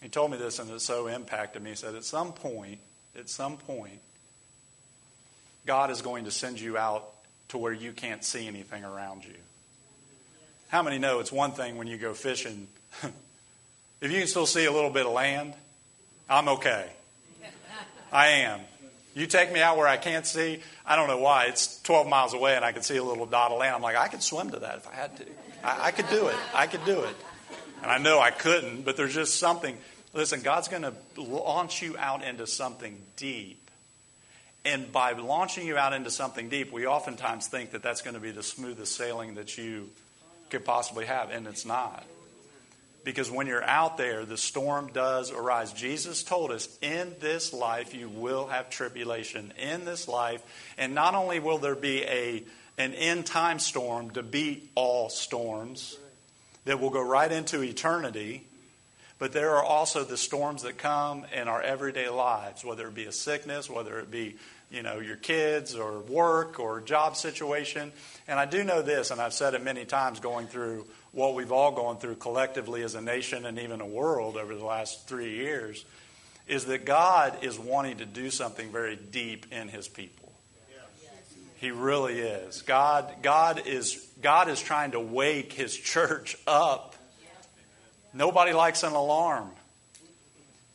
He 0.00 0.08
told 0.08 0.30
me 0.30 0.38
this, 0.38 0.58
and 0.58 0.70
it 0.70 0.80
so 0.80 1.08
impacted 1.08 1.62
me. 1.62 1.70
He 1.70 1.76
said, 1.76 1.94
At 1.94 2.04
some 2.04 2.32
point, 2.32 2.80
at 3.18 3.28
some 3.28 3.58
point, 3.58 4.00
God 5.66 5.90
is 5.90 6.00
going 6.00 6.24
to 6.24 6.30
send 6.30 6.58
you 6.58 6.78
out 6.78 7.04
to 7.48 7.58
where 7.58 7.72
you 7.72 7.92
can't 7.92 8.24
see 8.24 8.46
anything 8.46 8.84
around 8.84 9.24
you. 9.24 9.34
How 10.70 10.84
many 10.84 10.98
know 10.98 11.18
it's 11.18 11.32
one 11.32 11.50
thing 11.50 11.76
when 11.78 11.88
you 11.88 11.96
go 11.96 12.14
fishing? 12.14 12.68
if 14.00 14.12
you 14.12 14.18
can 14.18 14.28
still 14.28 14.46
see 14.46 14.66
a 14.66 14.72
little 14.72 14.90
bit 14.90 15.04
of 15.04 15.12
land, 15.12 15.52
I'm 16.28 16.48
okay. 16.48 16.88
I 18.12 18.28
am. 18.28 18.60
You 19.12 19.26
take 19.26 19.52
me 19.52 19.60
out 19.60 19.76
where 19.76 19.88
I 19.88 19.96
can't 19.96 20.24
see, 20.24 20.60
I 20.86 20.94
don't 20.94 21.08
know 21.08 21.18
why. 21.18 21.46
It's 21.46 21.82
12 21.82 22.06
miles 22.06 22.34
away 22.34 22.54
and 22.54 22.64
I 22.64 22.70
can 22.70 22.82
see 22.82 22.96
a 22.98 23.02
little 23.02 23.26
dot 23.26 23.50
of 23.50 23.58
land. 23.58 23.74
I'm 23.74 23.82
like, 23.82 23.96
I 23.96 24.06
could 24.06 24.22
swim 24.22 24.50
to 24.50 24.60
that 24.60 24.76
if 24.76 24.88
I 24.88 24.94
had 24.94 25.16
to. 25.16 25.24
I, 25.64 25.86
I 25.86 25.90
could 25.90 26.08
do 26.08 26.28
it. 26.28 26.36
I 26.54 26.68
could 26.68 26.84
do 26.84 27.00
it. 27.00 27.16
And 27.82 27.90
I 27.90 27.98
know 27.98 28.20
I 28.20 28.30
couldn't, 28.30 28.84
but 28.84 28.96
there's 28.96 29.14
just 29.14 29.40
something. 29.40 29.76
Listen, 30.14 30.40
God's 30.40 30.68
going 30.68 30.82
to 30.82 30.94
launch 31.20 31.82
you 31.82 31.96
out 31.98 32.22
into 32.22 32.46
something 32.46 32.96
deep. 33.16 33.70
And 34.64 34.92
by 34.92 35.12
launching 35.12 35.66
you 35.66 35.76
out 35.76 35.94
into 35.94 36.12
something 36.12 36.48
deep, 36.48 36.70
we 36.70 36.86
oftentimes 36.86 37.48
think 37.48 37.72
that 37.72 37.82
that's 37.82 38.02
going 38.02 38.14
to 38.14 38.20
be 38.20 38.30
the 38.30 38.44
smoothest 38.44 38.94
sailing 38.94 39.34
that 39.34 39.58
you 39.58 39.88
could 40.50 40.64
possibly 40.64 41.06
have, 41.06 41.30
and 41.30 41.46
it's 41.46 41.64
not. 41.64 42.04
Because 43.02 43.30
when 43.30 43.46
you're 43.46 43.64
out 43.64 43.96
there, 43.96 44.26
the 44.26 44.36
storm 44.36 44.90
does 44.92 45.30
arise. 45.30 45.72
Jesus 45.72 46.22
told 46.22 46.50
us, 46.50 46.68
in 46.82 47.14
this 47.20 47.52
life 47.52 47.94
you 47.94 48.08
will 48.08 48.46
have 48.48 48.68
tribulation. 48.68 49.54
In 49.58 49.84
this 49.86 50.06
life, 50.06 50.42
and 50.76 50.94
not 50.94 51.14
only 51.14 51.40
will 51.40 51.58
there 51.58 51.74
be 51.74 52.04
a 52.04 52.44
an 52.78 52.94
end 52.94 53.26
time 53.26 53.58
storm 53.58 54.10
to 54.10 54.22
beat 54.22 54.70
all 54.74 55.10
storms 55.10 55.98
that 56.64 56.80
will 56.80 56.90
go 56.90 57.02
right 57.02 57.30
into 57.30 57.62
eternity, 57.62 58.46
but 59.18 59.32
there 59.32 59.56
are 59.56 59.62
also 59.62 60.02
the 60.02 60.16
storms 60.16 60.62
that 60.62 60.78
come 60.78 61.26
in 61.34 61.46
our 61.46 61.60
everyday 61.60 62.08
lives, 62.08 62.64
whether 62.64 62.88
it 62.88 62.94
be 62.94 63.04
a 63.04 63.12
sickness, 63.12 63.68
whether 63.68 63.98
it 63.98 64.10
be 64.10 64.36
you 64.70 64.82
know 64.82 64.98
your 64.98 65.16
kids 65.16 65.74
or 65.74 66.00
work 66.00 66.58
or 66.58 66.80
job 66.80 67.16
situation. 67.16 67.92
And 68.30 68.38
I 68.38 68.46
do 68.46 68.62
know 68.62 68.80
this, 68.80 69.10
and 69.10 69.20
I've 69.20 69.32
said 69.32 69.54
it 69.54 69.64
many 69.64 69.84
times 69.84 70.20
going 70.20 70.46
through 70.46 70.86
what 71.10 71.34
we've 71.34 71.50
all 71.50 71.72
gone 71.72 71.98
through 71.98 72.14
collectively 72.14 72.84
as 72.84 72.94
a 72.94 73.00
nation 73.00 73.44
and 73.44 73.58
even 73.58 73.80
a 73.80 73.86
world 73.86 74.36
over 74.36 74.54
the 74.54 74.64
last 74.64 75.08
three 75.08 75.34
years, 75.34 75.84
is 76.46 76.66
that 76.66 76.84
God 76.84 77.42
is 77.42 77.58
wanting 77.58 77.96
to 77.96 78.06
do 78.06 78.30
something 78.30 78.70
very 78.70 78.94
deep 78.94 79.46
in 79.50 79.66
His 79.66 79.88
people. 79.88 80.32
He 81.56 81.72
really 81.72 82.20
is. 82.20 82.62
God, 82.62 83.12
God 83.20 83.66
is 83.66 84.06
God 84.22 84.48
is 84.48 84.62
trying 84.62 84.92
to 84.92 85.00
wake 85.00 85.52
His 85.52 85.76
church 85.76 86.36
up. 86.46 86.94
Nobody 88.14 88.52
likes 88.52 88.84
an 88.84 88.92
alarm. 88.92 89.50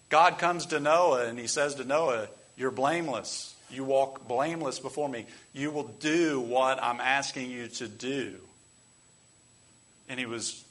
God 0.09 0.39
comes 0.39 0.65
to 0.67 0.81
Noah 0.81 1.27
and 1.27 1.39
He 1.39 1.47
says 1.47 1.75
to 1.75 1.85
Noah, 1.85 2.27
"You're 2.57 2.69
blameless." 2.69 3.54
You 3.69 3.83
walk 3.83 4.27
blameless 4.27 4.79
before 4.79 5.09
me. 5.09 5.25
You 5.53 5.71
will 5.71 5.87
do 5.99 6.39
what 6.39 6.81
I'm 6.81 6.99
asking 6.99 7.49
you 7.49 7.67
to 7.67 7.87
do. 7.87 8.35
And 10.07 10.19
he 10.19 10.25
was 10.25 10.63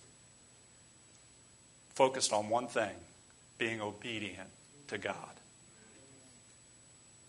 focused 1.94 2.32
on 2.32 2.48
one 2.48 2.66
thing 2.68 2.94
being 3.58 3.80
obedient 3.80 4.48
to 4.88 4.98
God. 4.98 5.16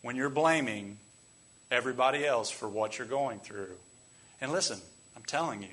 When 0.01 0.15
you're 0.15 0.29
blaming 0.29 0.97
everybody 1.71 2.25
else 2.25 2.51
for 2.51 2.69
what 2.69 2.97
you're 2.97 3.07
going 3.07 3.39
through, 3.39 3.75
and 4.39 4.51
listen, 4.51 4.79
I'm 5.15 5.23
telling 5.23 5.63
you, 5.63 5.69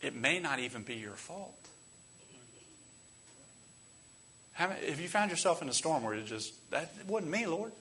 it 0.00 0.14
may 0.14 0.38
not 0.38 0.60
even 0.60 0.82
be 0.82 0.94
your 0.94 1.12
fault. 1.12 1.58
Have 4.52 5.00
you 5.00 5.08
found 5.08 5.30
yourself 5.30 5.62
in 5.62 5.68
a 5.68 5.72
storm 5.72 6.04
where 6.04 6.14
it 6.14 6.26
just, 6.26 6.54
that 6.70 6.92
wasn't 7.08 7.32
me, 7.32 7.46
Lord? 7.46 7.72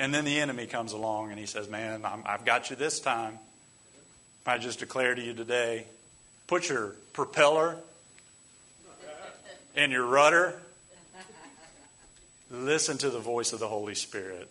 And 0.00 0.14
then 0.14 0.24
the 0.24 0.40
enemy 0.40 0.66
comes 0.66 0.94
along 0.94 1.28
and 1.30 1.38
he 1.38 1.44
says, 1.44 1.68
Man, 1.68 2.06
i 2.06 2.32
have 2.32 2.46
got 2.46 2.70
you 2.70 2.74
this 2.76 3.00
time. 3.00 3.38
I 4.46 4.56
just 4.56 4.78
declare 4.80 5.14
to 5.14 5.22
you 5.22 5.34
today 5.34 5.84
put 6.46 6.68
your 6.68 6.96
propeller 7.12 7.76
and 9.76 9.92
your 9.92 10.06
rudder. 10.06 10.60
Listen 12.50 12.98
to 12.98 13.10
the 13.10 13.20
voice 13.20 13.52
of 13.52 13.60
the 13.60 13.68
Holy 13.68 13.94
Spirit 13.94 14.48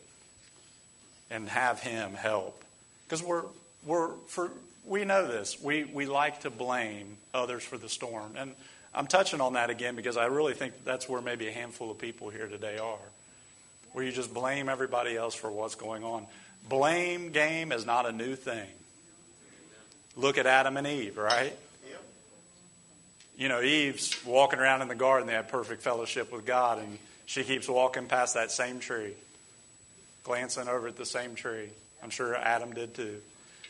and 1.31 1.49
have 1.49 1.81
Him 1.81 2.13
help. 2.13 2.63
Because 3.05 3.23
we're, 3.23 3.43
we're 3.85 4.11
for, 4.27 4.51
we 4.85 5.03
know 5.03 5.27
this. 5.27 5.61
We, 5.61 5.83
we 5.83 6.05
like 6.05 6.41
to 6.41 6.51
blame 6.51 7.17
others 7.33 7.63
for 7.63 7.77
the 7.77 7.89
storm. 7.89 8.35
And 8.37 8.53
I'm 8.93 9.07
touching 9.07 9.41
on 9.41 9.53
that 9.53 9.71
again 9.71 9.95
because 9.95 10.15
I 10.15 10.27
really 10.27 10.53
think 10.53 10.85
that's 10.85 11.09
where 11.09 11.21
maybe 11.21 11.47
a 11.47 11.51
handful 11.51 11.89
of 11.91 11.97
people 11.97 12.29
here 12.29 12.47
today 12.47 12.77
are 12.77 12.99
where 13.93 14.03
you 14.03 14.11
just 14.11 14.33
blame 14.33 14.69
everybody 14.69 15.15
else 15.15 15.35
for 15.35 15.51
what's 15.51 15.75
going 15.75 16.03
on. 16.03 16.25
Blame 16.67 17.31
game 17.31 17.71
is 17.71 17.85
not 17.85 18.05
a 18.05 18.11
new 18.11 18.35
thing. 18.35 18.67
Look 20.15 20.37
at 20.37 20.45
Adam 20.45 20.77
and 20.77 20.85
Eve, 20.85 21.17
right? 21.17 21.55
You 23.37 23.47
know, 23.47 23.61
Eve's 23.61 24.25
walking 24.25 24.59
around 24.59 24.81
in 24.81 24.89
the 24.89 24.95
garden, 24.95 25.25
they 25.25 25.33
have 25.33 25.47
perfect 25.47 25.81
fellowship 25.81 26.29
with 26.29 26.45
God, 26.45 26.79
and 26.79 26.99
she 27.25 27.43
keeps 27.43 27.69
walking 27.69 28.05
past 28.05 28.33
that 28.33 28.51
same 28.51 28.79
tree, 28.79 29.13
glancing 30.25 30.67
over 30.67 30.89
at 30.89 30.97
the 30.97 31.05
same 31.05 31.35
tree. 31.35 31.69
I'm 32.03 32.09
sure 32.09 32.35
Adam 32.35 32.73
did 32.73 32.95
too. 32.95 33.21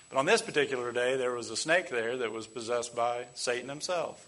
But 0.09 0.17
on 0.17 0.25
this 0.25 0.41
particular 0.41 0.91
day, 0.91 1.17
there 1.17 1.35
was 1.35 1.51
a 1.51 1.55
snake 1.55 1.89
there 1.89 2.17
that 2.17 2.31
was 2.31 2.47
possessed 2.47 2.95
by 2.95 3.25
Satan 3.35 3.69
himself. 3.69 4.27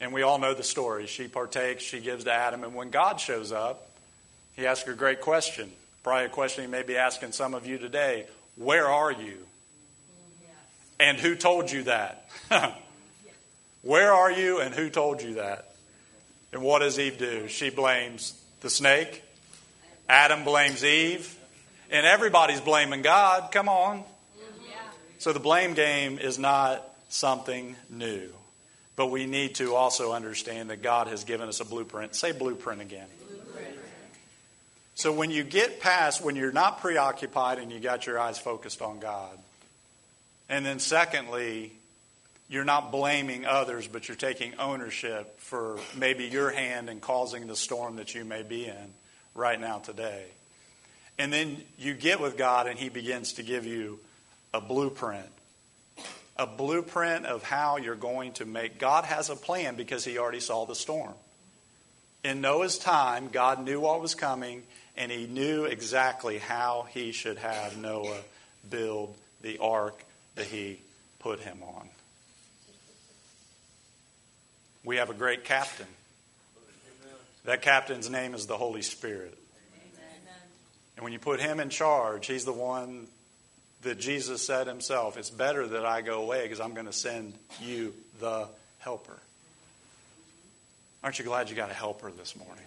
And 0.00 0.12
we 0.12 0.22
all 0.22 0.38
know 0.38 0.54
the 0.54 0.62
story. 0.62 1.06
She 1.06 1.26
partakes, 1.26 1.82
she 1.82 1.98
gives 1.98 2.22
to 2.24 2.32
Adam, 2.32 2.62
and 2.62 2.74
when 2.74 2.90
God 2.90 3.18
shows 3.18 3.50
up, 3.50 3.90
he 4.54 4.66
asked 4.66 4.86
a 4.88 4.94
great 4.94 5.20
question. 5.20 5.70
Probably 6.02 6.26
a 6.26 6.28
question 6.28 6.64
he 6.64 6.70
may 6.70 6.82
be 6.82 6.96
asking 6.96 7.32
some 7.32 7.54
of 7.54 7.66
you 7.66 7.78
today. 7.78 8.26
Where 8.56 8.88
are 8.88 9.10
you? 9.10 9.38
And 11.00 11.18
who 11.18 11.34
told 11.34 11.70
you 11.70 11.84
that? 11.84 12.28
Where 13.82 14.12
are 14.12 14.30
you 14.30 14.60
and 14.60 14.74
who 14.74 14.88
told 14.90 15.22
you 15.22 15.34
that? 15.34 15.74
And 16.52 16.62
what 16.62 16.78
does 16.78 16.98
Eve 16.98 17.18
do? 17.18 17.48
She 17.48 17.70
blames 17.70 18.40
the 18.60 18.70
snake. 18.70 19.22
Adam 20.08 20.44
blames 20.44 20.84
Eve. 20.84 21.36
And 21.90 22.06
everybody's 22.06 22.60
blaming 22.60 23.02
God. 23.02 23.50
Come 23.50 23.68
on. 23.68 24.04
So 25.18 25.32
the 25.32 25.40
blame 25.40 25.74
game 25.74 26.18
is 26.18 26.38
not 26.38 26.84
something 27.08 27.76
new. 27.90 28.28
But 28.96 29.06
we 29.06 29.26
need 29.26 29.56
to 29.56 29.74
also 29.74 30.12
understand 30.12 30.70
that 30.70 30.82
God 30.82 31.08
has 31.08 31.24
given 31.24 31.48
us 31.48 31.60
a 31.60 31.64
blueprint. 31.64 32.14
Say 32.14 32.32
blueprint 32.32 32.80
again. 32.80 33.08
So 34.94 35.12
when 35.12 35.30
you 35.30 35.42
get 35.42 35.80
past, 35.80 36.22
when 36.24 36.36
you're 36.36 36.52
not 36.52 36.80
preoccupied 36.80 37.58
and 37.58 37.72
you 37.72 37.80
got 37.80 38.06
your 38.06 38.18
eyes 38.18 38.38
focused 38.38 38.80
on 38.80 39.00
God, 39.00 39.36
and 40.48 40.64
then 40.64 40.78
secondly, 40.78 41.72
you're 42.48 42.64
not 42.64 42.92
blaming 42.92 43.46
others, 43.46 43.88
but 43.88 44.06
you're 44.06 44.16
taking 44.16 44.54
ownership 44.58 45.40
for 45.40 45.78
maybe 45.96 46.26
your 46.26 46.50
hand 46.50 46.88
in 46.88 47.00
causing 47.00 47.46
the 47.46 47.56
storm 47.56 47.96
that 47.96 48.14
you 48.14 48.24
may 48.24 48.42
be 48.42 48.66
in 48.66 48.94
right 49.34 49.58
now 49.58 49.78
today. 49.78 50.24
And 51.18 51.32
then 51.32 51.62
you 51.78 51.94
get 51.94 52.20
with 52.20 52.36
God 52.36 52.66
and 52.66 52.78
He 52.78 52.88
begins 52.88 53.34
to 53.34 53.42
give 53.42 53.66
you 53.66 53.98
a 54.52 54.60
blueprint. 54.60 55.26
A 56.36 56.46
blueprint 56.46 57.26
of 57.26 57.42
how 57.42 57.78
you're 57.78 57.94
going 57.94 58.32
to 58.34 58.44
make. 58.44 58.78
God 58.78 59.04
has 59.04 59.30
a 59.30 59.36
plan 59.36 59.76
because 59.76 60.04
He 60.04 60.18
already 60.18 60.40
saw 60.40 60.66
the 60.66 60.74
storm. 60.74 61.14
In 62.24 62.40
Noah's 62.40 62.78
time, 62.78 63.28
God 63.30 63.64
knew 63.64 63.80
what 63.80 64.00
was 64.00 64.14
coming 64.14 64.62
and 64.96 65.10
he 65.10 65.26
knew 65.26 65.64
exactly 65.64 66.38
how 66.38 66.86
he 66.90 67.12
should 67.12 67.38
have 67.38 67.76
Noah 67.76 68.20
build 68.68 69.16
the 69.42 69.58
ark 69.58 70.04
that 70.36 70.46
he 70.46 70.80
put 71.18 71.40
him 71.40 71.62
on. 71.62 71.88
We 74.84 74.96
have 74.96 75.10
a 75.10 75.14
great 75.14 75.44
captain. 75.44 75.86
That 77.44 77.62
captain's 77.62 78.08
name 78.08 78.34
is 78.34 78.46
the 78.46 78.56
Holy 78.56 78.82
Spirit. 78.82 79.36
And 80.96 81.04
when 81.04 81.12
you 81.12 81.18
put 81.18 81.40
him 81.40 81.60
in 81.60 81.70
charge, 81.70 82.26
he's 82.26 82.44
the 82.44 82.52
one 82.52 83.08
that 83.82 83.98
Jesus 83.98 84.46
said 84.46 84.66
himself, 84.66 85.16
It's 85.16 85.30
better 85.30 85.66
that 85.66 85.84
I 85.84 86.02
go 86.02 86.22
away 86.22 86.42
because 86.42 86.60
I'm 86.60 86.74
going 86.74 86.86
to 86.86 86.92
send 86.92 87.34
you 87.60 87.94
the 88.20 88.48
helper. 88.78 89.18
Aren't 91.02 91.18
you 91.18 91.24
glad 91.24 91.50
you 91.50 91.56
got 91.56 91.70
a 91.70 91.74
helper 91.74 92.10
this 92.10 92.36
morning? 92.36 92.64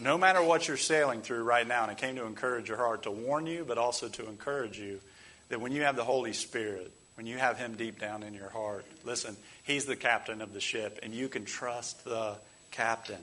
No 0.00 0.18
matter 0.18 0.42
what 0.42 0.66
you're 0.66 0.76
sailing 0.76 1.22
through 1.22 1.44
right 1.44 1.66
now, 1.66 1.82
and 1.82 1.90
I 1.90 1.94
came 1.94 2.16
to 2.16 2.24
encourage 2.24 2.68
your 2.68 2.78
heart, 2.78 3.04
to 3.04 3.10
warn 3.10 3.46
you, 3.46 3.64
but 3.66 3.78
also 3.78 4.08
to 4.08 4.28
encourage 4.28 4.78
you 4.78 5.00
that 5.48 5.60
when 5.60 5.72
you 5.72 5.82
have 5.82 5.96
the 5.96 6.04
Holy 6.04 6.32
Spirit, 6.32 6.90
when 7.14 7.26
you 7.26 7.36
have 7.36 7.58
Him 7.58 7.74
deep 7.74 8.00
down 8.00 8.22
in 8.22 8.34
your 8.34 8.48
heart, 8.48 8.86
listen, 9.04 9.36
He's 9.64 9.84
the 9.84 9.96
captain 9.96 10.40
of 10.40 10.52
the 10.54 10.60
ship, 10.60 11.00
and 11.02 11.14
you 11.14 11.28
can 11.28 11.44
trust 11.44 12.04
the 12.04 12.36
captain. 12.70 13.20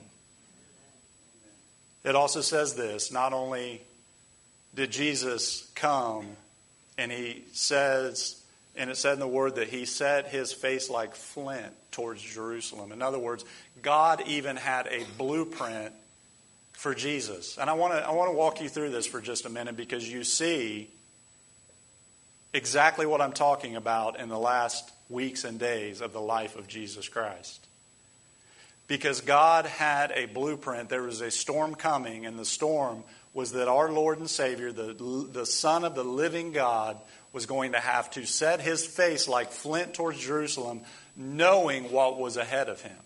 It 2.04 2.14
also 2.14 2.40
says 2.40 2.74
this 2.74 3.12
not 3.12 3.32
only 3.32 3.82
did 4.74 4.90
Jesus 4.90 5.70
come, 5.74 6.26
and 6.96 7.10
He 7.10 7.44
says, 7.52 8.40
and 8.76 8.88
it 8.88 8.96
said 8.96 9.14
in 9.14 9.20
the 9.20 9.28
word 9.28 9.56
that 9.56 9.68
He 9.68 9.84
set 9.84 10.28
His 10.28 10.52
face 10.52 10.88
like 10.88 11.14
flint 11.14 11.72
towards 11.90 12.22
Jerusalem. 12.22 12.92
In 12.92 13.02
other 13.02 13.18
words, 13.18 13.44
God 13.82 14.22
even 14.28 14.56
had 14.56 14.86
a 14.86 15.04
blueprint 15.18 15.92
for 16.80 16.94
Jesus. 16.94 17.58
And 17.58 17.68
I 17.68 17.74
want 17.74 17.92
to 17.92 17.98
I 17.98 18.12
want 18.12 18.30
to 18.30 18.36
walk 18.36 18.62
you 18.62 18.70
through 18.70 18.88
this 18.88 19.06
for 19.06 19.20
just 19.20 19.44
a 19.44 19.50
minute 19.50 19.76
because 19.76 20.10
you 20.10 20.24
see 20.24 20.88
exactly 22.54 23.04
what 23.04 23.20
I'm 23.20 23.32
talking 23.32 23.76
about 23.76 24.18
in 24.18 24.30
the 24.30 24.38
last 24.38 24.90
weeks 25.10 25.44
and 25.44 25.58
days 25.58 26.00
of 26.00 26.14
the 26.14 26.22
life 26.22 26.56
of 26.56 26.68
Jesus 26.68 27.06
Christ. 27.06 27.66
Because 28.88 29.20
God 29.20 29.66
had 29.66 30.10
a 30.12 30.24
blueprint, 30.24 30.88
there 30.88 31.02
was 31.02 31.20
a 31.20 31.30
storm 31.30 31.74
coming, 31.74 32.24
and 32.24 32.38
the 32.38 32.46
storm 32.46 33.04
was 33.34 33.52
that 33.52 33.68
our 33.68 33.92
Lord 33.92 34.18
and 34.18 34.28
Savior, 34.28 34.72
the, 34.72 35.28
the 35.30 35.46
Son 35.46 35.84
of 35.84 35.94
the 35.94 36.02
living 36.02 36.50
God, 36.50 36.96
was 37.32 37.44
going 37.44 37.72
to 37.72 37.78
have 37.78 38.10
to 38.12 38.24
set 38.24 38.60
his 38.60 38.84
face 38.84 39.28
like 39.28 39.52
flint 39.52 39.92
towards 39.94 40.18
Jerusalem, 40.18 40.80
knowing 41.14 41.92
what 41.92 42.18
was 42.18 42.38
ahead 42.38 42.70
of 42.70 42.80
him, 42.80 42.96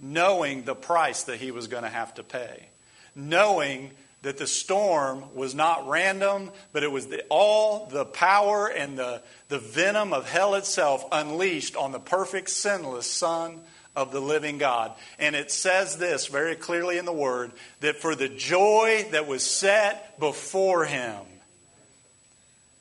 knowing 0.00 0.64
the 0.64 0.74
price 0.74 1.24
that 1.24 1.36
he 1.36 1.50
was 1.50 1.68
going 1.68 1.84
to 1.84 1.88
have 1.90 2.14
to 2.14 2.24
pay, 2.24 2.68
knowing 3.16 3.90
that 4.22 4.38
the 4.38 4.46
storm 4.46 5.24
was 5.34 5.54
not 5.54 5.88
random, 5.88 6.50
but 6.72 6.82
it 6.82 6.90
was 6.90 7.06
the, 7.06 7.24
all 7.28 7.86
the 7.86 8.04
power 8.04 8.66
and 8.66 8.98
the, 8.98 9.22
the 9.48 9.58
venom 9.58 10.12
of 10.12 10.28
hell 10.28 10.54
itself 10.54 11.04
unleashed 11.12 11.76
on 11.76 11.92
the 11.92 12.00
perfect, 12.00 12.50
sinless 12.50 13.06
Son 13.06 13.60
of 13.94 14.12
the 14.12 14.20
living 14.20 14.58
God. 14.58 14.92
And 15.18 15.34
it 15.34 15.50
says 15.50 15.96
this 15.96 16.26
very 16.26 16.54
clearly 16.54 16.98
in 16.98 17.04
the 17.04 17.12
Word 17.12 17.52
that 17.80 17.96
for 17.96 18.14
the 18.14 18.28
joy 18.28 19.06
that 19.12 19.26
was 19.26 19.42
set 19.42 20.20
before 20.20 20.84
him. 20.84 21.20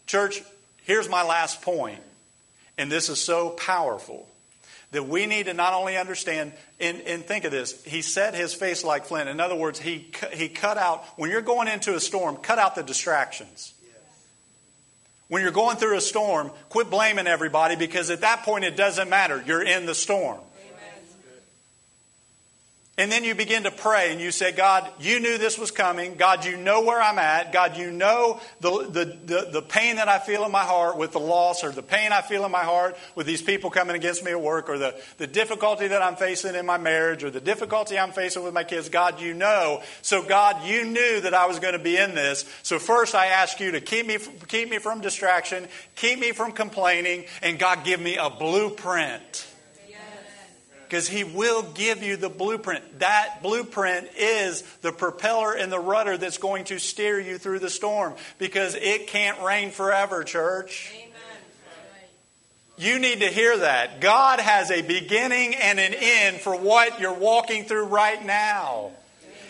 Church, 0.08 0.42
here's 0.84 1.10
my 1.10 1.24
last 1.24 1.62
point, 1.62 2.02
and 2.78 2.92
this 2.92 3.10
is 3.10 3.20
so 3.20 3.50
powerful 3.52 4.28
that 4.92 5.08
we 5.08 5.26
need 5.26 5.48
to 5.48 5.54
not 5.54 5.74
only 5.74 5.98
understand 5.98 6.54
and, 6.80 7.02
and, 7.02 7.26
think 7.26 7.46
of 7.46 7.52
this 7.52 7.84
he 7.86 8.02
set 8.02 8.34
his 8.34 8.54
face 8.54 8.84
like 8.84 9.06
flint. 9.06 9.30
In 9.30 9.40
other 9.40 9.56
words 9.56 9.80
he, 9.80 10.12
he 10.34 10.50
cut 10.50 10.78
out 10.78 11.04
when 11.18 11.30
you're 11.30 11.42
going 11.42 11.68
into 11.68 11.96
a 11.96 12.00
storm 12.00 12.38
cut 12.38 12.60
out 12.60 12.76
the 12.76 12.84
distractions. 12.84 13.74
When 15.28 15.42
you're 15.42 15.52
going 15.52 15.78
through 15.78 15.98
a 15.98 16.02
storm 16.02 16.52
quit 16.70 16.90
blaming 16.90 17.28
everybody 17.28 17.76
because 17.76 18.10
at 18.10 18.22
that 18.22 18.44
point 18.44 18.64
it 18.64 18.76
doesn't 18.76 19.10
matter. 19.10 19.44
You're 19.46 19.64
in 19.64 19.86
the 19.86 19.96
storm 19.96 20.40
and 22.98 23.12
then 23.12 23.26
you 23.26 23.36
begin 23.36 23.64
to 23.64 23.72
pray 23.72 24.14
and 24.14 24.22
you 24.22 24.32
say, 24.32 24.54
God, 24.54 24.90
you 25.02 25.20
knew 25.20 25.38
this 25.38 25.60
was 25.60 25.70
coming. 25.70 26.16
God, 26.16 26.46
you 26.46 26.56
know 26.56 26.82
where 26.82 27.02
I'm 27.02 27.20
at. 27.20 27.52
God, 27.52 27.76
you 27.76 27.92
know 27.92 28.40
the, 28.62 28.70
the, 28.90 29.06
the, 29.26 29.50
the, 29.52 29.62
pain 29.62 29.98
that 29.98 30.08
I 30.08 30.18
feel 30.18 30.46
in 30.46 30.52
my 30.54 30.64
heart 30.64 30.98
with 30.98 31.12
the 31.12 31.20
loss 31.20 31.66
or 31.66 31.72
the 31.72 31.84
pain 31.84 32.14
I 32.14 32.22
feel 32.22 32.46
in 32.46 32.52
my 32.52 32.64
heart 32.64 32.96
with 33.14 33.28
these 33.28 33.42
people 33.42 33.70
coming 33.70 33.98
against 33.98 34.24
me 34.24 34.32
at 34.32 34.40
work 34.40 34.70
or 34.70 34.78
the, 34.78 34.96
the 35.18 35.28
difficulty 35.28 35.90
that 35.90 36.02
I'm 36.02 36.16
facing 36.16 36.56
in 36.56 36.66
my 36.66 36.78
marriage 36.78 37.26
or 37.26 37.30
the 37.30 37.42
difficulty 37.42 38.00
I'm 38.00 38.14
facing 38.14 38.44
with 38.44 38.54
my 38.54 38.64
kids. 38.64 38.88
God, 38.88 39.20
you 39.20 39.34
know. 39.34 39.84
So, 40.02 40.24
God, 40.24 40.66
you 40.66 40.86
knew 40.86 41.20
that 41.20 41.34
I 41.34 41.48
was 41.48 41.60
going 41.60 41.74
to 41.74 41.84
be 41.84 41.98
in 41.98 42.16
this. 42.16 42.46
So, 42.64 42.80
first, 42.80 43.14
I 43.14 43.26
ask 43.26 43.60
you 43.60 43.72
to 43.72 43.82
keep 43.82 44.08
me, 44.08 44.20
keep 44.48 44.70
me 44.70 44.78
from 44.78 45.02
distraction, 45.02 45.68
keep 45.96 46.18
me 46.18 46.32
from 46.32 46.54
complaining, 46.54 47.26
and 47.42 47.60
God, 47.60 47.84
give 47.84 48.00
me 48.00 48.16
a 48.16 48.30
blueprint 48.30 49.48
because 50.88 51.08
He 51.08 51.24
will 51.24 51.64
give 51.64 52.04
you 52.04 52.18
the 52.18 52.30
blueprint. 52.30 53.00
That 53.00 53.40
blueprint 53.42 54.10
is 54.18 54.62
the 54.82 54.92
propeller 54.92 55.54
and 55.54 55.72
the 55.72 55.80
rudder 55.80 56.18
that's 56.18 56.38
going 56.38 56.66
to 56.66 56.80
steer 56.80 57.20
you 57.20 57.38
through 57.38 57.60
the 57.60 57.70
storm 57.70 58.14
because 58.38 58.76
it 58.76 59.08
can't 59.08 59.42
rain 59.42 59.72
forever, 59.72 60.24
church. 60.24 60.92
Amen. 60.96 61.12
You 62.78 63.00
need 63.00 63.22
to 63.22 63.28
hear 63.28 63.58
that. 63.58 64.02
God 64.02 64.40
has 64.40 64.70
a 64.70 64.82
beginning 64.82 65.56
and 65.56 65.80
an 65.80 65.94
end 65.94 66.38
for 66.38 66.58
what 66.58 67.00
you're 67.00 67.14
walking 67.14 67.64
through 67.64 67.86
right 67.86 68.24
now. 68.26 68.92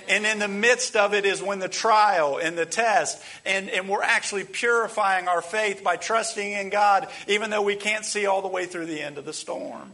And 0.08 0.28
in 0.28 0.38
the 0.38 0.48
midst 0.48 0.96
of 0.96 1.16
it 1.16 1.26
is 1.26 1.42
when 1.42 1.58
the 1.58 1.68
trial 1.68 2.38
and 2.38 2.56
the 2.56 2.68
test, 2.68 3.20
and, 3.44 3.70
and 3.72 3.90
we're 3.90 4.04
actually 4.04 4.44
purifying 4.44 5.28
our 5.28 5.42
faith 5.42 5.84
by 5.84 5.96
trusting 5.96 6.52
in 6.52 6.70
God, 6.70 7.08
even 7.28 7.50
though 7.50 7.64
we 7.64 7.76
can't 7.76 8.06
see 8.06 8.28
all 8.28 8.44
the 8.44 8.48
way 8.48 8.68
through 8.68 8.86
the 8.86 9.02
end 9.02 9.18
of 9.18 9.26
the 9.26 9.34
storm. 9.34 9.92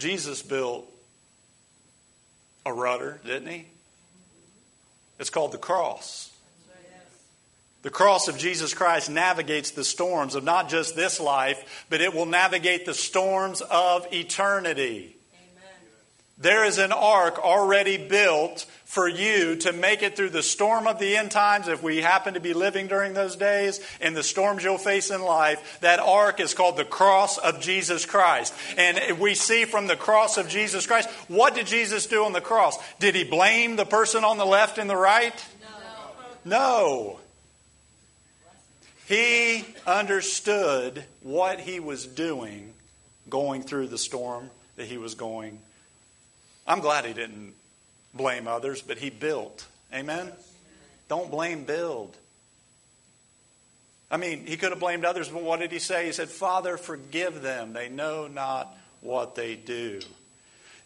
Jesus 0.00 0.42
built 0.42 0.90
a 2.66 2.72
rudder, 2.72 3.20
didn't 3.24 3.48
he? 3.48 3.66
It's 5.18 5.30
called 5.30 5.52
the 5.52 5.58
cross. 5.58 6.30
The 7.82 7.90
cross 7.90 8.28
of 8.28 8.36
Jesus 8.36 8.74
Christ 8.74 9.08
navigates 9.08 9.70
the 9.70 9.84
storms 9.84 10.34
of 10.34 10.44
not 10.44 10.68
just 10.68 10.94
this 10.96 11.18
life, 11.18 11.86
but 11.88 12.02
it 12.02 12.14
will 12.14 12.26
navigate 12.26 12.84
the 12.84 12.92
storms 12.92 13.62
of 13.62 14.06
eternity. 14.12 15.16
Amen. 15.32 15.72
There 16.36 16.64
is 16.64 16.76
an 16.76 16.92
ark 16.92 17.38
already 17.38 17.96
built 17.96 18.66
for 18.90 19.06
you 19.06 19.54
to 19.54 19.72
make 19.72 20.02
it 20.02 20.16
through 20.16 20.30
the 20.30 20.42
storm 20.42 20.88
of 20.88 20.98
the 20.98 21.16
end 21.16 21.30
times 21.30 21.68
if 21.68 21.80
we 21.80 21.98
happen 21.98 22.34
to 22.34 22.40
be 22.40 22.52
living 22.52 22.88
during 22.88 23.14
those 23.14 23.36
days 23.36 23.80
and 24.00 24.16
the 24.16 24.22
storms 24.24 24.64
you'll 24.64 24.78
face 24.78 25.12
in 25.12 25.22
life. 25.22 25.78
That 25.80 26.00
ark 26.00 26.40
is 26.40 26.54
called 26.54 26.76
the 26.76 26.84
cross 26.84 27.38
of 27.38 27.60
Jesus 27.60 28.04
Christ. 28.04 28.52
And 28.76 29.20
we 29.20 29.34
see 29.34 29.64
from 29.64 29.86
the 29.86 29.94
cross 29.94 30.38
of 30.38 30.48
Jesus 30.48 30.88
Christ, 30.88 31.08
what 31.28 31.54
did 31.54 31.68
Jesus 31.68 32.06
do 32.06 32.24
on 32.24 32.32
the 32.32 32.40
cross? 32.40 32.76
Did 32.98 33.14
he 33.14 33.22
blame 33.22 33.76
the 33.76 33.84
person 33.84 34.24
on 34.24 34.38
the 34.38 34.44
left 34.44 34.76
and 34.76 34.90
the 34.90 34.96
right? 34.96 35.46
No. 36.44 36.56
No. 36.56 37.20
He 39.06 39.64
understood 39.86 41.04
what 41.22 41.60
he 41.60 41.78
was 41.78 42.06
doing 42.06 42.72
going 43.28 43.62
through 43.62 43.86
the 43.86 43.98
storm 43.98 44.50
that 44.74 44.86
he 44.86 44.98
was 44.98 45.14
going. 45.14 45.60
I'm 46.66 46.80
glad 46.80 47.04
he 47.04 47.12
didn't 47.12 47.54
blame 48.14 48.46
others, 48.46 48.82
but 48.82 48.98
he 48.98 49.10
built. 49.10 49.66
Amen? 49.92 50.32
Don't 51.08 51.30
blame, 51.30 51.64
build. 51.64 52.16
I 54.10 54.16
mean, 54.16 54.46
he 54.46 54.56
could 54.56 54.70
have 54.70 54.80
blamed 54.80 55.04
others, 55.04 55.28
but 55.28 55.42
what 55.42 55.60
did 55.60 55.70
he 55.70 55.78
say? 55.78 56.06
He 56.06 56.12
said, 56.12 56.28
Father, 56.28 56.76
forgive 56.76 57.42
them. 57.42 57.72
They 57.72 57.88
know 57.88 58.26
not 58.26 58.76
what 59.00 59.34
they 59.34 59.54
do. 59.54 60.00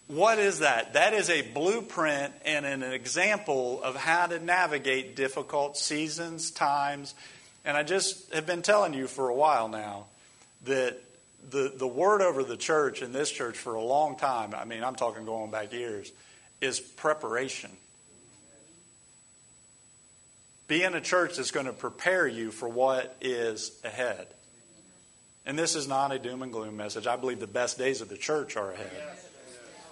What 0.06 0.38
is 0.38 0.58
that? 0.58 0.92
That 0.92 1.14
is 1.14 1.30
a 1.30 1.40
blueprint 1.40 2.34
and 2.44 2.66
an 2.66 2.82
example 2.82 3.82
of 3.82 3.96
how 3.96 4.26
to 4.26 4.38
navigate 4.38 5.16
difficult 5.16 5.78
seasons, 5.78 6.50
times. 6.50 7.14
And 7.64 7.76
I 7.76 7.82
just 7.82 8.32
have 8.34 8.44
been 8.44 8.60
telling 8.60 8.92
you 8.92 9.06
for 9.06 9.30
a 9.30 9.34
while 9.34 9.68
now 9.68 10.04
that 10.64 10.98
the, 11.50 11.72
the 11.74 11.86
word 11.86 12.20
over 12.20 12.42
the 12.42 12.58
church 12.58 13.00
in 13.00 13.12
this 13.12 13.30
church 13.30 13.56
for 13.56 13.74
a 13.74 13.82
long 13.82 14.16
time, 14.16 14.54
I 14.54 14.66
mean, 14.66 14.84
I'm 14.84 14.94
talking 14.94 15.24
going 15.24 15.50
back 15.50 15.72
years, 15.72 16.12
is 16.64 16.80
preparation. 16.80 17.70
Be 20.66 20.82
in 20.82 20.94
a 20.94 21.00
church 21.00 21.36
that's 21.36 21.50
going 21.50 21.66
to 21.66 21.72
prepare 21.72 22.26
you 22.26 22.50
for 22.50 22.68
what 22.68 23.16
is 23.20 23.78
ahead. 23.84 24.26
And 25.46 25.58
this 25.58 25.74
is 25.74 25.86
not 25.86 26.10
a 26.10 26.18
doom 26.18 26.42
and 26.42 26.50
gloom 26.50 26.76
message. 26.76 27.06
I 27.06 27.16
believe 27.16 27.38
the 27.38 27.46
best 27.46 27.76
days 27.76 28.00
of 28.00 28.08
the 28.08 28.16
church 28.16 28.56
are 28.56 28.72
ahead. 28.72 28.90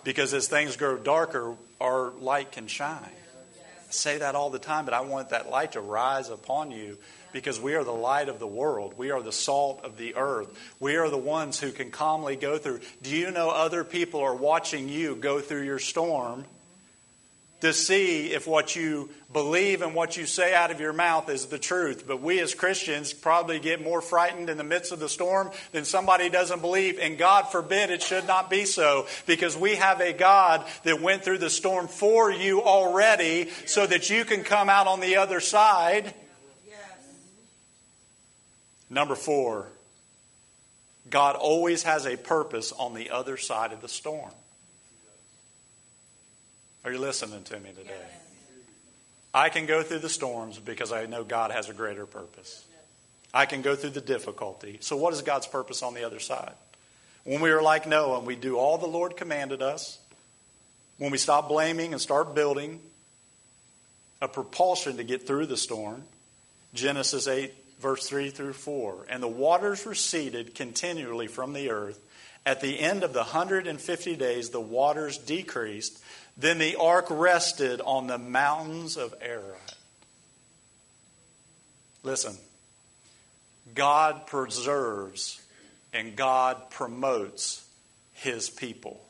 Because 0.03 0.33
as 0.33 0.49
things 0.49 0.77
grow 0.77 0.97
darker, 0.97 1.55
our 1.81 2.11
light 2.11 2.53
can 2.53 2.67
shine. 2.67 2.99
I 3.05 3.93
say 3.93 4.19
that 4.19 4.35
all 4.35 4.49
the 4.49 4.59
time, 4.59 4.87
but 4.87 4.95
I 4.95 5.03
want 5.03 5.29
that 5.29 5.51
light 5.51 5.73
to 5.73 5.81
rise 5.81 6.31
upon 6.31 6.71
you 6.71 6.97
because 7.33 7.61
we 7.61 7.75
are 7.75 7.85
the 7.85 7.93
light 7.93 8.29
of 8.29 8.39
the 8.39 8.47
world. 8.47 8.95
We 8.97 9.11
are 9.11 9.23
the 9.23 9.33
salt 9.33 9.81
of 9.85 9.99
the 9.99 10.17
earth. 10.17 10.49
We 10.81 10.97
are 10.97 11.11
the 11.11 11.19
ones 11.19 11.61
who 11.61 11.71
can 11.71 11.91
calmly 11.91 12.37
go 12.37 12.57
through. 12.57 12.81
Do 13.03 13.11
you 13.11 13.31
know 13.31 13.51
other 13.51 13.85
people 13.85 14.21
are 14.21 14.35
watching 14.35 14.89
you 14.89 15.17
go 15.17 15.41
through 15.41 15.63
your 15.63 15.79
storm? 15.79 16.45
To 17.63 17.73
see 17.73 18.33
if 18.33 18.49
what 18.49 18.75
you 18.75 19.09
believe 19.33 19.83
and 19.83 19.95
what 19.95 20.17
you 20.17 20.27
say 20.27 20.53
out 20.53 20.73
of 20.73 20.81
your 20.81 20.93
mouth 20.93 21.29
is 21.29 21.47
the 21.47 21.61
truth. 21.61 22.09
But 22.09 22.21
we 22.21 22.41
as 22.41 22.55
Christians 22.57 23.13
probably 23.13 23.61
get 23.61 23.81
more 23.81 24.01
frightened 24.01 24.51
in 24.51 24.59
the 24.59 24.65
midst 24.65 24.91
of 24.91 24.99
the 24.99 25.09
storm 25.09 25.49
than 25.71 25.85
somebody 25.85 26.29
doesn't 26.29 26.61
believe. 26.61 26.99
And 26.99 27.17
God 27.17 27.53
forbid 27.53 27.91
it 27.91 28.03
should 28.03 28.27
not 28.27 28.51
be 28.51 28.65
so 28.65 29.07
because 29.27 29.57
we 29.57 29.77
have 29.77 30.01
a 30.01 30.13
God 30.13 30.67
that 30.83 31.01
went 31.01 31.23
through 31.23 31.39
the 31.39 31.51
storm 31.51 31.87
for 31.87 32.33
you 32.33 32.61
already 32.63 33.49
so 33.67 33.87
that 33.87 34.11
you 34.11 34.25
can 34.25 34.43
come 34.43 34.69
out 34.69 34.89
on 34.89 34.99
the 34.99 35.19
other 35.19 35.39
side. 35.39 36.13
Number 38.91 39.15
four, 39.15 39.69
God 41.09 41.37
always 41.37 41.85
has 41.85 42.07
a 42.07 42.17
purpose 42.17 42.73
on 42.73 42.95
the 42.95 43.11
other 43.11 43.37
side 43.37 43.73
of 43.73 43.81
the 43.81 43.89
storm. 43.89 44.33
Are 46.85 46.91
you 46.91 46.99
listening 46.99 47.45
to 47.45 47.61
me 47.61 47.71
today? 47.71 47.91
Yes. 47.91 48.21
I 49.33 49.49
can 49.51 49.67
go 49.67 49.83
through 49.83 50.01
the 50.01 50.09
storms 50.09 50.59
because 50.59 50.91
I 50.91 51.07
know 51.07 51.23
God 51.23 51.53
has 51.53 51.69
a 51.69 51.75
greater 51.75 52.07
purpose. 52.07 52.65
I 53.33 53.47
can 53.47 53.63
go 53.63 53.77
through 53.77 53.91
the 53.91 54.01
difficulty. 54.01 54.79
So, 54.81 54.97
what 54.97 55.15
is 55.15 55.23
God's 55.23 55.47
purpose 55.47 55.83
on 55.83 55.95
the 55.95 56.05
other 56.05 56.19
side? 56.19 56.53
When 57.25 57.41
we 57.41 57.51
are 57.51 57.63
like 57.63 57.87
Noah 57.87 58.19
and 58.19 58.27
we 58.27 58.35
do 58.35 58.57
all 58.57 58.79
the 58.79 58.89
Lord 58.89 59.17
commanded 59.17 59.63
us, 59.63 59.99
when 60.99 61.13
we 61.13 61.19
stop 61.19 61.49
blaming 61.49 61.93
and 61.93 62.01
start 62.01 62.35
building 62.35 62.81
a 64.21 64.29
propulsion 64.29 64.97
to 64.97 65.05
get 65.05 65.27
through 65.27 65.47
the 65.47 65.57
storm, 65.57 66.03
Genesis 66.75 67.29
8, 67.29 67.55
verse 67.81 68.09
3 68.09 68.31
through 68.31 68.53
4, 68.55 69.07
and 69.09 69.23
the 69.23 69.29
waters 69.29 69.87
receded 69.87 70.55
continually 70.55 71.29
from 71.29 71.53
the 71.53 71.71
earth. 71.71 72.01
At 72.45 72.61
the 72.61 72.81
end 72.81 73.05
of 73.05 73.13
the 73.13 73.21
150 73.21 74.17
days, 74.17 74.51
the 74.51 74.61
waters 74.61 75.17
decreased 75.17 76.03
then 76.37 76.59
the 76.59 76.77
ark 76.77 77.07
rested 77.11 77.81
on 77.81 78.07
the 78.07 78.19
mountains 78.19 78.97
of 78.97 79.15
Ararat. 79.21 79.75
Listen, 82.03 82.37
God 83.75 84.27
preserves 84.27 85.41
and 85.93 86.17
God 86.17 86.71
promotes 86.71 87.67
his 88.13 88.51
people. 88.51 89.01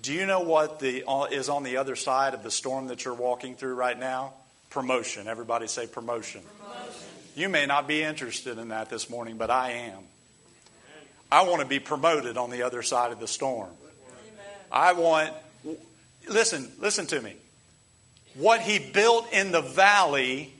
Do 0.00 0.12
you 0.12 0.26
know 0.26 0.40
what 0.40 0.78
the, 0.78 1.04
is 1.32 1.48
on 1.48 1.62
the 1.62 1.78
other 1.78 1.96
side 1.96 2.34
of 2.34 2.42
the 2.42 2.50
storm 2.50 2.88
that 2.88 3.04
you're 3.04 3.14
walking 3.14 3.56
through 3.56 3.74
right 3.74 3.98
now? 3.98 4.34
Promotion. 4.70 5.26
Everybody 5.26 5.68
say 5.68 5.86
promotion. 5.86 6.42
promotion. 6.58 6.92
You 7.34 7.48
may 7.48 7.66
not 7.66 7.88
be 7.88 8.02
interested 8.02 8.58
in 8.58 8.68
that 8.68 8.90
this 8.90 9.08
morning, 9.08 9.36
but 9.36 9.50
I 9.50 9.70
am. 9.70 10.02
I 11.30 11.42
want 11.42 11.60
to 11.60 11.66
be 11.66 11.80
promoted 11.80 12.36
on 12.36 12.50
the 12.50 12.62
other 12.62 12.82
side 12.82 13.10
of 13.10 13.18
the 13.18 13.26
storm. 13.26 13.70
I 14.70 14.92
want, 14.92 15.32
listen, 16.28 16.70
listen 16.78 17.06
to 17.06 17.20
me. 17.20 17.34
What 18.34 18.60
he 18.60 18.78
built 18.78 19.32
in 19.32 19.52
the 19.52 19.62
valley 19.62 20.52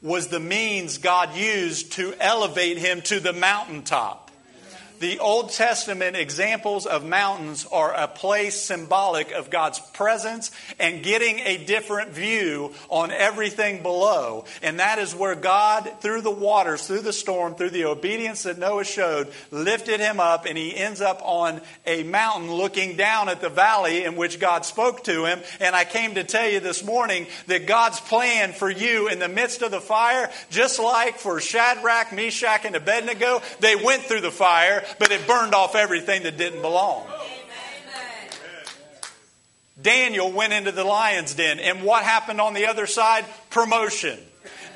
was 0.00 0.28
the 0.28 0.40
means 0.40 0.98
God 0.98 1.34
used 1.36 1.92
to 1.92 2.14
elevate 2.20 2.78
him 2.78 3.02
to 3.02 3.20
the 3.20 3.32
mountaintop. 3.32 4.21
The 5.02 5.18
Old 5.18 5.50
Testament 5.50 6.14
examples 6.14 6.86
of 6.86 7.04
mountains 7.04 7.66
are 7.72 7.92
a 7.92 8.06
place 8.06 8.60
symbolic 8.60 9.32
of 9.32 9.50
God's 9.50 9.80
presence 9.80 10.52
and 10.78 11.02
getting 11.02 11.40
a 11.40 11.56
different 11.56 12.12
view 12.12 12.72
on 12.88 13.10
everything 13.10 13.82
below. 13.82 14.44
And 14.62 14.78
that 14.78 15.00
is 15.00 15.12
where 15.12 15.34
God, 15.34 15.90
through 15.98 16.20
the 16.20 16.30
waters, 16.30 16.86
through 16.86 17.00
the 17.00 17.12
storm, 17.12 17.56
through 17.56 17.70
the 17.70 17.86
obedience 17.86 18.44
that 18.44 18.58
Noah 18.58 18.84
showed, 18.84 19.32
lifted 19.50 19.98
him 19.98 20.20
up 20.20 20.46
and 20.46 20.56
he 20.56 20.76
ends 20.76 21.00
up 21.00 21.20
on 21.24 21.60
a 21.84 22.04
mountain 22.04 22.52
looking 22.52 22.96
down 22.96 23.28
at 23.28 23.40
the 23.40 23.48
valley 23.48 24.04
in 24.04 24.14
which 24.14 24.38
God 24.38 24.64
spoke 24.64 25.02
to 25.02 25.24
him. 25.24 25.40
And 25.58 25.74
I 25.74 25.82
came 25.82 26.14
to 26.14 26.22
tell 26.22 26.48
you 26.48 26.60
this 26.60 26.84
morning 26.84 27.26
that 27.48 27.66
God's 27.66 27.98
plan 27.98 28.52
for 28.52 28.70
you 28.70 29.08
in 29.08 29.18
the 29.18 29.26
midst 29.26 29.62
of 29.62 29.72
the 29.72 29.80
fire, 29.80 30.30
just 30.52 30.78
like 30.78 31.16
for 31.16 31.40
Shadrach, 31.40 32.12
Meshach, 32.12 32.64
and 32.64 32.76
Abednego, 32.76 33.42
they 33.58 33.74
went 33.74 34.04
through 34.04 34.20
the 34.20 34.30
fire, 34.30 34.84
but 34.98 35.10
it 35.10 35.26
burned 35.26 35.54
off 35.54 35.74
everything 35.74 36.22
that 36.24 36.36
didn't 36.36 36.62
belong. 36.62 37.06
Daniel 39.80 40.30
went 40.30 40.52
into 40.52 40.70
the 40.70 40.84
lion's 40.84 41.34
den, 41.34 41.58
and 41.58 41.82
what 41.82 42.04
happened 42.04 42.40
on 42.40 42.54
the 42.54 42.66
other 42.66 42.86
side? 42.86 43.24
Promotion. 43.50 44.18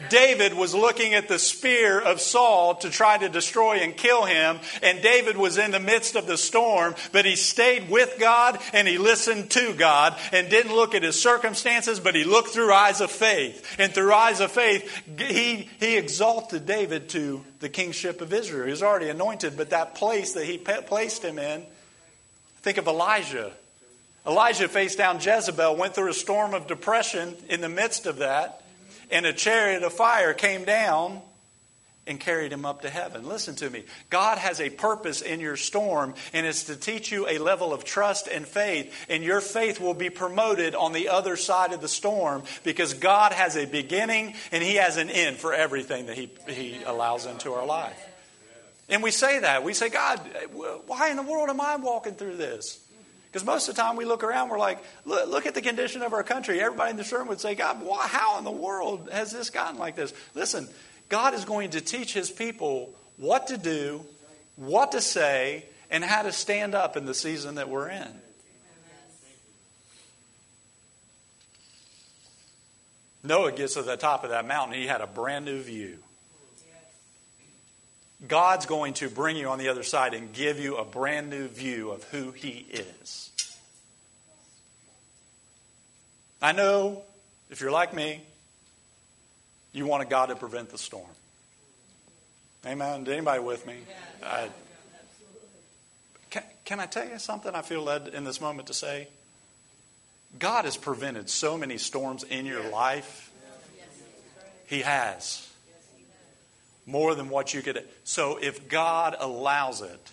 David 0.09 0.55
was 0.55 0.74
looking 0.74 1.14
at 1.14 1.28
the 1.28 1.38
spear 1.38 2.01
of 2.01 2.20
Saul 2.20 2.76
to 2.76 2.90
try 2.90 3.18
to 3.18 3.28
destroy 3.28 3.76
and 3.76 3.97
kill 3.97 4.24
him, 4.24 4.59
and 4.82 5.03
David 5.03 5.36
was 5.36 5.59
in 5.59 5.70
the 5.70 5.80
midst 5.80 6.16
of 6.16 6.26
the 6.26 6.36
storm, 6.36 6.94
but 7.12 7.24
he 7.24 7.36
stayed 7.36 7.90
with 7.90 8.16
God 8.18 8.59
and 8.72 8.86
he 8.86 8.99
listened 8.99 9.51
to 9.53 9.74
God 9.74 10.16
and 10.32 10.49
didn't 10.49 10.74
look 10.74 10.94
at 10.94 11.03
his 11.03 11.20
circumstances, 11.20 12.01
but 12.01 12.14
he 12.14 12.24
looked 12.24 12.51
through 12.51 12.72
eyes 12.72 13.01
of 13.01 13.11
faith. 13.11 13.76
And 13.78 13.92
through 13.92 14.12
eyes 14.12 14.40
of 14.40 14.51
faith, 14.51 15.03
he, 15.18 15.68
he 15.80 15.97
exalted 15.97 16.66
David 16.66 17.09
to 17.11 17.44
the 17.61 17.68
kingship 17.68 18.20
of 18.20 18.32
Israel. 18.32 18.66
He 18.66 18.70
was 18.70 18.82
already 18.82 19.09
anointed, 19.09 19.57
but 19.57 19.70
that 19.70 19.94
place 19.94 20.34
that 20.34 20.44
he 20.44 20.59
placed 20.59 21.22
him 21.24 21.38
in, 21.38 21.64
think 22.62 22.78
of 22.78 22.86
Elijah. 22.86 23.53
Elijah 24.26 24.68
faced 24.68 24.99
down 24.99 25.20
Jezebel, 25.20 25.76
went 25.76 25.94
through 25.94 26.11
a 26.11 26.14
storm 26.14 26.53
of 26.53 26.66
depression 26.66 27.36
in 27.49 27.61
the 27.61 27.68
midst 27.68 28.07
of 28.07 28.18
that 28.18 28.62
and 29.11 29.26
a 29.26 29.32
chariot 29.32 29.82
of 29.82 29.92
fire 29.92 30.34
came 30.34 30.64
down 30.64 31.20
and 32.07 32.20
carried 32.20 32.52
him 32.52 32.64
up 32.64 32.82
to 32.82 32.90
heaven. 32.90 33.28
Listen 33.28 33.54
to 33.57 33.68
me. 33.68 33.84
God 34.11 34.38
has 34.38 34.61
a 34.61 34.70
purpose 34.70 35.22
in 35.22 35.40
your 35.40 35.57
storm, 35.57 36.14
and 36.32 36.46
it's 36.46 36.64
to 36.64 36.76
teach 36.76 37.11
you 37.11 37.28
a 37.28 37.38
level 37.38 37.72
of 37.72 37.84
trust 37.84 38.28
and 38.28 38.46
faith, 38.46 38.94
and 39.09 39.24
your 39.24 39.40
faith 39.40 39.80
will 39.80 39.94
be 39.94 40.11
promoted 40.11 40.74
on 40.74 40.92
the 40.92 41.09
other 41.09 41.36
side 41.36 41.72
of 41.72 41.80
the 41.80 41.88
storm 41.88 42.44
because 42.64 42.94
God 42.94 43.32
has 43.32 43.57
a 43.57 43.66
beginning 43.66 44.34
and 44.52 44.62
He 44.62 44.76
has 44.76 44.96
an 44.96 45.11
end 45.11 45.36
for 45.36 45.52
everything 45.52 46.07
that 46.07 46.16
He, 46.16 46.30
he 46.48 46.82
allows 46.84 47.26
into 47.26 47.52
our 47.52 47.66
life. 47.66 48.00
And 48.88 49.02
we 49.02 49.11
say 49.11 49.40
that. 49.40 49.64
We 49.64 49.74
say, 49.74 49.88
God, 49.88 50.20
why 50.86 51.11
in 51.11 51.16
the 51.16 51.22
world 51.24 51.50
am 51.50 51.61
I 51.61 51.74
walking 51.74 52.14
through 52.14 52.36
this? 52.36 52.86
Because 53.26 53.44
most 53.44 53.68
of 53.68 53.74
the 53.74 53.82
time 53.82 53.96
we 53.96 54.04
look 54.04 54.24
around, 54.24 54.48
we're 54.48 54.58
like, 54.58 54.78
look, 55.04 55.28
look, 55.28 55.46
at 55.46 55.54
the 55.54 55.60
condition 55.60 56.02
of 56.02 56.12
our 56.12 56.22
country. 56.22 56.60
Everybody 56.60 56.92
in 56.92 56.96
this 56.96 57.12
room 57.12 57.28
would 57.28 57.40
say, 57.40 57.54
God, 57.54 57.82
why, 57.82 58.06
how 58.06 58.38
in 58.38 58.44
the 58.44 58.50
world 58.50 59.08
has 59.12 59.30
this 59.30 59.50
gotten 59.50 59.78
like 59.78 59.96
this? 59.96 60.14
Listen, 60.34 60.68
God 61.08 61.34
is 61.34 61.44
going 61.44 61.70
to 61.70 61.80
teach 61.80 62.14
his 62.14 62.30
people 62.30 62.94
what 63.16 63.48
to 63.48 63.58
do, 63.58 64.04
what 64.56 64.92
to 64.92 65.00
say, 65.00 65.64
and 65.90 66.02
how 66.02 66.22
to 66.22 66.32
stand 66.32 66.74
up 66.74 66.96
in 66.96 67.04
the 67.04 67.14
season 67.14 67.56
that 67.56 67.68
we're 67.68 67.88
in. 67.88 68.08
Noah 73.22 73.52
gets 73.52 73.74
to 73.74 73.82
the 73.82 73.96
top 73.96 74.24
of 74.24 74.30
that 74.30 74.46
mountain. 74.46 74.78
He 74.78 74.86
had 74.86 75.00
a 75.00 75.06
brand 75.06 75.44
new 75.44 75.60
view. 75.60 75.98
God's 78.26 78.66
going 78.66 78.94
to 78.94 79.10
bring 79.10 79.36
you 79.36 79.48
on 79.48 79.58
the 79.58 79.68
other 79.68 79.82
side 79.82 80.14
and 80.14 80.32
give 80.32 80.58
you 80.58 80.76
a 80.76 80.84
brand 80.84 81.28
new 81.28 81.48
view 81.48 81.90
of 81.90 82.04
who 82.04 82.30
He 82.30 82.66
is. 82.70 83.30
I 86.40 86.52
know 86.52 87.02
if 87.50 87.60
you're 87.60 87.70
like 87.70 87.94
me, 87.94 88.22
you 89.72 89.86
want 89.86 90.02
a 90.02 90.06
God 90.06 90.26
to 90.26 90.36
prevent 90.36 90.70
the 90.70 90.78
storm. 90.78 91.04
Amen. 92.64 93.06
Anybody 93.06 93.40
with 93.40 93.66
me? 93.66 93.76
I, 94.24 94.48
can, 96.30 96.42
can 96.64 96.80
I 96.80 96.86
tell 96.86 97.06
you 97.06 97.18
something 97.18 97.54
I 97.54 97.62
feel 97.62 97.82
led 97.82 98.08
in 98.08 98.24
this 98.24 98.40
moment 98.40 98.68
to 98.68 98.74
say? 98.74 99.08
God 100.38 100.64
has 100.64 100.76
prevented 100.76 101.30
so 101.30 101.56
many 101.56 101.78
storms 101.78 102.24
in 102.24 102.46
your 102.46 102.68
life. 102.70 103.30
He 104.66 104.80
has 104.80 105.45
more 106.87 107.14
than 107.14 107.28
what 107.28 107.53
you 107.53 107.62
could. 107.62 107.84
So 108.05 108.39
if 108.41 108.68
God 108.68 109.16
allows 109.18 109.82
it, 109.82 110.11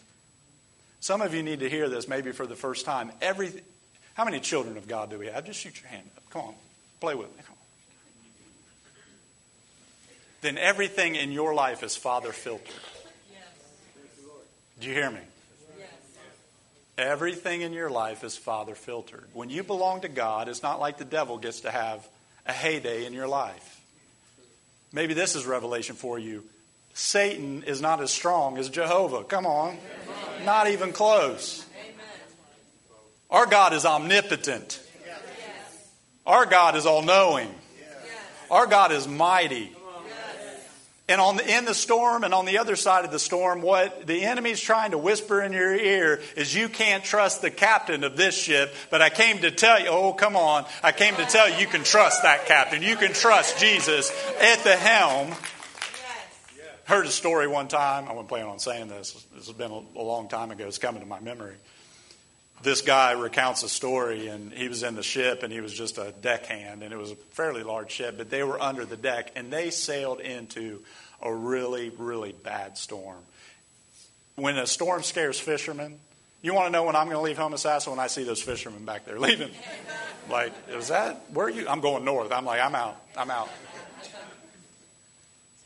some 0.99 1.21
of 1.21 1.33
you 1.33 1.43
need 1.43 1.59
to 1.59 1.69
hear 1.69 1.87
this 1.87 2.07
maybe 2.07 2.31
for 2.31 2.47
the 2.47 2.55
first 2.55 2.85
time. 2.85 3.11
Every, 3.21 3.51
how 4.15 4.25
many 4.25 4.39
children 4.39 4.77
of 4.77 4.87
God 4.87 5.09
do 5.09 5.19
we 5.19 5.27
have? 5.27 5.45
Just 5.45 5.59
shoot 5.59 5.79
your 5.81 5.89
hand 5.89 6.09
up. 6.17 6.29
Come 6.29 6.41
on, 6.41 6.55
play 6.99 7.15
with 7.15 7.27
me. 7.37 7.43
Then 10.41 10.57
everything 10.57 11.15
in 11.15 11.31
your 11.31 11.53
life 11.53 11.83
is 11.83 11.95
Father 11.95 12.33
filtered. 12.33 12.75
Do 14.81 14.87
you 14.89 14.93
hear 14.93 15.09
me? 15.09 15.21
Everything 16.97 17.61
in 17.61 17.73
your 17.73 17.89
life 17.89 18.23
is 18.23 18.35
Father 18.35 18.75
filtered. 18.75 19.23
When 19.33 19.49
you 19.49 19.63
belong 19.63 20.01
to 20.01 20.09
God, 20.09 20.49
it's 20.49 20.61
not 20.61 20.79
like 20.79 20.97
the 20.97 21.05
devil 21.05 21.37
gets 21.37 21.61
to 21.61 21.71
have 21.71 22.07
a 22.45 22.51
heyday 22.51 23.05
in 23.05 23.13
your 23.13 23.27
life. 23.27 23.81
Maybe 24.91 25.13
this 25.13 25.35
is 25.35 25.45
revelation 25.45 25.95
for 25.95 26.19
you. 26.19 26.43
Satan 26.93 27.63
is 27.63 27.81
not 27.81 28.01
as 28.01 28.11
strong 28.11 28.57
as 28.57 28.69
Jehovah. 28.69 29.23
Come 29.23 29.45
on. 29.45 29.77
Not 30.45 30.69
even 30.69 30.93
close. 30.93 31.65
Our 33.29 33.47
God 33.47 33.73
is 33.73 33.85
omnipotent. 33.85 34.79
Our 36.25 36.45
God 36.45 36.75
is 36.75 36.85
all 36.85 37.01
knowing. 37.01 37.53
Our 38.51 38.67
God 38.67 38.91
is 38.91 39.07
mighty. 39.07 39.71
And 41.09 41.19
on 41.19 41.35
the, 41.35 41.57
in 41.57 41.65
the 41.65 41.73
storm 41.73 42.23
and 42.23 42.33
on 42.33 42.45
the 42.45 42.59
other 42.59 42.77
side 42.77 43.03
of 43.03 43.11
the 43.11 43.19
storm, 43.19 43.61
what 43.61 44.07
the 44.07 44.23
enemy's 44.23 44.61
trying 44.61 44.91
to 44.91 44.97
whisper 44.97 45.41
in 45.41 45.51
your 45.51 45.75
ear 45.75 46.21
is 46.37 46.55
you 46.55 46.69
can't 46.69 47.03
trust 47.03 47.41
the 47.41 47.51
captain 47.51 48.05
of 48.05 48.15
this 48.15 48.37
ship. 48.41 48.73
But 48.89 49.01
I 49.01 49.09
came 49.09 49.39
to 49.39 49.51
tell 49.51 49.81
you, 49.81 49.89
oh, 49.89 50.13
come 50.13 50.37
on. 50.37 50.65
I 50.81 50.93
came 50.93 51.15
to 51.15 51.25
tell 51.25 51.49
you, 51.49 51.57
you 51.57 51.67
can 51.67 51.83
trust 51.83 52.23
that 52.23 52.45
captain. 52.45 52.81
You 52.83 52.95
can 52.95 53.11
trust 53.11 53.59
Jesus 53.59 54.11
at 54.39 54.63
the 54.63 54.77
helm 54.77 55.33
heard 56.85 57.05
a 57.05 57.11
story 57.11 57.47
one 57.47 57.67
time. 57.67 58.07
I 58.07 58.11
wasn't 58.11 58.29
planning 58.29 58.49
on 58.49 58.59
saying 58.59 58.87
this. 58.87 59.13
This 59.35 59.47
has 59.47 59.55
been 59.55 59.71
a, 59.71 60.01
long 60.01 60.27
time 60.27 60.51
ago. 60.51 60.67
It's 60.67 60.77
coming 60.77 61.01
to 61.01 61.07
my 61.07 61.19
memory. 61.19 61.55
This 62.61 62.81
guy 62.81 63.11
recounts 63.11 63.63
a 63.63 63.69
story, 63.69 64.27
and 64.27 64.53
he 64.53 64.69
was 64.69 64.83
in 64.83 64.95
the 64.95 65.03
ship, 65.03 65.43
and 65.43 65.51
he 65.51 65.59
was 65.59 65.73
just 65.73 65.97
a 65.97 66.13
deckhand, 66.21 66.81
and 66.81 66.93
it 66.93 66.97
was 66.97 67.11
a 67.11 67.15
fairly 67.31 67.63
large 67.63 67.91
ship, 67.91 68.17
but 68.17 68.29
they 68.29 68.43
were 68.43 68.61
under 68.61 68.85
the 68.85 68.95
deck, 68.95 69.31
and 69.35 69.51
they 69.51 69.69
sailed 69.69 70.21
into 70.21 70.81
a 71.21 71.33
really, 71.33 71.89
really 71.89 72.31
bad 72.31 72.77
storm. 72.77 73.19
When 74.35 74.57
a 74.57 74.65
storm 74.65 75.03
scares 75.03 75.39
fishermen, 75.39 75.99
you 76.41 76.53
want 76.53 76.67
to 76.67 76.71
know 76.71 76.83
when 76.83 76.95
I'm 76.95 77.05
going 77.05 77.17
to 77.17 77.21
leave 77.21 77.37
Homosassa 77.37 77.87
when 77.89 77.99
I 77.99 78.07
see 78.07 78.23
those 78.23 78.41
fishermen 78.41 78.85
back 78.85 79.05
there 79.05 79.19
leaving. 79.19 79.51
Like, 80.29 80.53
is 80.69 80.89
that 80.89 81.25
where 81.33 81.47
are 81.47 81.49
you? 81.49 81.67
I'm 81.67 81.81
going 81.81 82.05
north. 82.05 82.31
I'm 82.31 82.45
like, 82.45 82.61
I'm 82.61 82.75
out. 82.75 83.01
I'm 83.17 83.29
out. 83.29 83.49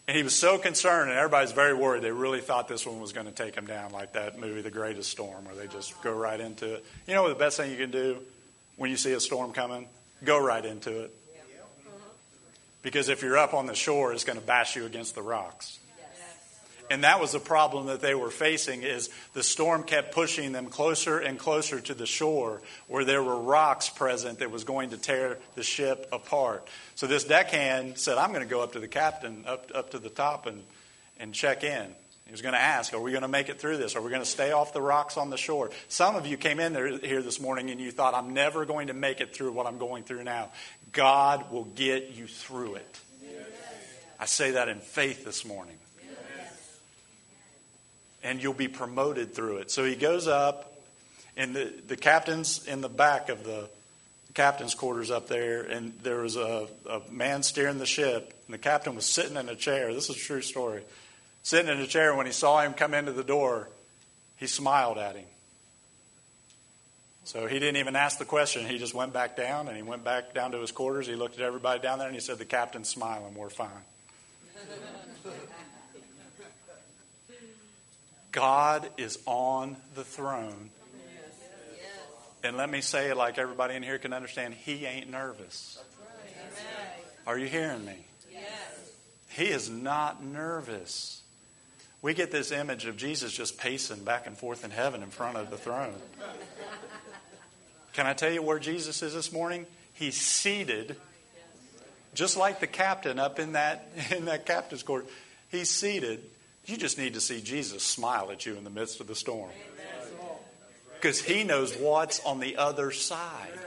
And 0.07 0.15
he 0.15 0.23
was 0.23 0.33
so 0.33 0.57
concerned, 0.57 1.09
and 1.09 1.19
everybody's 1.19 1.51
very 1.51 1.73
worried. 1.73 2.01
They 2.01 2.11
really 2.11 2.39
thought 2.39 2.69
this 2.69 2.85
one 2.85 3.01
was 3.01 3.11
going 3.11 3.25
to 3.25 3.33
take 3.33 3.55
him 3.55 3.65
down, 3.65 3.91
like 3.91 4.13
that 4.13 4.39
movie, 4.39 4.61
The 4.61 4.71
Greatest 4.71 5.11
Storm, 5.11 5.43
where 5.43 5.55
they 5.55 5.67
just 5.67 6.01
go 6.01 6.13
right 6.13 6.39
into 6.39 6.75
it. 6.75 6.85
You 7.07 7.13
know 7.13 7.23
what 7.23 7.29
the 7.29 7.35
best 7.35 7.57
thing 7.57 7.71
you 7.71 7.77
can 7.77 7.91
do 7.91 8.19
when 8.77 8.89
you 8.89 8.95
see 8.95 9.11
a 9.11 9.19
storm 9.19 9.51
coming? 9.51 9.85
Go 10.23 10.41
right 10.41 10.63
into 10.63 11.01
it. 11.01 11.13
Uh-huh. 11.35 12.09
Because 12.83 13.09
if 13.09 13.21
you're 13.21 13.37
up 13.37 13.53
on 13.53 13.65
the 13.65 13.75
shore, 13.75 14.13
it's 14.13 14.23
going 14.23 14.39
to 14.39 14.45
bash 14.45 14.77
you 14.77 14.85
against 14.85 15.13
the 15.13 15.21
rocks. 15.21 15.77
And 16.89 17.03
that 17.03 17.19
was 17.19 17.33
the 17.33 17.39
problem 17.39 17.87
that 17.87 18.01
they 18.01 18.15
were 18.15 18.29
facing 18.29 18.83
is 18.83 19.09
the 19.33 19.43
storm 19.43 19.83
kept 19.83 20.13
pushing 20.13 20.51
them 20.51 20.67
closer 20.67 21.19
and 21.19 21.37
closer 21.37 21.81
to 21.81 21.93
the 21.93 22.05
shore 22.05 22.61
where 22.87 23.03
there 23.03 23.21
were 23.21 23.37
rocks 23.37 23.89
present 23.89 24.39
that 24.39 24.51
was 24.51 24.63
going 24.63 24.91
to 24.91 24.97
tear 24.97 25.37
the 25.55 25.63
ship 25.63 26.07
apart. 26.11 26.67
So 26.95 27.07
this 27.07 27.25
deckhand 27.25 27.97
said, 27.97 28.17
I'm 28.17 28.31
going 28.31 28.43
to 28.43 28.49
go 28.49 28.61
up 28.61 28.73
to 28.73 28.79
the 28.79 28.87
captain, 28.87 29.43
up, 29.45 29.71
up 29.75 29.91
to 29.91 29.99
the 29.99 30.09
top 30.09 30.45
and, 30.45 30.63
and 31.19 31.33
check 31.33 31.63
in. 31.63 31.87
He 32.25 32.31
was 32.31 32.41
going 32.41 32.53
to 32.53 32.61
ask, 32.61 32.93
Are 32.93 32.99
we 32.99 33.11
going 33.11 33.21
to 33.21 33.29
make 33.29 33.47
it 33.47 33.59
through 33.59 33.77
this? 33.77 33.95
Are 33.95 34.01
we 34.01 34.09
going 34.09 34.21
to 34.21 34.27
stay 34.27 34.51
off 34.51 34.73
the 34.73 34.81
rocks 34.81 35.15
on 35.15 35.29
the 35.29 35.37
shore? 35.37 35.71
Some 35.87 36.17
of 36.17 36.27
you 36.27 36.35
came 36.35 36.59
in 36.59 36.73
there, 36.73 36.97
here 36.97 37.21
this 37.21 37.39
morning 37.39 37.69
and 37.69 37.79
you 37.79 37.91
thought, 37.91 38.13
I'm 38.13 38.33
never 38.33 38.65
going 38.65 38.87
to 38.87 38.93
make 38.93 39.21
it 39.21 39.33
through 39.33 39.53
what 39.53 39.65
I'm 39.65 39.77
going 39.77 40.03
through 40.03 40.23
now. 40.25 40.51
God 40.91 41.51
will 41.51 41.63
get 41.63 42.11
you 42.11 42.27
through 42.27 42.75
it. 42.75 42.99
I 44.19 44.25
say 44.25 44.51
that 44.51 44.67
in 44.67 44.79
faith 44.79 45.23
this 45.23 45.45
morning. 45.45 45.77
And 48.23 48.41
you'll 48.41 48.53
be 48.53 48.67
promoted 48.67 49.33
through 49.33 49.57
it. 49.57 49.71
So 49.71 49.85
he 49.85 49.95
goes 49.95 50.27
up, 50.27 50.73
and 51.35 51.55
the, 51.55 51.73
the 51.87 51.95
captain's 51.95 52.65
in 52.67 52.81
the 52.81 52.89
back 52.89 53.29
of 53.29 53.43
the 53.43 53.69
captain's 54.33 54.75
quarters 54.75 55.09
up 55.09 55.27
there, 55.27 55.63
and 55.63 55.93
there 56.03 56.17
was 56.17 56.35
a, 56.35 56.67
a 56.89 57.01
man 57.11 57.41
steering 57.43 57.79
the 57.79 57.85
ship, 57.85 58.33
and 58.45 58.53
the 58.53 58.59
captain 58.59 58.95
was 58.95 59.05
sitting 59.05 59.35
in 59.35 59.49
a 59.49 59.55
chair. 59.55 59.93
This 59.93 60.09
is 60.09 60.15
a 60.15 60.19
true 60.19 60.41
story. 60.41 60.83
Sitting 61.43 61.71
in 61.71 61.79
a 61.79 61.87
chair, 61.87 62.15
when 62.15 62.25
he 62.25 62.31
saw 62.31 62.61
him 62.61 62.73
come 62.73 62.93
into 62.93 63.11
the 63.11 63.23
door, 63.23 63.69
he 64.35 64.47
smiled 64.47 64.97
at 64.97 65.15
him. 65.15 65.25
So 67.27 67.45
he 67.47 67.59
didn't 67.59 67.77
even 67.77 67.95
ask 67.95 68.19
the 68.19 68.25
question. 68.25 68.65
He 68.65 68.77
just 68.77 68.93
went 68.93 69.11
back 69.11 69.35
down 69.35 69.67
and 69.67 69.75
he 69.75 69.83
went 69.83 70.03
back 70.05 70.33
down 70.33 70.51
to 70.51 70.59
his 70.59 70.71
quarters. 70.71 71.07
He 71.07 71.15
looked 71.15 71.35
at 71.35 71.41
everybody 71.41 71.81
down 71.81 71.99
there 71.99 72.07
and 72.07 72.15
he 72.15 72.21
said, 72.21 72.37
The 72.37 72.45
captain's 72.45 72.87
smiling. 72.87 73.35
We're 73.35 73.49
fine. 73.49 73.69
God 78.31 78.89
is 78.97 79.19
on 79.25 79.77
the 79.95 80.03
throne. 80.03 80.69
And 82.43 82.55
let 82.55 82.69
me 82.69 82.81
say 82.81 83.09
it 83.09 83.17
like 83.17 83.37
everybody 83.37 83.75
in 83.75 83.83
here 83.83 83.97
can 83.97 84.13
understand 84.13 84.53
He 84.53 84.85
ain't 84.85 85.09
nervous. 85.09 85.79
Are 87.25 87.37
you 87.37 87.47
hearing 87.47 87.83
me? 87.83 88.05
He 89.29 89.45
is 89.45 89.69
not 89.69 90.23
nervous. 90.23 91.21
We 92.01 92.13
get 92.13 92.31
this 92.31 92.51
image 92.51 92.85
of 92.85 92.95
Jesus 92.95 93.33
just 93.33 93.57
pacing 93.57 94.03
back 94.03 94.27
and 94.27 94.37
forth 94.37 94.63
in 94.63 94.71
heaven 94.71 95.03
in 95.03 95.09
front 95.09 95.37
of 95.37 95.49
the 95.49 95.57
throne. 95.57 95.93
Can 97.93 98.05
I 98.05 98.13
tell 98.13 98.31
you 98.31 98.41
where 98.41 98.59
Jesus 98.59 99.01
is 99.01 99.13
this 99.13 99.31
morning? 99.31 99.65
He's 99.93 100.15
seated, 100.15 100.95
just 102.13 102.37
like 102.37 102.59
the 102.59 102.67
captain 102.67 103.19
up 103.19 103.39
in 103.39 103.53
that 103.53 103.89
in 104.15 104.25
that 104.25 104.45
captain's 104.45 104.83
court. 104.83 105.07
He's 105.49 105.69
seated. 105.69 106.21
You 106.67 106.77
just 106.77 106.97
need 106.97 107.15
to 107.15 107.21
see 107.21 107.41
Jesus 107.41 107.83
smile 107.83 108.29
at 108.31 108.45
you 108.45 108.55
in 108.55 108.63
the 108.63 108.69
midst 108.69 108.99
of 109.01 109.07
the 109.07 109.15
storm. 109.15 109.49
Because 110.93 111.21
he 111.21 111.43
knows 111.43 111.75
what's 111.75 112.23
on 112.25 112.39
the 112.39 112.57
other 112.57 112.91
side. 112.91 113.59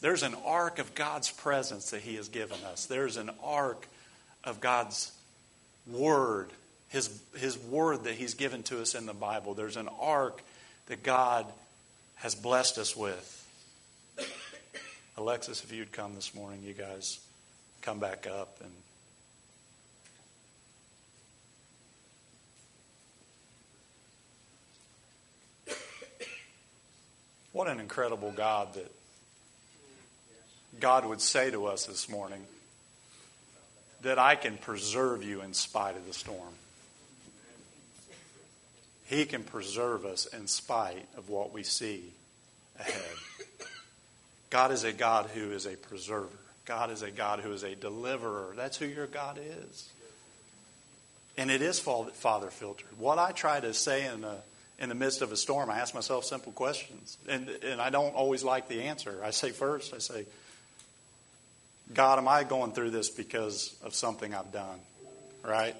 There's 0.00 0.22
an 0.22 0.34
ark 0.44 0.78
of 0.78 0.94
God's 0.94 1.30
presence 1.30 1.90
that 1.90 2.00
he 2.00 2.16
has 2.16 2.28
given 2.28 2.58
us. 2.64 2.86
There's 2.86 3.16
an 3.16 3.30
ark 3.42 3.86
of 4.44 4.60
God's 4.60 5.12
word 5.86 6.50
his, 6.88 7.10
his 7.36 7.58
word 7.58 8.04
that 8.04 8.14
he's 8.14 8.34
given 8.34 8.62
to 8.64 8.80
us 8.80 8.94
in 8.94 9.06
the 9.06 9.14
Bible. 9.14 9.54
There's 9.54 9.76
an 9.76 9.88
ark 10.00 10.42
that 10.86 11.02
God 11.02 11.46
has 12.16 12.34
blessed 12.34 12.78
us 12.78 12.96
with. 12.96 13.32
Alexis, 15.16 15.64
if 15.64 15.72
you'd 15.72 15.92
come 15.92 16.14
this 16.14 16.34
morning, 16.34 16.62
you 16.62 16.72
guys 16.72 17.18
come 17.82 17.98
back 17.98 18.26
up 18.26 18.58
and 18.62 18.70
What 27.56 27.68
an 27.68 27.80
incredible 27.80 28.32
God 28.32 28.74
that 28.74 28.92
God 30.78 31.06
would 31.06 31.22
say 31.22 31.50
to 31.50 31.64
us 31.64 31.86
this 31.86 32.06
morning 32.06 32.42
that 34.02 34.18
I 34.18 34.34
can 34.34 34.58
preserve 34.58 35.24
you 35.24 35.40
in 35.40 35.54
spite 35.54 35.96
of 35.96 36.06
the 36.06 36.12
storm. 36.12 36.52
He 39.06 39.24
can 39.24 39.42
preserve 39.42 40.04
us 40.04 40.26
in 40.26 40.48
spite 40.48 41.06
of 41.16 41.30
what 41.30 41.50
we 41.54 41.62
see 41.62 42.12
ahead. 42.78 43.16
God 44.50 44.70
is 44.70 44.84
a 44.84 44.92
God 44.92 45.30
who 45.32 45.52
is 45.52 45.64
a 45.64 45.76
preserver. 45.76 46.28
God 46.66 46.90
is 46.90 47.02
a 47.02 47.10
God 47.10 47.40
who 47.40 47.52
is 47.52 47.62
a 47.62 47.74
deliverer. 47.74 48.52
That's 48.56 48.76
who 48.76 48.86
your 48.86 49.06
God 49.06 49.38
is. 49.38 49.88
And 51.38 51.50
it 51.50 51.62
is 51.62 51.78
father 51.78 52.50
filtered. 52.50 52.98
What 52.98 53.18
I 53.18 53.30
try 53.32 53.60
to 53.60 53.72
say 53.72 54.06
in, 54.06 54.24
a, 54.24 54.38
in 54.78 54.88
the 54.88 54.94
midst 54.94 55.22
of 55.22 55.32
a 55.32 55.36
storm, 55.36 55.70
I 55.70 55.78
ask 55.78 55.94
myself 55.94 56.24
simple 56.24 56.52
questions. 56.52 57.18
And, 57.28 57.48
and 57.48 57.80
I 57.80 57.90
don't 57.90 58.14
always 58.14 58.42
like 58.42 58.68
the 58.68 58.82
answer. 58.82 59.20
I 59.22 59.30
say 59.30 59.50
first, 59.50 59.94
I 59.94 59.98
say, 59.98 60.26
God, 61.94 62.18
am 62.18 62.26
I 62.26 62.42
going 62.42 62.72
through 62.72 62.90
this 62.90 63.10
because 63.10 63.76
of 63.84 63.94
something 63.94 64.34
I've 64.34 64.52
done? 64.52 64.80
Right? 65.44 65.76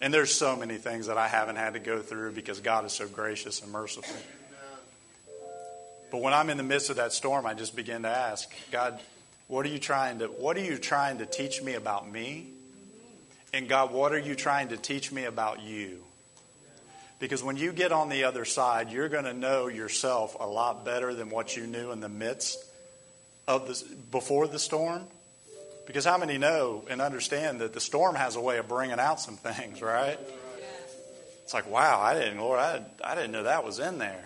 And 0.00 0.12
there's 0.12 0.32
so 0.32 0.54
many 0.54 0.76
things 0.76 1.06
that 1.06 1.18
I 1.18 1.26
haven't 1.26 1.56
had 1.56 1.74
to 1.74 1.80
go 1.80 2.00
through 2.00 2.32
because 2.32 2.60
God 2.60 2.84
is 2.84 2.92
so 2.92 3.08
gracious 3.08 3.62
and 3.62 3.72
merciful. 3.72 4.14
But 6.12 6.20
when 6.20 6.32
I'm 6.32 6.48
in 6.50 6.58
the 6.58 6.62
midst 6.62 6.90
of 6.90 6.96
that 6.96 7.12
storm, 7.12 7.44
I 7.44 7.54
just 7.54 7.74
begin 7.74 8.02
to 8.02 8.08
ask, 8.08 8.48
God, 8.70 9.00
what 9.46 9.66
are 9.66 9.68
you 9.68 9.78
trying 9.78 10.20
to 10.20 10.26
what 10.26 10.56
are 10.56 10.64
you 10.64 10.78
trying 10.78 11.18
to 11.18 11.26
teach 11.26 11.62
me 11.62 11.74
about 11.74 12.10
me? 12.10 12.48
And 13.52 13.68
God, 13.68 13.92
what 13.92 14.12
are 14.12 14.18
you 14.18 14.34
trying 14.34 14.68
to 14.68 14.76
teach 14.76 15.12
me 15.12 15.24
about 15.24 15.62
you? 15.62 16.02
Because 17.20 17.42
when 17.42 17.56
you 17.56 17.72
get 17.72 17.92
on 17.92 18.08
the 18.08 18.24
other 18.24 18.44
side, 18.44 18.90
you're 18.90 19.08
going 19.08 19.24
to 19.24 19.32
know 19.32 19.68
yourself 19.68 20.36
a 20.38 20.46
lot 20.46 20.84
better 20.84 21.14
than 21.14 21.30
what 21.30 21.56
you 21.56 21.66
knew 21.66 21.92
in 21.92 22.00
the 22.00 22.08
midst 22.08 22.58
of 23.46 23.68
the 23.68 23.96
before 24.10 24.48
the 24.48 24.58
storm. 24.58 25.04
Because 25.86 26.04
how 26.04 26.18
many 26.18 26.38
know 26.38 26.84
and 26.88 27.00
understand 27.00 27.60
that 27.60 27.74
the 27.74 27.80
storm 27.80 28.14
has 28.14 28.36
a 28.36 28.40
way 28.40 28.58
of 28.58 28.68
bringing 28.68 28.98
out 28.98 29.20
some 29.20 29.36
things, 29.36 29.82
right? 29.82 30.18
It's 31.44 31.52
like, 31.52 31.70
wow, 31.70 32.00
I 32.00 32.14
didn't, 32.14 32.40
Lord, 32.40 32.58
I, 32.58 32.82
I 33.04 33.14
didn't 33.14 33.32
know 33.32 33.42
that 33.42 33.64
was 33.64 33.78
in 33.78 33.98
there. 33.98 34.24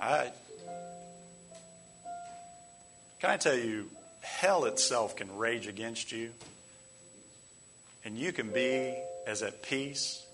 I 0.00 0.32
can 3.20 3.30
I 3.30 3.36
tell 3.36 3.56
you, 3.56 3.88
hell 4.20 4.64
itself 4.64 5.16
can 5.16 5.36
rage 5.36 5.66
against 5.66 6.12
you, 6.12 6.30
and 8.04 8.16
you 8.16 8.32
can 8.32 8.50
be 8.50 8.94
as 9.26 9.42
at 9.42 9.62
peace 9.62 10.24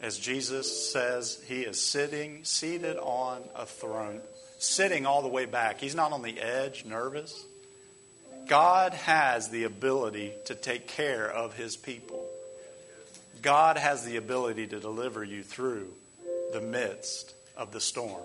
as 0.00 0.18
Jesus 0.18 0.92
says 0.92 1.40
he 1.46 1.62
is 1.62 1.80
sitting 1.80 2.44
seated 2.44 2.96
on 2.96 3.42
a 3.54 3.64
throne 3.64 4.20
sitting 4.58 5.06
all 5.06 5.22
the 5.22 5.28
way 5.28 5.44
back. 5.44 5.80
He's 5.80 5.94
not 5.94 6.12
on 6.12 6.22
the 6.22 6.40
edge, 6.40 6.84
nervous. 6.84 7.44
God 8.46 8.92
has 8.94 9.48
the 9.48 9.64
ability 9.64 10.32
to 10.46 10.54
take 10.54 10.86
care 10.88 11.28
of 11.28 11.54
his 11.54 11.76
people. 11.76 12.24
God 13.40 13.76
has 13.76 14.04
the 14.04 14.16
ability 14.16 14.68
to 14.68 14.80
deliver 14.80 15.24
you 15.24 15.42
through 15.42 15.88
the 16.52 16.60
midst 16.60 17.34
of 17.56 17.72
the 17.72 17.80
storm. 17.80 18.22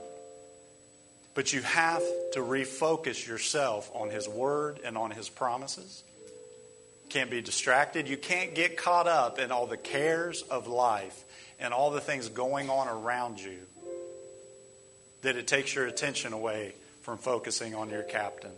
But 1.37 1.53
you 1.53 1.61
have 1.61 2.01
to 2.31 2.39
refocus 2.39 3.27
yourself 3.27 3.91
on 3.93 4.09
his 4.09 4.27
word 4.27 4.79
and 4.83 4.97
on 4.97 5.11
his 5.11 5.29
promises. 5.29 6.03
Can't 7.09 7.29
be 7.29 7.41
distracted. 7.41 8.07
You 8.07 8.17
can't 8.17 8.55
get 8.55 8.75
caught 8.75 9.07
up 9.07 9.37
in 9.37 9.51
all 9.51 9.67
the 9.67 9.77
cares 9.77 10.41
of 10.41 10.65
life 10.65 11.23
and 11.59 11.75
all 11.75 11.91
the 11.91 12.01
things 12.01 12.27
going 12.29 12.71
on 12.71 12.87
around 12.87 13.39
you 13.39 13.59
that 15.21 15.35
it 15.35 15.45
takes 15.45 15.75
your 15.75 15.85
attention 15.85 16.33
away 16.33 16.73
from 17.03 17.19
focusing 17.19 17.75
on 17.75 17.91
your 17.91 18.01
captain. 18.01 18.49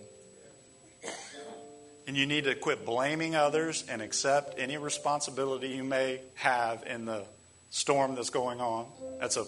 And 2.08 2.16
you 2.16 2.26
need 2.26 2.46
to 2.46 2.56
quit 2.56 2.86
blaming 2.86 3.36
others 3.36 3.84
and 3.90 4.02
accept 4.02 4.58
any 4.58 4.78
responsibility 4.78 5.68
you 5.68 5.84
may 5.84 6.22
have 6.36 6.86
in 6.88 7.04
the 7.04 7.26
storm 7.72 8.16
that's 8.16 8.30
going 8.30 8.62
on. 8.62 8.86
That's 9.20 9.36
a 9.36 9.46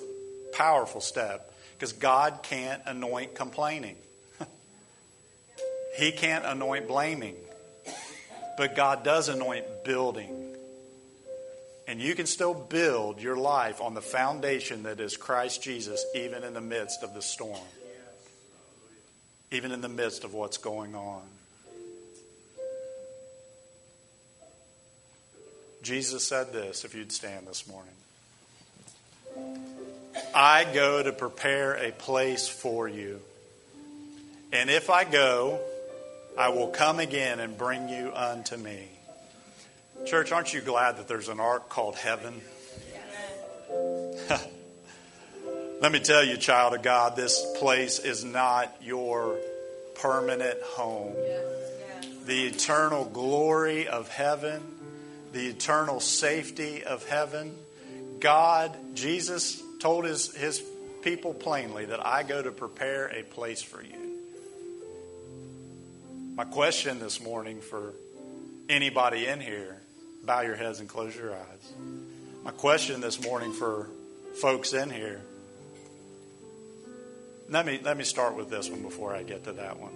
powerful 0.52 1.00
step 1.00 1.51
because 1.82 1.94
God 1.94 2.44
can't 2.44 2.80
anoint 2.86 3.34
complaining, 3.34 3.96
He 5.98 6.12
can't 6.12 6.46
anoint 6.46 6.88
blaming. 6.88 7.36
But 8.56 8.76
God 8.76 9.04
does 9.04 9.30
anoint 9.30 9.66
building. 9.84 10.30
And 11.88 12.00
you 12.00 12.14
can 12.14 12.28
still 12.28 12.54
build 12.54 13.20
your 13.20 13.36
life 13.36 13.82
on 13.82 13.96
the 13.96 14.02
foundation 14.02 14.84
that 14.84 15.00
is 15.00 15.18
Christ 15.18 15.64
Jesus, 15.64 16.06
even 16.14 16.44
in 16.44 16.54
the 16.54 16.62
midst 16.62 17.02
of 17.02 17.16
the 17.16 17.22
storm, 17.24 17.58
even 19.50 19.72
in 19.72 19.82
the 19.82 19.90
midst 19.90 20.24
of 20.24 20.36
what's 20.36 20.58
going 20.58 20.94
on. 20.94 21.24
Jesus 25.82 26.28
said 26.28 26.54
this, 26.54 26.86
if 26.86 26.94
you'd 26.94 27.12
stand 27.12 27.48
this 27.48 27.68
morning 27.68 27.96
I 30.34 30.66
go 30.74 31.04
to 31.04 31.12
prepare 31.12 31.74
a 31.74 31.92
place 31.92 32.48
for 32.48 32.88
you. 32.88 33.20
And 34.54 34.70
if 34.70 34.90
I 34.90 35.04
go, 35.04 35.60
I 36.38 36.50
will 36.50 36.70
come 36.70 37.00
again 37.00 37.40
and 37.40 37.58
bring 37.58 37.90
you 37.90 38.12
unto 38.14 38.56
me. 38.58 38.88
Church, 40.06 40.32
aren't 40.32 40.54
you 40.54 40.62
glad 40.62 40.98
that 40.98 41.08
there's 41.08 41.30
an 41.30 41.40
ark 41.40 41.70
called 41.70 41.96
heaven? 41.96 42.42
Let 45.82 45.92
me 45.92 46.00
tell 46.00 46.24
you, 46.24 46.38
child 46.38 46.74
of 46.76 46.82
God, 46.82 47.16
this 47.16 47.46
place 47.60 48.00
is 48.00 48.24
not 48.24 48.76
your 48.82 49.38
permanent 49.96 50.62
home. 50.62 51.14
The 52.26 52.46
eternal 52.46 53.06
glory 53.06 53.88
of 53.88 54.08
heaven, 54.10 54.62
the 55.34 55.48
eternal 55.48 56.00
safety 56.00 56.84
of 56.84 57.08
heaven. 57.08 57.56
God, 58.20 58.76
Jesus 58.94 59.62
told 59.82 60.06
his, 60.06 60.34
his 60.36 60.64
people 61.02 61.34
plainly 61.34 61.86
that 61.86 62.06
I 62.06 62.24
go 62.24 62.42
to 62.42 62.52
prepare 62.52 63.08
a 63.08 63.24
place 63.24 63.62
for 63.62 63.84
you. 63.84 64.20
My 66.36 66.46
question 66.46 67.00
this 67.00 67.22
morning 67.22 67.60
for 67.60 67.94
anybody 68.70 69.28
in 69.28 69.42
here 69.42 69.78
bow 70.24 70.42
your 70.42 70.56
heads 70.56 70.80
and 70.80 70.88
close 70.88 71.16
your 71.16 71.34
eyes. 71.34 71.74
My 72.44 72.52
question 72.52 73.02
this 73.02 73.22
morning 73.22 73.52
for 73.52 73.90
folks 74.36 74.74
in 74.74 74.90
here 74.90 75.22
let 77.52 77.66
me, 77.66 77.82
let 77.84 77.98
me 77.98 78.06
start 78.06 78.38
with 78.38 78.50
this 78.50 78.70
one 78.70 78.82
before 78.82 79.14
I 79.14 79.24
get 79.24 79.44
to 79.44 79.52
that 79.52 79.78
one. 79.78 79.92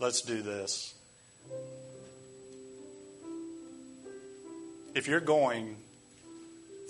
Let's 0.00 0.22
do 0.22 0.40
this. 0.40 0.94
If 4.94 5.08
you're 5.08 5.20
going 5.20 5.76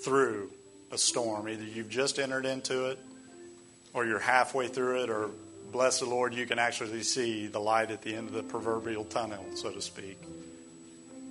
through 0.05 0.51
a 0.93 0.99
storm, 0.99 1.49
either 1.49 1.65
you've 1.65 1.89
just 1.89 2.19
entered 2.19 2.45
into 2.45 2.91
it, 2.91 2.99
or 3.95 4.05
you're 4.05 4.19
halfway 4.19 4.69
through 4.69 5.05
it, 5.05 5.11
or 5.11 5.31
bless 5.73 6.01
the 6.01 6.07
Lord, 6.07 6.35
you 6.35 6.47
can 6.47 6.59
actually 6.59 7.03
see 7.03 7.47
the 7.47 7.61
light 7.61 7.91
at 7.91 8.03
the 8.03 8.15
end 8.15 8.29
of 8.29 8.35
the 8.35 8.43
proverbial 8.43 9.05
tunnel, 9.05 9.45
so 9.55 9.71
to 9.71 9.81
speak. 9.81 10.19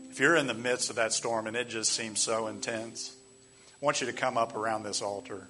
If 0.10 0.20
you're 0.20 0.36
in 0.36 0.48
the 0.48 0.56
midst 0.56 0.90
of 0.90 0.96
that 0.96 1.14
storm 1.14 1.46
and 1.46 1.56
it 1.56 1.70
just 1.70 1.94
seems 1.94 2.20
so 2.20 2.48
intense, 2.48 3.16
I 3.82 3.86
want 3.86 4.02
you 4.02 4.08
to 4.08 4.14
come 4.14 4.38
up 4.38 4.56
around 4.56 4.84
this 4.84 5.02
altar. 5.02 5.48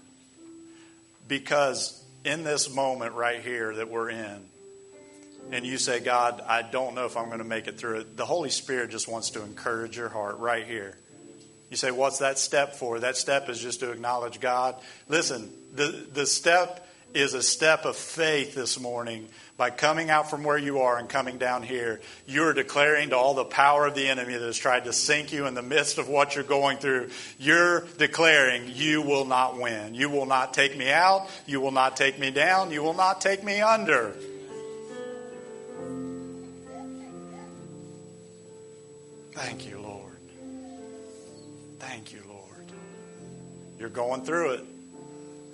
Because 1.28 2.04
in 2.26 2.44
this 2.44 2.74
moment 2.74 3.14
right 3.14 3.42
here 3.42 3.74
that 3.76 3.90
we're 3.90 4.10
in, 4.10 4.46
and 5.52 5.66
you 5.66 5.78
say, 5.78 6.00
God, 6.02 6.42
I 6.46 6.64
don't 6.64 6.96
know 6.96 7.06
if 7.06 7.16
I'm 7.16 7.28
going 7.28 7.40
to 7.40 7.46
make 7.46 7.68
it 7.68 7.78
through 7.78 8.00
it, 8.00 8.18
the 8.18 8.26
Holy 8.26 8.50
Spirit 8.50 8.92
just 8.92 9.08
wants 9.08 9.32
to 9.32 9.44
encourage 9.44 9.96
your 9.96 10.10
heart 10.10 10.40
right 10.40 10.66
here. 10.66 10.98
You 11.74 11.78
say, 11.78 11.90
What's 11.90 12.20
that 12.20 12.38
step 12.38 12.76
for? 12.76 13.00
That 13.00 13.18
step 13.18 13.50
is 13.50 13.60
just 13.60 13.80
to 13.80 13.90
acknowledge 13.90 14.40
God. 14.40 14.76
Listen, 15.10 15.52
the, 15.74 16.06
the 16.14 16.28
step 16.28 16.88
is 17.16 17.34
a 17.34 17.42
step 17.42 17.86
of 17.86 17.96
faith 17.96 18.54
this 18.54 18.80
morning 18.80 19.28
by 19.58 19.72
coming 19.72 20.12
out 20.12 20.30
from 20.30 20.44
where 20.44 20.60
you 20.60 20.82
are 20.82 21.00
and 21.00 21.10
coming 21.10 21.40
down 21.40 21.64
here. 21.64 22.00
You're 22.28 22.54
declaring 22.54 23.10
to 23.10 23.18
all 23.18 23.34
the 23.34 23.44
power 23.44 23.88
of 23.88 23.96
the 23.96 24.08
enemy 24.08 24.34
that 24.34 24.46
has 24.46 24.56
tried 24.56 24.84
to 24.84 24.94
sink 24.94 25.34
you 25.34 25.48
in 25.48 25.56
the 25.56 25.64
midst 25.64 25.98
of 25.98 26.08
what 26.08 26.36
you're 26.36 26.44
going 26.44 26.78
through, 26.78 27.10
you're 27.40 27.88
declaring, 27.98 28.66
You 28.68 29.02
will 29.02 29.26
not 29.26 29.60
win. 29.60 29.96
You 29.96 30.12
will 30.12 30.28
not 30.28 30.54
take 30.54 30.78
me 30.78 30.92
out. 30.92 31.28
You 31.48 31.60
will 31.60 31.72
not 31.72 31.98
take 31.98 32.20
me 32.20 32.30
down. 32.30 32.70
You 32.70 32.84
will 32.84 32.94
not 32.94 33.20
take 33.20 33.44
me 33.44 33.62
under. 33.62 34.16
Thank 39.32 39.66
you, 39.68 39.80
Lord. 39.82 39.93
Thank 41.88 42.14
you, 42.14 42.22
Lord. 42.28 42.72
You're 43.78 43.90
going 43.90 44.24
through 44.24 44.52
it. 44.52 44.66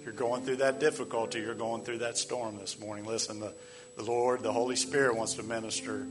You're 0.03 0.13
going 0.13 0.43
through 0.43 0.57
that 0.57 0.79
difficulty. 0.79 1.39
You're 1.39 1.55
going 1.55 1.83
through 1.83 1.99
that 1.99 2.17
storm 2.17 2.57
this 2.57 2.79
morning. 2.79 3.05
Listen, 3.05 3.39
the, 3.39 3.53
the 3.97 4.03
Lord, 4.03 4.43
the 4.43 4.53
Holy 4.53 4.75
Spirit 4.75 5.15
wants 5.15 5.33
to 5.35 5.43
minister 5.43 6.05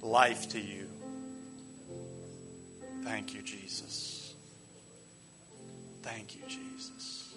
life 0.00 0.50
to 0.50 0.60
you. 0.60 0.88
Thank 3.02 3.34
you, 3.34 3.42
Jesus. 3.42 4.34
Thank 6.02 6.36
you, 6.36 6.42
Jesus. 6.48 7.34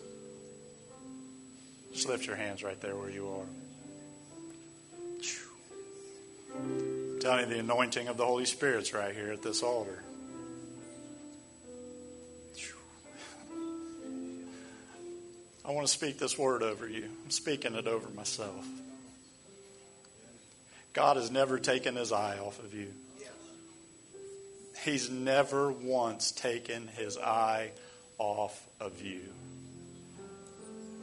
Just 1.92 2.08
lift 2.08 2.28
your 2.28 2.36
hands 2.36 2.64
right 2.64 2.80
there 2.80 2.96
where 2.96 3.10
you 3.10 3.28
are. 3.30 3.46
I'm 6.54 7.20
telling 7.20 7.50
you, 7.50 7.56
the 7.56 7.60
anointing 7.60 8.08
of 8.08 8.18
the 8.18 8.26
Holy 8.26 8.46
Spirit's 8.46 8.94
right 8.94 9.14
here 9.14 9.32
at 9.32 9.42
this 9.42 9.64
altar. 9.64 10.04
I 15.68 15.72
want 15.72 15.86
to 15.86 15.92
speak 15.92 16.18
this 16.18 16.38
word 16.38 16.64
over 16.64 16.88
you. 16.88 17.10
I'm 17.26 17.32
speaking 17.32 17.76
it 17.76 17.88
over 17.88 18.10
myself. 18.10 18.66
God 20.94 21.18
has 21.18 21.30
never 21.30 21.60
taken 21.60 21.96
his 21.96 22.12
eye 22.12 22.40
off 22.40 22.64
of 22.64 22.74
you. 22.74 22.88
He's 24.84 25.10
never 25.10 25.72
once 25.72 26.32
taken 26.32 26.88
his 26.88 27.18
eye 27.18 27.72
off 28.18 28.66
of 28.80 29.02
you. 29.02 29.22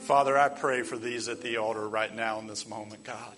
Father, 0.00 0.38
I 0.38 0.48
pray 0.48 0.82
for 0.82 0.96
these 0.96 1.28
at 1.28 1.42
the 1.42 1.58
altar 1.58 1.86
right 1.86 2.14
now 2.14 2.38
in 2.38 2.46
this 2.46 2.66
moment, 2.66 3.04
God 3.04 3.34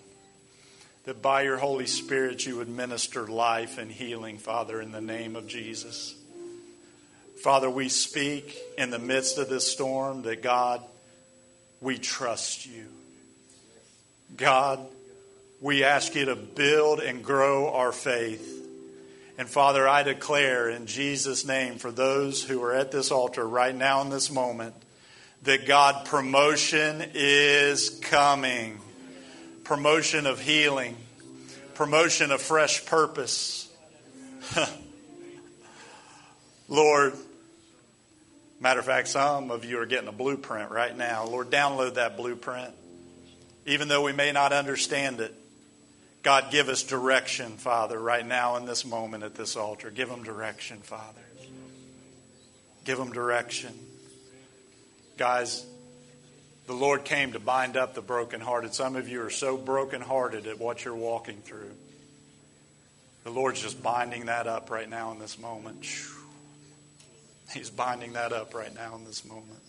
that 1.07 1.23
by 1.23 1.43
your 1.43 1.57
Holy 1.57 1.87
Spirit 1.87 2.45
you 2.45 2.57
would 2.57 2.69
minister 2.69 3.29
life 3.29 3.79
and 3.79 3.91
healing, 3.91 4.39
Father, 4.39 4.81
in 4.81 4.91
the 4.91 5.01
name 5.01 5.37
of 5.37 5.47
Jesus. 5.47 6.17
Father, 7.43 7.71
we 7.71 7.89
speak 7.89 8.59
in 8.77 8.91
the 8.91 8.99
midst 8.99 9.39
of 9.39 9.49
this 9.49 9.71
storm 9.71 10.23
that 10.23 10.43
God, 10.43 10.83
we 11.81 11.99
trust 11.99 12.67
you. 12.67 12.87
God, 14.37 14.81
we 15.61 15.85
ask 15.85 16.15
you 16.15 16.27
to 16.27 16.37
build 16.37 17.01
and 17.01 17.25
grow 17.25 17.73
our 17.73 17.93
faith. 17.93 18.53
And 19.39 19.49
Father, 19.49 19.87
I 19.87 20.03
declare 20.03 20.69
in 20.69 20.87
Jesus' 20.87 21.47
name 21.47 21.79
for 21.79 21.93
those 21.93 22.43
who 22.43 22.63
are 22.63 22.75
at 22.75 22.91
this 22.91 23.11
altar 23.11 23.47
right 23.47 23.75
now 23.75 24.03
in 24.03 24.11
this 24.11 24.31
moment 24.31 24.75
that 25.43 25.67
God, 25.67 26.07
promotion 26.07 27.11
is 27.15 27.91
coming 27.91 28.81
promotion 29.67 30.27
of 30.27 30.41
healing, 30.41 30.97
promotion 31.75 32.31
of 32.31 32.41
fresh 32.41 32.87
purpose. 32.87 33.69
Lord, 36.69 37.15
matter 38.61 38.81
of 38.81 38.87
fact, 38.87 39.09
some 39.09 39.51
of 39.51 39.65
you 39.65 39.79
are 39.81 39.87
getting 39.87 40.09
a 40.09 40.13
blueprint 40.13 40.71
right 40.71 40.97
now. 40.97 41.25
Lord, 41.25 41.51
download 41.51 41.95
that 41.95 42.17
blueprint. 42.17 42.73
Even 43.67 43.89
though 43.89 44.03
we 44.03 44.13
may 44.13 44.33
not 44.33 44.53
understand 44.53 45.21
it, 45.21 45.35
God, 46.23 46.51
give 46.51 46.69
us 46.69 46.83
direction, 46.83 47.53
Father, 47.57 47.99
right 47.99 48.27
now 48.27 48.57
in 48.57 48.67
this 48.67 48.85
moment 48.85 49.23
at 49.23 49.35
this 49.35 49.57
altar. 49.57 49.91
Give 49.91 50.09
them 50.09 50.25
direction, 50.25 50.79
Father. 50.79 51.21
Give 52.85 52.99
them 52.99 53.13
direction. 53.13 53.73
Guys, 55.19 55.65
the 56.67 56.73
Lord 56.73 57.05
came 57.05 57.33
to 57.33 57.39
bind 57.39 57.77
up 57.77 57.95
the 57.95 58.03
brokenhearted. 58.03 58.75
Some 58.75 58.97
of 58.97 59.09
you 59.09 59.23
are 59.23 59.31
so 59.31 59.57
brokenhearted 59.57 60.47
at 60.47 60.59
what 60.59 60.85
you're 60.85 60.97
walking 60.97 61.39
through. 61.43 61.71
The 63.25 63.31
Lord's 63.31 63.63
just 63.63 63.83
binding 63.83 64.27
that 64.27 64.47
up 64.47 64.71
right 64.71 64.89
now 64.89 65.13
in 65.13 65.19
this 65.19 65.39
moment. 65.39 65.85
He's 67.53 67.71
binding 67.71 68.15
that 68.15 68.33
up 68.33 68.55
right 68.55 68.75
now 68.75 68.97
in 68.97 69.05
this 69.05 69.25
moment. 69.25 69.61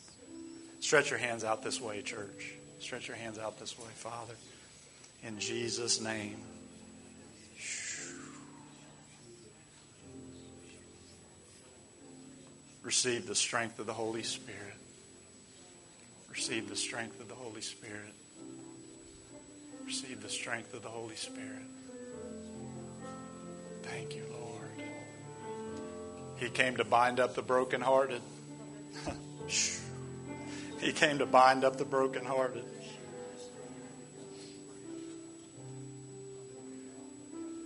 Stretch 0.80 1.10
your 1.10 1.20
hands 1.20 1.44
out 1.44 1.64
this 1.64 1.80
way, 1.80 2.02
church. 2.02 2.54
Stretch 2.80 3.08
your 3.08 3.18
hands 3.18 3.40
out 3.40 3.60
this 3.60 3.78
way, 3.78 3.90
Father. 3.96 4.34
In 5.24 5.40
Jesus' 5.40 6.02
name. 6.02 6.38
Receive 12.84 13.28
the 13.28 13.36
strength 13.36 13.80
of 13.80 13.86
the 13.86 13.94
Holy 13.94 14.24
Spirit. 14.24 14.62
Receive 16.30 16.70
the 16.70 16.76
strength 16.76 17.20
of 17.20 17.28
the 17.28 17.36
Holy 17.36 17.62
Spirit. 17.62 18.14
Receive 19.86 20.22
the 20.22 20.30
strength 20.30 20.74
of 20.74 20.84
the 20.84 20.90
Holy 20.90 21.16
Spirit. 21.16 21.66
Thank 23.84 24.16
you, 24.16 24.24
Lord. 24.30 24.37
He 26.38 26.50
came 26.50 26.78
to 26.78 26.84
bind 26.84 27.20
up 27.20 27.36
the 27.36 27.42
brokenhearted. 27.42 28.22
he 30.80 30.92
came 30.92 31.18
to 31.20 31.26
bind 31.26 31.64
up 31.64 31.78
the 31.78 31.86
brokenhearted. 31.86 32.64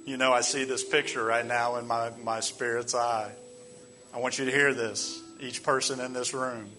You 0.05 0.17
know, 0.17 0.33
I 0.33 0.41
see 0.41 0.63
this 0.63 0.83
picture 0.83 1.23
right 1.23 1.45
now 1.45 1.75
in 1.77 1.87
my, 1.87 2.11
my 2.23 2.39
spirit's 2.39 2.95
eye. 2.95 3.31
I 4.13 4.19
want 4.19 4.39
you 4.39 4.45
to 4.45 4.51
hear 4.51 4.73
this, 4.73 5.21
each 5.39 5.63
person 5.63 5.99
in 5.99 6.11
this 6.13 6.33
room. 6.33 6.69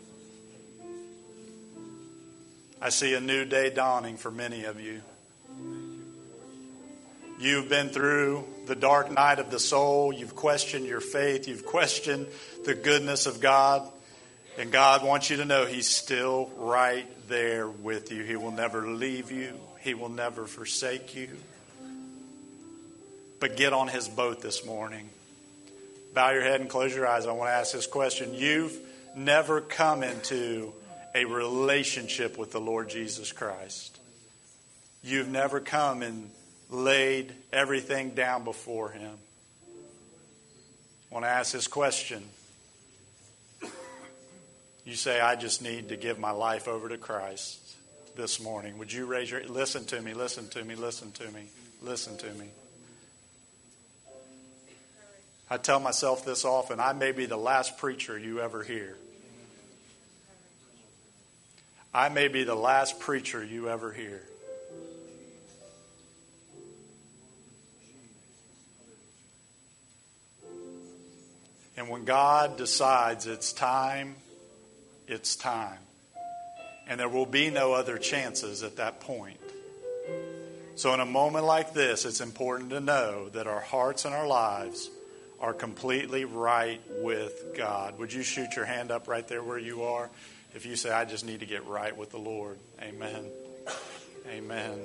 I 2.80 2.88
see 2.88 3.14
a 3.14 3.20
new 3.20 3.44
day 3.44 3.70
dawning 3.70 4.16
for 4.16 4.30
many 4.30 4.64
of 4.64 4.80
you. 4.80 5.02
You've 7.42 7.68
been 7.68 7.88
through 7.88 8.44
the 8.66 8.76
dark 8.76 9.10
night 9.10 9.40
of 9.40 9.50
the 9.50 9.58
soul. 9.58 10.12
You've 10.12 10.36
questioned 10.36 10.86
your 10.86 11.00
faith. 11.00 11.48
You've 11.48 11.66
questioned 11.66 12.28
the 12.64 12.72
goodness 12.72 13.26
of 13.26 13.40
God. 13.40 13.82
And 14.56 14.70
God 14.70 15.02
wants 15.02 15.28
you 15.28 15.38
to 15.38 15.44
know 15.44 15.66
He's 15.66 15.88
still 15.88 16.52
right 16.56 17.04
there 17.26 17.68
with 17.68 18.12
you. 18.12 18.22
He 18.22 18.36
will 18.36 18.52
never 18.52 18.86
leave 18.86 19.32
you, 19.32 19.58
He 19.80 19.92
will 19.94 20.08
never 20.08 20.46
forsake 20.46 21.16
you. 21.16 21.30
But 23.40 23.56
get 23.56 23.72
on 23.72 23.88
His 23.88 24.08
boat 24.08 24.40
this 24.40 24.64
morning. 24.64 25.10
Bow 26.14 26.30
your 26.30 26.42
head 26.42 26.60
and 26.60 26.70
close 26.70 26.94
your 26.94 27.08
eyes. 27.08 27.26
I 27.26 27.32
want 27.32 27.48
to 27.48 27.54
ask 27.54 27.72
this 27.72 27.88
question. 27.88 28.34
You've 28.34 28.78
never 29.16 29.60
come 29.60 30.04
into 30.04 30.72
a 31.12 31.24
relationship 31.24 32.38
with 32.38 32.52
the 32.52 32.60
Lord 32.60 32.88
Jesus 32.88 33.32
Christ. 33.32 33.98
You've 35.02 35.28
never 35.28 35.58
come 35.58 36.02
and 36.02 36.30
laid 36.72 37.32
everything 37.52 38.10
down 38.10 38.44
before 38.44 38.90
Him. 38.90 39.14
I 41.10 41.14
want 41.14 41.24
to 41.24 41.30
ask 41.30 41.52
this 41.52 41.68
question. 41.68 42.22
You 44.84 44.94
say, 44.94 45.20
I 45.20 45.36
just 45.36 45.62
need 45.62 45.90
to 45.90 45.96
give 45.96 46.18
my 46.18 46.32
life 46.32 46.66
over 46.66 46.88
to 46.88 46.98
Christ. 46.98 47.60
this 48.16 48.42
morning? 48.42 48.78
Would 48.78 48.92
you 48.92 49.06
raise 49.06 49.30
your 49.30 49.42
listen 49.44 49.84
to 49.86 50.00
me, 50.00 50.14
listen 50.14 50.48
to 50.48 50.64
me, 50.64 50.74
listen 50.74 51.12
to 51.12 51.30
me, 51.30 51.44
listen 51.80 52.16
to 52.18 52.30
me. 52.34 52.46
I 55.50 55.56
tell 55.56 55.80
myself 55.80 56.24
this 56.24 56.44
often 56.44 56.80
I 56.80 56.92
may 56.92 57.12
be 57.12 57.26
the 57.26 57.36
last 57.36 57.78
preacher 57.78 58.18
you 58.18 58.40
ever 58.40 58.62
hear. 58.62 58.96
I 61.94 62.08
may 62.08 62.28
be 62.28 62.44
the 62.44 62.54
last 62.54 63.00
preacher 63.00 63.44
you 63.44 63.68
ever 63.68 63.92
hear. 63.92 64.22
And 71.76 71.88
when 71.88 72.04
God 72.04 72.56
decides 72.56 73.26
it's 73.26 73.52
time, 73.52 74.16
it's 75.06 75.36
time. 75.36 75.78
And 76.86 77.00
there 77.00 77.08
will 77.08 77.26
be 77.26 77.50
no 77.50 77.72
other 77.72 77.98
chances 77.98 78.62
at 78.62 78.76
that 78.76 79.00
point. 79.00 79.38
So, 80.74 80.92
in 80.94 81.00
a 81.00 81.06
moment 81.06 81.44
like 81.44 81.74
this, 81.74 82.04
it's 82.04 82.20
important 82.20 82.70
to 82.70 82.80
know 82.80 83.28
that 83.30 83.46
our 83.46 83.60
hearts 83.60 84.04
and 84.04 84.14
our 84.14 84.26
lives 84.26 84.90
are 85.38 85.52
completely 85.52 86.24
right 86.24 86.80
with 87.02 87.54
God. 87.56 87.98
Would 87.98 88.12
you 88.12 88.22
shoot 88.22 88.56
your 88.56 88.64
hand 88.64 88.90
up 88.90 89.06
right 89.08 89.26
there 89.26 89.42
where 89.42 89.58
you 89.58 89.82
are? 89.82 90.08
If 90.54 90.66
you 90.66 90.76
say, 90.76 90.90
I 90.90 91.04
just 91.04 91.24
need 91.24 91.40
to 91.40 91.46
get 91.46 91.66
right 91.66 91.96
with 91.96 92.10
the 92.10 92.18
Lord. 92.18 92.58
Amen. 92.80 93.26
Amen. 94.28 94.78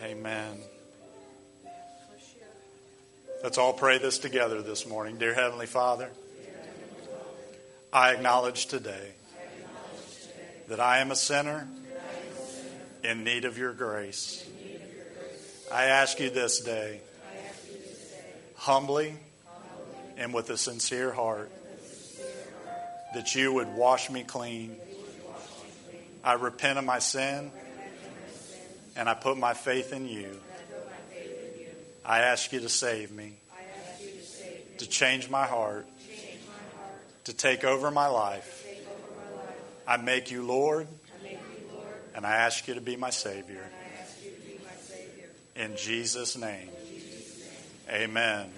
Amen. 0.00 0.58
Let's 3.42 3.58
all 3.58 3.72
pray 3.72 3.98
this 3.98 4.18
together 4.18 4.62
this 4.62 4.86
morning. 4.86 5.18
Dear 5.18 5.34
Heavenly 5.34 5.66
Father, 5.66 6.08
I 7.92 8.12
acknowledge 8.12 8.66
today 8.66 9.14
that 10.68 10.78
I 10.78 10.98
am 10.98 11.10
a 11.10 11.16
sinner 11.16 11.66
in 13.02 13.24
need 13.24 13.44
of 13.44 13.58
your 13.58 13.72
grace. 13.72 14.48
I 15.72 15.86
ask 15.86 16.20
you 16.20 16.30
this 16.30 16.60
day, 16.60 17.00
humbly 18.54 19.16
and 20.16 20.32
with 20.32 20.48
a 20.50 20.56
sincere 20.56 21.10
heart, 21.10 21.50
that 23.12 23.34
you 23.34 23.54
would 23.54 23.74
wash 23.74 24.08
me 24.08 24.22
clean. 24.22 24.76
I 26.22 26.34
repent 26.34 26.78
of 26.78 26.84
my 26.84 27.00
sin 27.00 27.50
and 28.94 29.08
I 29.08 29.14
put 29.14 29.36
my 29.36 29.52
faith 29.52 29.92
in 29.92 30.06
you. 30.06 30.38
I 32.04 32.20
ask 32.20 32.52
you 32.52 32.60
to 32.60 32.68
save 32.68 33.12
me, 33.12 33.34
to 34.78 34.86
change 34.86 35.30
my 35.30 35.46
heart, 35.46 35.86
to 37.24 37.32
take 37.32 37.64
over 37.64 37.90
my 37.90 38.08
life. 38.08 38.66
I 39.86 39.96
make 39.96 40.30
you 40.30 40.42
Lord, 40.42 40.88
and 42.14 42.26
I 42.26 42.36
ask 42.36 42.66
you 42.66 42.74
to 42.74 42.80
be 42.80 42.96
my 42.96 43.10
Savior. 43.10 43.64
In 45.54 45.76
Jesus' 45.76 46.36
name, 46.36 46.68
amen. 47.90 48.50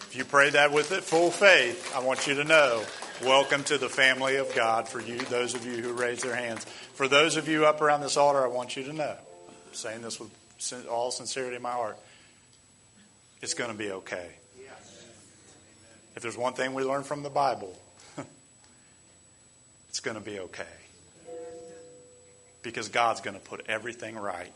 If 0.00 0.16
you 0.16 0.24
pray 0.24 0.50
that 0.50 0.72
with 0.72 0.92
it 0.92 1.02
full 1.02 1.30
faith, 1.30 1.92
I 1.94 1.98
want 2.00 2.26
you 2.26 2.34
to 2.36 2.44
know 2.44 2.84
welcome 3.22 3.64
to 3.64 3.78
the 3.78 3.88
family 3.88 4.36
of 4.36 4.54
God 4.54 4.88
for 4.88 5.00
you, 5.00 5.18
those 5.18 5.54
of 5.54 5.66
you 5.66 5.82
who 5.82 5.92
raise 5.92 6.22
their 6.22 6.36
hands. 6.36 6.64
For 6.94 7.08
those 7.08 7.36
of 7.36 7.48
you 7.48 7.66
up 7.66 7.80
around 7.80 8.00
this 8.00 8.16
altar, 8.16 8.44
I 8.44 8.48
want 8.48 8.76
you 8.76 8.84
to 8.84 8.92
know, 8.92 9.16
I'm 9.48 9.74
saying 9.74 10.02
this 10.02 10.20
with 10.20 10.30
all 10.88 11.10
sincerity 11.10 11.56
in 11.56 11.62
my 11.62 11.72
heart, 11.72 11.98
it's 13.42 13.54
going 13.54 13.70
to 13.70 13.76
be 13.76 13.90
okay. 13.90 14.28
If 16.16 16.22
there's 16.22 16.36
one 16.36 16.52
thing 16.52 16.74
we 16.74 16.84
learn 16.84 17.02
from 17.02 17.22
the 17.22 17.30
Bible, 17.30 17.76
it's 19.88 20.00
going 20.00 20.16
to 20.16 20.22
be 20.22 20.38
okay. 20.38 20.62
Because 22.62 22.88
God's 22.88 23.20
going 23.20 23.34
to 23.34 23.42
put 23.42 23.66
everything 23.68 24.16
right. 24.16 24.52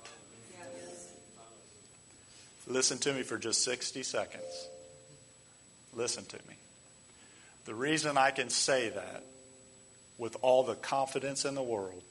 Listen 2.67 2.99
to 2.99 3.13
me 3.13 3.23
for 3.23 3.39
just 3.39 3.65
60 3.65 4.03
seconds. 4.03 4.69
Listen 5.95 6.25
to 6.27 6.37
me. 6.49 6.55
The 7.65 7.75
reason 7.75 8.17
I 8.17 8.31
can 8.31 8.51
say 8.51 8.91
that 8.91 9.25
with 10.17 10.37
all 10.43 10.63
the 10.63 10.75
confidence 10.75 11.45
in 11.45 11.55
the 11.55 11.63
world 11.63 12.03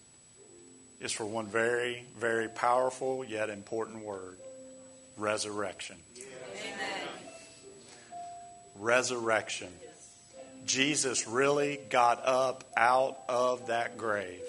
is 1.00 1.12
for 1.12 1.26
one 1.26 1.46
very, 1.46 2.06
very 2.18 2.50
powerful 2.50 3.24
yet 3.24 3.50
important 3.50 4.04
word 4.04 4.38
resurrection 5.16 5.96
resurrection. 8.80 9.70
Jesus 10.66 11.28
really 11.28 11.80
got 11.90 12.26
up 12.26 12.64
out 12.76 13.18
of 13.30 13.68
that 13.68 13.98
grave. 13.98 14.42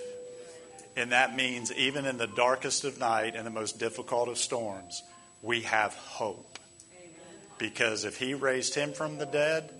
And 0.97 1.13
that 1.13 1.37
means 1.37 1.73
even 1.73 2.07
in 2.07 2.19
the 2.19 2.27
darkest 2.27 2.85
of 2.85 2.99
night 2.99 3.37
and 3.37 3.47
the 3.47 3.51
most 3.51 3.79
difficult 3.79 4.29
of 4.29 4.37
storms, 4.37 5.03
we 5.43 5.63
have 5.63 5.95
hope. 5.95 6.59
Because 7.59 8.05
if 8.05 8.17
he 8.19 8.35
raised 8.35 8.75
him 8.75 8.93
from 8.93 9.19
the 9.19 9.27
dead, 9.27 9.71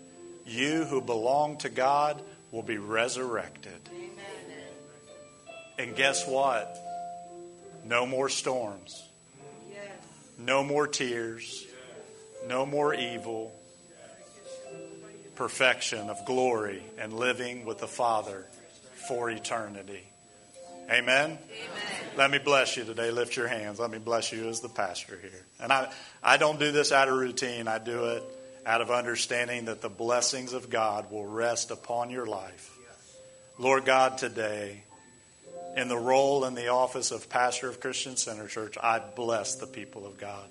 you 0.47 0.85
who 0.85 1.01
belong 1.01 1.59
to 1.59 1.69
God 1.69 2.23
will 2.53 2.63
be 2.63 2.79
resurrected. 2.79 3.81
And 5.79 5.95
guess 5.95 6.27
what? 6.27 6.77
No 7.85 8.07
more 8.07 8.29
storms. 8.29 9.05
No 10.39 10.63
more 10.63 10.87
tears. 10.87 11.67
No 12.47 12.65
more 12.65 12.95
evil 12.95 13.53
perfection 15.35 16.11
of 16.11 16.25
glory 16.25 16.83
and 16.99 17.13
living 17.13 17.65
with 17.65 17.79
the 17.79 17.87
Father 17.87 18.45
for 19.09 19.31
eternity. 19.31 20.03
Amen? 20.91 20.99
Amen? 21.31 21.39
Let 22.17 22.31
me 22.31 22.39
bless 22.39 22.77
you 22.77 22.85
today. 22.85 23.13
Lift 23.13 23.37
your 23.37 23.47
hands. 23.47 23.79
Let 23.79 23.91
me 23.91 23.99
bless 23.99 24.33
you 24.33 24.49
as 24.49 24.61
the 24.61 24.69
pastor 24.69 25.17
here. 25.21 25.45
And 25.61 25.73
I, 25.73 25.93
I 26.23 26.39
don't 26.39 26.59
do 26.59 26.73
this 26.73 26.91
out 26.91 27.09
of 27.09 27.15
routine, 27.15 27.69
I 27.69 27.79
do 27.79 28.07
it 28.07 28.23
out 28.67 28.81
of 28.81 28.91
understanding 28.91 29.67
that 29.67 29.81
the 29.81 29.89
blessings 29.89 30.53
of 30.53 30.69
God 30.69 31.11
will 31.11 31.25
rest 31.25 31.71
upon 31.71 32.11
your 32.11 32.27
life. 32.27 32.77
Lord 33.59 33.85
God, 33.85 34.19
today, 34.19 34.83
in 35.77 35.89
the 35.89 35.97
role 35.97 36.45
and 36.45 36.57
the 36.57 36.69
office 36.69 37.13
of 37.13 37.29
pastor 37.29 37.69
of 37.69 37.81
Christian 37.81 38.17
Center 38.17 38.49
Church, 38.49 38.77
I 38.81 38.99
bless 38.99 39.55
the 39.55 39.67
people 39.67 40.05
of 40.05 40.19
God. 40.19 40.49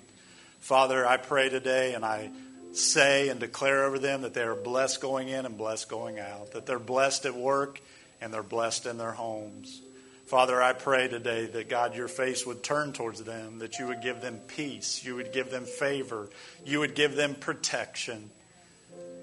Father, 0.60 1.06
I 1.06 1.16
pray 1.16 1.48
today 1.48 1.94
and 1.94 2.04
I 2.04 2.30
say 2.72 3.28
and 3.28 3.40
declare 3.40 3.84
over 3.84 3.98
them 3.98 4.22
that 4.22 4.34
they 4.34 4.42
are 4.42 4.54
blessed 4.54 5.00
going 5.00 5.28
in 5.28 5.46
and 5.46 5.56
blessed 5.56 5.88
going 5.88 6.18
out, 6.18 6.52
that 6.52 6.66
they're 6.66 6.78
blessed 6.78 7.26
at 7.26 7.34
work 7.34 7.80
and 8.20 8.32
they're 8.32 8.42
blessed 8.42 8.86
in 8.86 8.98
their 8.98 9.12
homes. 9.12 9.80
Father, 10.26 10.62
I 10.62 10.74
pray 10.74 11.08
today 11.08 11.46
that 11.46 11.70
God, 11.70 11.96
your 11.96 12.08
face 12.08 12.44
would 12.44 12.62
turn 12.62 12.92
towards 12.92 13.22
them, 13.24 13.60
that 13.60 13.78
you 13.78 13.86
would 13.86 14.02
give 14.02 14.20
them 14.20 14.40
peace, 14.46 15.02
you 15.02 15.14
would 15.14 15.32
give 15.32 15.50
them 15.50 15.64
favor, 15.64 16.28
you 16.66 16.80
would 16.80 16.94
give 16.94 17.16
them 17.16 17.34
protection. 17.34 18.30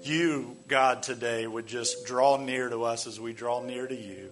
You, 0.02 0.56
God, 0.66 1.02
today 1.04 1.46
would 1.46 1.66
just 1.66 2.06
draw 2.06 2.36
near 2.36 2.68
to 2.68 2.84
us 2.84 3.06
as 3.06 3.20
we 3.20 3.32
draw 3.32 3.62
near 3.62 3.86
to 3.86 3.94
you. 3.94 4.30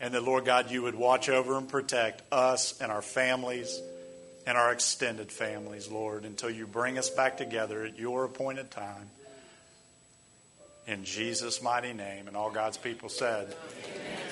And 0.00 0.14
that, 0.14 0.22
Lord 0.22 0.44
God, 0.44 0.70
you 0.70 0.82
would 0.82 0.94
watch 0.94 1.28
over 1.28 1.58
and 1.58 1.68
protect 1.68 2.22
us 2.32 2.80
and 2.80 2.92
our 2.92 3.02
families 3.02 3.80
and 4.46 4.58
our 4.58 4.72
extended 4.72 5.32
families, 5.32 5.90
Lord, 5.90 6.24
until 6.24 6.50
you 6.50 6.66
bring 6.66 6.98
us 6.98 7.10
back 7.10 7.36
together 7.36 7.84
at 7.84 7.98
your 7.98 8.24
appointed 8.24 8.70
time. 8.70 9.10
In 10.86 11.04
Jesus' 11.04 11.62
mighty 11.62 11.94
name. 11.94 12.28
And 12.28 12.36
all 12.36 12.50
God's 12.50 12.76
people 12.76 13.08
said, 13.08 13.54
Amen. 13.84 14.24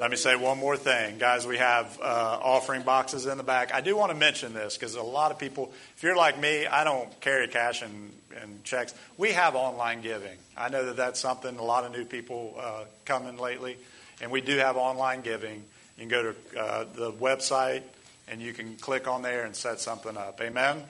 Let 0.00 0.10
me 0.10 0.16
say 0.16 0.34
one 0.34 0.56
more 0.56 0.78
thing. 0.78 1.18
Guys, 1.18 1.46
we 1.46 1.58
have 1.58 1.98
uh, 2.00 2.38
offering 2.42 2.80
boxes 2.82 3.26
in 3.26 3.36
the 3.36 3.44
back. 3.44 3.74
I 3.74 3.82
do 3.82 3.94
want 3.96 4.10
to 4.10 4.16
mention 4.16 4.54
this 4.54 4.78
because 4.78 4.94
a 4.94 5.02
lot 5.02 5.30
of 5.30 5.38
people, 5.38 5.72
if 5.94 6.02
you're 6.02 6.16
like 6.16 6.40
me, 6.40 6.66
I 6.66 6.84
don't 6.84 7.20
carry 7.20 7.48
cash 7.48 7.82
and, 7.82 8.10
and 8.40 8.64
checks. 8.64 8.94
We 9.18 9.32
have 9.32 9.56
online 9.56 10.00
giving. 10.00 10.38
I 10.56 10.70
know 10.70 10.86
that 10.86 10.96
that's 10.96 11.20
something 11.20 11.54
a 11.58 11.62
lot 11.62 11.84
of 11.84 11.92
new 11.92 12.06
people 12.06 12.54
uh, 12.58 12.84
coming 13.04 13.36
lately. 13.36 13.76
And 14.22 14.30
we 14.30 14.40
do 14.40 14.56
have 14.56 14.78
online 14.78 15.20
giving. 15.20 15.56
You 15.98 16.06
can 16.06 16.08
go 16.08 16.32
to 16.32 16.58
uh, 16.58 16.84
the 16.94 17.12
website 17.12 17.82
and 18.30 18.40
you 18.40 18.52
can 18.52 18.76
click 18.76 19.08
on 19.08 19.22
there 19.22 19.44
and 19.44 19.54
set 19.54 19.80
something 19.80 20.16
up. 20.16 20.40
Amen? 20.40 20.76
Amen. 20.76 20.86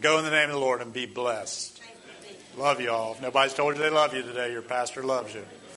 Go 0.00 0.18
in 0.18 0.24
the 0.24 0.30
name 0.30 0.48
of 0.48 0.54
the 0.54 0.60
Lord 0.60 0.82
and 0.82 0.92
be 0.92 1.06
blessed. 1.06 1.80
Love 2.56 2.80
you 2.80 2.90
all. 2.90 3.12
If 3.12 3.22
nobody's 3.22 3.54
told 3.54 3.76
you 3.76 3.82
they 3.82 3.90
love 3.90 4.14
you 4.14 4.22
today, 4.22 4.50
your 4.52 4.62
pastor 4.62 5.02
loves 5.02 5.34
you. 5.34 5.44